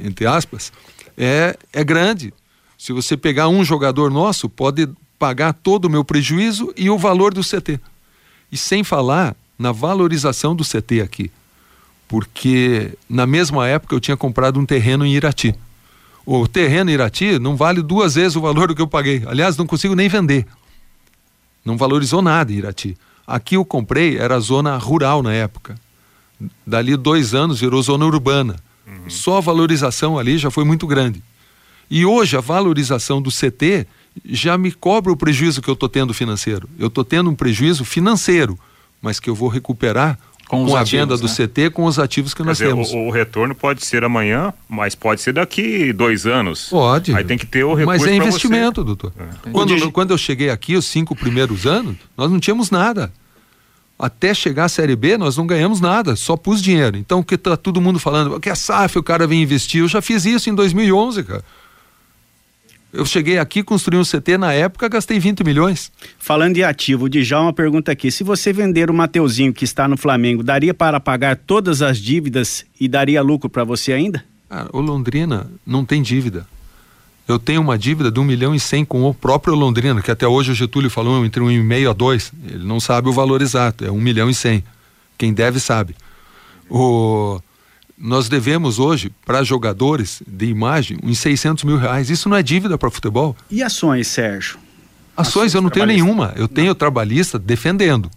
entre 0.00 0.26
aspas, 0.26 0.72
é, 1.16 1.56
é 1.72 1.84
grande. 1.84 2.32
Se 2.76 2.92
você 2.92 3.16
pegar 3.16 3.48
um 3.48 3.64
jogador 3.64 4.10
nosso, 4.10 4.48
pode 4.48 4.88
pagar 5.18 5.52
todo 5.52 5.84
o 5.84 5.90
meu 5.90 6.04
prejuízo 6.04 6.72
e 6.76 6.88
o 6.88 6.98
valor 6.98 7.34
do 7.34 7.42
CT. 7.42 7.78
E 8.50 8.56
sem 8.56 8.82
falar 8.82 9.36
na 9.58 9.72
valorização 9.72 10.54
do 10.54 10.64
CT 10.64 11.00
aqui. 11.02 11.30
Porque 12.06 12.96
na 13.08 13.26
mesma 13.26 13.66
época 13.68 13.94
eu 13.94 14.00
tinha 14.00 14.16
comprado 14.16 14.58
um 14.58 14.64
terreno 14.64 15.04
em 15.04 15.12
Irati. 15.12 15.54
O 16.24 16.46
terreno 16.46 16.90
em 16.90 16.94
Irati 16.94 17.38
não 17.38 17.56
vale 17.56 17.82
duas 17.82 18.14
vezes 18.14 18.36
o 18.36 18.40
valor 18.40 18.68
do 18.68 18.74
que 18.74 18.82
eu 18.82 18.86
paguei. 18.86 19.22
Aliás, 19.26 19.56
não 19.56 19.66
consigo 19.66 19.94
nem 19.94 20.08
vender. 20.08 20.46
Não 21.64 21.76
valorizou 21.76 22.22
nada 22.22 22.52
em 22.52 22.56
Irati. 22.56 22.96
Aqui 23.26 23.56
eu 23.56 23.64
comprei, 23.64 24.16
era 24.16 24.40
zona 24.40 24.76
rural 24.78 25.22
na 25.22 25.34
época. 25.34 25.74
Dali 26.66 26.96
dois 26.96 27.34
anos 27.34 27.60
virou 27.60 27.82
zona 27.82 28.06
urbana. 28.06 28.56
Uhum. 28.86 29.10
Só 29.10 29.38
a 29.38 29.40
valorização 29.40 30.18
ali 30.18 30.38
já 30.38 30.50
foi 30.50 30.64
muito 30.64 30.86
grande. 30.86 31.22
E 31.90 32.06
hoje 32.06 32.36
a 32.36 32.40
valorização 32.40 33.20
do 33.20 33.30
CT 33.30 33.86
já 34.24 34.56
me 34.58 34.72
cobra 34.72 35.12
o 35.12 35.16
prejuízo 35.16 35.60
que 35.60 35.68
eu 35.68 35.74
estou 35.74 35.88
tendo 35.88 36.12
financeiro. 36.14 36.68
Eu 36.78 36.88
estou 36.88 37.04
tendo 37.04 37.30
um 37.30 37.34
prejuízo 37.34 37.84
financeiro, 37.84 38.58
mas 39.00 39.20
que 39.20 39.28
eu 39.28 39.34
vou 39.34 39.48
recuperar 39.48 40.18
com, 40.48 40.64
com 40.64 40.76
a 40.76 40.80
ativos, 40.80 40.90
venda 40.90 41.16
do 41.16 41.28
né? 41.28 41.46
CT, 41.46 41.70
com 41.70 41.84
os 41.84 41.98
ativos 41.98 42.32
que 42.32 42.42
Quer 42.42 42.46
nós 42.46 42.58
dizer, 42.58 42.70
temos. 42.70 42.90
O, 42.90 42.96
o, 42.96 43.10
retorno 43.10 43.54
pode 43.54 43.84
ser 43.84 44.02
amanhã, 44.02 44.52
mas 44.68 44.94
pode 44.94 45.20
ser 45.20 45.34
daqui 45.34 45.92
dois 45.92 46.26
anos. 46.26 46.68
Pode. 46.70 47.14
Aí 47.14 47.22
tem 47.22 47.36
que 47.36 47.46
ter 47.46 47.64
o 47.64 47.74
recurso. 47.74 48.00
Mas 48.00 48.10
é 48.10 48.16
investimento, 48.16 48.82
doutor. 48.82 49.12
É. 49.18 49.50
Quando, 49.50 49.92
quando 49.92 50.10
eu 50.12 50.18
cheguei 50.18 50.48
aqui, 50.48 50.74
os 50.74 50.86
cinco 50.86 51.14
primeiros 51.14 51.66
anos, 51.66 51.96
nós 52.16 52.30
não 52.30 52.40
tínhamos 52.40 52.70
nada. 52.70 53.12
Até 53.98 54.32
chegar 54.32 54.64
à 54.64 54.68
Série 54.68 54.96
B, 54.96 55.18
nós 55.18 55.36
não 55.36 55.46
ganhamos 55.46 55.80
nada, 55.80 56.16
só 56.16 56.36
pus 56.36 56.62
dinheiro. 56.62 56.96
Então, 56.96 57.18
o 57.18 57.24
que 57.24 57.36
tá 57.36 57.56
todo 57.56 57.80
mundo 57.80 57.98
falando, 57.98 58.38
que 58.40 58.48
a 58.48 58.54
SAF, 58.54 58.96
o 58.96 59.02
cara 59.02 59.26
vem 59.26 59.42
investir, 59.42 59.80
eu 59.80 59.88
já 59.88 60.00
fiz 60.00 60.24
isso 60.24 60.48
em 60.48 60.54
2011, 60.54 61.24
cara. 61.24 61.44
Eu 62.90 63.04
cheguei 63.04 63.38
aqui, 63.38 63.62
construí 63.62 63.98
um 63.98 64.02
CT 64.02 64.38
na 64.38 64.52
época, 64.52 64.88
gastei 64.88 65.18
20 65.18 65.44
milhões. 65.44 65.92
Falando 66.18 66.54
de 66.54 66.64
ativo, 66.64 67.08
de 67.08 67.22
já 67.22 67.38
uma 67.40 67.52
pergunta 67.52 67.92
aqui. 67.92 68.10
Se 68.10 68.24
você 68.24 68.50
vender 68.50 68.90
o 68.90 68.94
Mateuzinho 68.94 69.52
que 69.52 69.64
está 69.64 69.86
no 69.86 69.96
Flamengo, 69.96 70.42
daria 70.42 70.72
para 70.72 70.98
pagar 70.98 71.36
todas 71.36 71.82
as 71.82 71.98
dívidas 71.98 72.64
e 72.80 72.88
daria 72.88 73.20
lucro 73.20 73.50
para 73.50 73.62
você 73.62 73.92
ainda? 73.92 74.24
Ah, 74.48 74.66
o 74.72 74.80
Londrina 74.80 75.50
não 75.66 75.84
tem 75.84 76.00
dívida. 76.00 76.46
Eu 77.28 77.38
tenho 77.38 77.60
uma 77.60 77.76
dívida 77.76 78.10
de 78.10 78.18
um 78.18 78.24
milhão 78.24 78.54
e 78.54 78.60
cem 78.60 78.86
com 78.86 79.04
o 79.04 79.12
próprio 79.12 79.54
Londrina, 79.54 80.00
que 80.00 80.10
até 80.10 80.26
hoje 80.26 80.52
o 80.52 80.54
Getúlio 80.54 80.88
falou 80.88 81.22
entre 81.26 81.42
um 81.42 81.50
e 81.50 81.62
meio 81.62 81.90
a 81.90 81.92
dois. 81.92 82.32
Ele 82.42 82.64
não 82.64 82.80
sabe 82.80 83.10
o 83.10 83.12
valor 83.12 83.42
exato, 83.42 83.84
é 83.84 83.90
um 83.90 84.00
milhão 84.00 84.30
e 84.30 84.34
cem. 84.34 84.64
Quem 85.18 85.34
deve 85.34 85.60
sabe. 85.60 85.94
O 86.70 87.38
nós 87.98 88.28
devemos 88.28 88.78
hoje 88.78 89.10
para 89.26 89.42
jogadores 89.42 90.22
de 90.26 90.46
imagem 90.46 90.98
uns 91.02 91.18
600 91.18 91.64
mil 91.64 91.76
reais. 91.76 92.10
Isso 92.10 92.28
não 92.28 92.36
é 92.36 92.42
dívida 92.42 92.78
para 92.78 92.90
futebol. 92.90 93.36
E 93.50 93.62
ações, 93.62 94.06
Sérgio? 94.06 94.58
Ações, 95.16 95.28
ações 95.28 95.54
eu 95.54 95.62
não 95.62 95.70
tenho 95.70 95.86
nenhuma. 95.86 96.32
Eu 96.36 96.46
tenho 96.46 96.74
trabalhista 96.74 97.38
defendendo. 97.38 98.08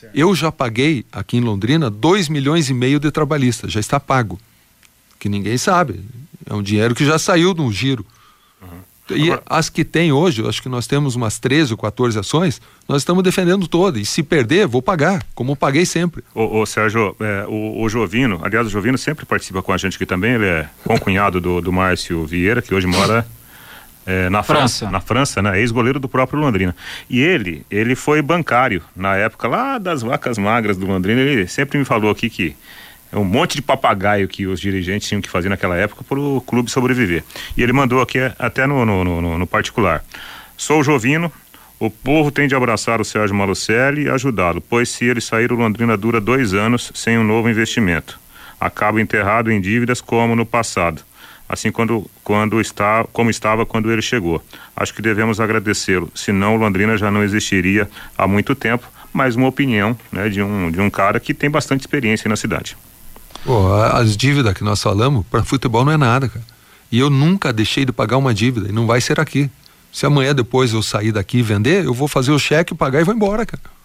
Certo. 0.00 0.16
Eu 0.16 0.34
já 0.34 0.50
paguei 0.50 1.04
aqui 1.12 1.36
em 1.36 1.40
Londrina 1.40 1.90
2 1.90 2.28
milhões 2.28 2.70
e 2.70 2.74
meio 2.74 2.98
de 2.98 3.10
trabalhista, 3.10 3.68
já 3.68 3.80
está 3.80 4.00
pago. 4.00 4.38
Que 5.18 5.28
ninguém 5.28 5.58
sabe. 5.58 6.00
É 6.48 6.54
um 6.54 6.62
dinheiro 6.62 6.94
que 6.94 7.04
já 7.04 7.18
saiu 7.18 7.52
no 7.52 7.70
giro. 7.70 8.06
E 9.10 9.30
as 9.46 9.68
que 9.68 9.84
tem 9.84 10.10
hoje, 10.10 10.46
acho 10.46 10.60
que 10.60 10.68
nós 10.68 10.86
temos 10.86 11.14
umas 11.14 11.38
13 11.38 11.72
ou 11.72 11.78
14 11.78 12.18
ações, 12.18 12.60
nós 12.88 13.02
estamos 13.02 13.22
defendendo 13.22 13.68
todas. 13.68 14.00
E 14.00 14.04
se 14.04 14.22
perder, 14.22 14.66
vou 14.66 14.82
pagar, 14.82 15.24
como 15.34 15.54
paguei 15.54 15.86
sempre. 15.86 16.24
Ô, 16.34 16.60
ô 16.60 16.66
Sérgio, 16.66 17.14
é, 17.20 17.44
o, 17.46 17.82
o, 17.82 17.88
Jovino, 17.88 18.40
aliás, 18.42 18.66
o 18.66 18.70
Jovino 18.70 18.98
sempre 18.98 19.24
participa 19.24 19.62
com 19.62 19.72
a 19.72 19.76
gente 19.76 19.96
aqui 19.96 20.06
também, 20.06 20.34
ele 20.34 20.46
é 20.46 20.68
concunhado 20.84 21.40
do, 21.40 21.60
do 21.60 21.72
Márcio 21.72 22.26
Vieira, 22.26 22.60
que 22.60 22.74
hoje 22.74 22.86
mora 22.86 23.26
é, 24.06 24.28
na 24.28 24.42
França. 24.42 24.78
França. 24.78 24.90
na 24.90 25.00
França, 25.00 25.42
né? 25.42 25.60
Ex-goleiro 25.60 25.98
do 25.98 26.08
próprio 26.08 26.40
Londrina. 26.40 26.74
E 27.10 27.20
ele, 27.20 27.66
ele 27.70 27.94
foi 27.94 28.22
bancário 28.22 28.82
na 28.94 29.16
época 29.16 29.48
lá 29.48 29.78
das 29.78 30.02
vacas 30.02 30.38
magras 30.38 30.76
do 30.76 30.86
Londrina. 30.86 31.20
Ele 31.20 31.46
sempre 31.48 31.76
me 31.76 31.84
falou 31.84 32.10
aqui 32.10 32.30
que 32.30 32.56
um 33.12 33.24
monte 33.24 33.56
de 33.56 33.62
papagaio 33.62 34.28
que 34.28 34.46
os 34.46 34.60
dirigentes 34.60 35.08
tinham 35.08 35.20
que 35.20 35.30
fazer 35.30 35.48
naquela 35.48 35.76
época 35.76 36.04
para 36.04 36.18
o 36.18 36.40
clube 36.40 36.70
sobreviver. 36.70 37.24
E 37.56 37.62
ele 37.62 37.72
mandou 37.72 38.00
aqui 38.00 38.18
até 38.38 38.66
no, 38.66 38.84
no, 38.84 39.04
no, 39.04 39.38
no 39.38 39.46
particular. 39.46 40.04
Sou 40.56 40.82
Jovino, 40.82 41.30
o 41.78 41.90
povo 41.90 42.30
tem 42.30 42.48
de 42.48 42.54
abraçar 42.54 43.00
o 43.00 43.04
Sérgio 43.04 43.36
Malucelli 43.36 44.04
e 44.04 44.08
ajudá-lo, 44.08 44.62
pois 44.62 44.88
se 44.88 45.04
ele 45.04 45.20
sair, 45.20 45.52
o 45.52 45.56
Londrina 45.56 45.94
dura 45.94 46.20
dois 46.20 46.54
anos 46.54 46.90
sem 46.94 47.18
um 47.18 47.24
novo 47.24 47.50
investimento. 47.50 48.18
Acaba 48.58 49.00
enterrado 49.00 49.52
em 49.52 49.60
dívidas 49.60 50.00
como 50.00 50.34
no 50.34 50.46
passado, 50.46 51.02
assim 51.46 51.70
quando, 51.70 52.10
quando 52.24 52.58
está, 52.62 53.04
como 53.12 53.28
estava 53.28 53.66
quando 53.66 53.92
ele 53.92 54.00
chegou. 54.00 54.42
Acho 54.74 54.94
que 54.94 55.02
devemos 55.02 55.38
agradecê-lo, 55.38 56.10
senão 56.14 56.54
o 56.54 56.58
Londrina 56.58 56.96
já 56.96 57.10
não 57.10 57.22
existiria 57.22 57.86
há 58.16 58.26
muito 58.26 58.54
tempo, 58.54 58.90
mas 59.12 59.36
uma 59.36 59.46
opinião 59.48 59.94
né, 60.10 60.30
de, 60.30 60.42
um, 60.42 60.70
de 60.70 60.80
um 60.80 60.88
cara 60.88 61.20
que 61.20 61.34
tem 61.34 61.50
bastante 61.50 61.80
experiência 61.80 62.26
na 62.26 62.36
cidade. 62.36 62.74
Pô, 63.44 63.72
as 63.74 64.16
dívidas 64.16 64.54
que 64.54 64.64
nós 64.64 64.82
falamos, 64.82 65.24
para 65.26 65.44
futebol 65.44 65.84
não 65.84 65.92
é 65.92 65.96
nada, 65.96 66.28
cara. 66.28 66.44
E 66.90 66.98
eu 66.98 67.10
nunca 67.10 67.52
deixei 67.52 67.84
de 67.84 67.92
pagar 67.92 68.16
uma 68.16 68.32
dívida, 68.32 68.68
e 68.68 68.72
não 68.72 68.86
vai 68.86 69.00
ser 69.00 69.20
aqui. 69.20 69.50
Se 69.92 70.04
amanhã 70.06 70.34
depois 70.34 70.72
eu 70.72 70.82
sair 70.82 71.12
daqui 71.12 71.38
e 71.38 71.42
vender, 71.42 71.84
eu 71.84 71.94
vou 71.94 72.06
fazer 72.06 72.32
o 72.32 72.38
cheque, 72.38 72.74
pagar 72.74 73.00
e 73.00 73.04
vou 73.04 73.14
embora, 73.14 73.46
cara. 73.46 73.76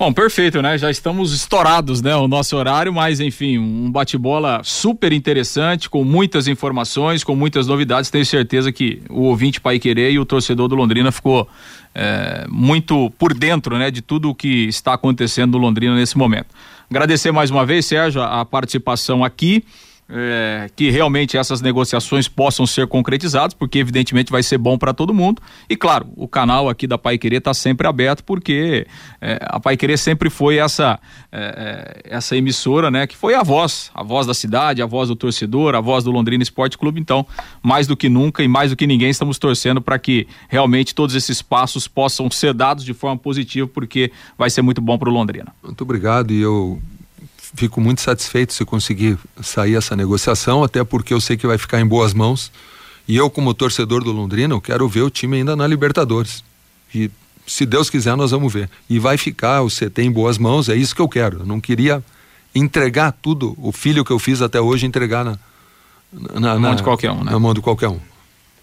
Bom, 0.00 0.10
perfeito, 0.14 0.62
né? 0.62 0.78
Já 0.78 0.90
estamos 0.90 1.30
estourados, 1.34 2.00
né? 2.00 2.16
O 2.16 2.26
nosso 2.26 2.56
horário, 2.56 2.90
mas 2.90 3.20
enfim, 3.20 3.58
um 3.58 3.90
bate-bola 3.90 4.62
super 4.64 5.12
interessante, 5.12 5.90
com 5.90 6.02
muitas 6.02 6.48
informações, 6.48 7.22
com 7.22 7.36
muitas 7.36 7.66
novidades. 7.66 8.08
Tenho 8.08 8.24
certeza 8.24 8.72
que 8.72 9.02
o 9.10 9.24
ouvinte 9.24 9.60
Pai 9.60 9.78
Querer 9.78 10.10
e 10.10 10.18
o 10.18 10.24
torcedor 10.24 10.68
do 10.68 10.74
Londrina 10.74 11.12
ficou 11.12 11.46
é, 11.94 12.46
muito 12.48 13.10
por 13.18 13.34
dentro, 13.34 13.76
né? 13.76 13.90
De 13.90 14.00
tudo 14.00 14.30
o 14.30 14.34
que 14.34 14.68
está 14.68 14.94
acontecendo 14.94 15.58
no 15.58 15.58
Londrina 15.58 15.94
nesse 15.94 16.16
momento. 16.16 16.48
Agradecer 16.90 17.30
mais 17.30 17.52
uma 17.52 17.64
vez, 17.64 17.86
Sérgio, 17.86 18.20
a 18.20 18.44
participação 18.44 19.22
aqui. 19.22 19.64
É, 20.12 20.68
que 20.74 20.90
realmente 20.90 21.36
essas 21.36 21.60
negociações 21.60 22.26
possam 22.26 22.66
ser 22.66 22.88
concretizadas, 22.88 23.54
porque 23.54 23.78
evidentemente 23.78 24.32
vai 24.32 24.42
ser 24.42 24.58
bom 24.58 24.76
para 24.76 24.92
todo 24.92 25.14
mundo. 25.14 25.40
E 25.68 25.76
claro, 25.76 26.08
o 26.16 26.26
canal 26.26 26.68
aqui 26.68 26.84
da 26.84 26.98
Pai 26.98 27.16
Querer 27.16 27.36
está 27.36 27.54
sempre 27.54 27.86
aberto, 27.86 28.24
porque 28.24 28.88
é, 29.20 29.38
a 29.42 29.60
Pai 29.60 29.76
Querer 29.76 29.96
sempre 29.96 30.28
foi 30.28 30.56
essa, 30.56 30.98
é, 31.30 32.02
é, 32.06 32.16
essa 32.16 32.36
emissora, 32.36 32.90
né? 32.90 33.06
Que 33.06 33.16
foi 33.16 33.34
a 33.34 33.44
voz, 33.44 33.90
a 33.94 34.02
voz 34.02 34.26
da 34.26 34.34
cidade, 34.34 34.82
a 34.82 34.86
voz 34.86 35.08
do 35.08 35.14
torcedor, 35.14 35.76
a 35.76 35.80
voz 35.80 36.02
do 36.02 36.10
Londrina 36.10 36.42
Esporte 36.42 36.76
Clube. 36.76 37.00
Então, 37.00 37.24
mais 37.62 37.86
do 37.86 37.96
que 37.96 38.08
nunca 38.08 38.42
e 38.42 38.48
mais 38.48 38.70
do 38.70 38.76
que 38.76 38.88
ninguém, 38.88 39.10
estamos 39.10 39.38
torcendo 39.38 39.80
para 39.80 39.96
que 39.96 40.26
realmente 40.48 40.92
todos 40.92 41.14
esses 41.14 41.40
passos 41.40 41.86
possam 41.86 42.28
ser 42.32 42.52
dados 42.52 42.84
de 42.84 42.92
forma 42.92 43.16
positiva, 43.16 43.68
porque 43.68 44.10
vai 44.36 44.50
ser 44.50 44.62
muito 44.62 44.80
bom 44.80 44.98
para 44.98 45.08
o 45.08 45.12
Londrina. 45.12 45.54
Muito 45.62 45.82
obrigado 45.82 46.32
e 46.32 46.40
eu 46.40 46.80
fico 47.54 47.80
muito 47.80 48.00
satisfeito 48.00 48.52
se 48.52 48.64
conseguir 48.64 49.18
sair 49.42 49.74
essa 49.74 49.96
negociação, 49.96 50.62
até 50.62 50.84
porque 50.84 51.12
eu 51.12 51.20
sei 51.20 51.36
que 51.36 51.46
vai 51.46 51.58
ficar 51.58 51.80
em 51.80 51.86
boas 51.86 52.14
mãos. 52.14 52.50
E 53.08 53.16
eu, 53.16 53.28
como 53.28 53.52
torcedor 53.54 54.04
do 54.04 54.12
Londrina, 54.12 54.54
eu 54.54 54.60
quero 54.60 54.88
ver 54.88 55.02
o 55.02 55.10
time 55.10 55.38
ainda 55.38 55.56
na 55.56 55.66
Libertadores. 55.66 56.44
E 56.94 57.10
se 57.46 57.66
Deus 57.66 57.90
quiser, 57.90 58.16
nós 58.16 58.30
vamos 58.30 58.52
ver. 58.52 58.70
E 58.88 58.98
vai 58.98 59.16
ficar 59.16 59.62
o 59.62 59.68
CT 59.68 60.02
em 60.02 60.10
boas 60.10 60.38
mãos, 60.38 60.68
é 60.68 60.76
isso 60.76 60.94
que 60.94 61.02
eu 61.02 61.08
quero. 61.08 61.40
Eu 61.40 61.46
não 61.46 61.60
queria 61.60 62.02
entregar 62.54 63.12
tudo, 63.12 63.56
o 63.58 63.72
filho 63.72 64.04
que 64.04 64.12
eu 64.12 64.18
fiz 64.18 64.42
até 64.42 64.60
hoje, 64.60 64.86
entregar 64.86 65.24
na, 65.24 65.38
na, 66.12 66.40
na 66.40 66.58
mão 66.58 66.74
de 66.74 66.82
qualquer 66.82 67.10
um, 67.10 67.24
né? 67.24 67.32
Na 67.32 67.38
mão 67.38 67.54
de 67.54 67.60
qualquer 67.60 67.88
um. 67.88 68.00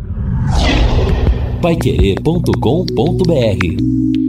Paiquerê.com.br 1.61 4.28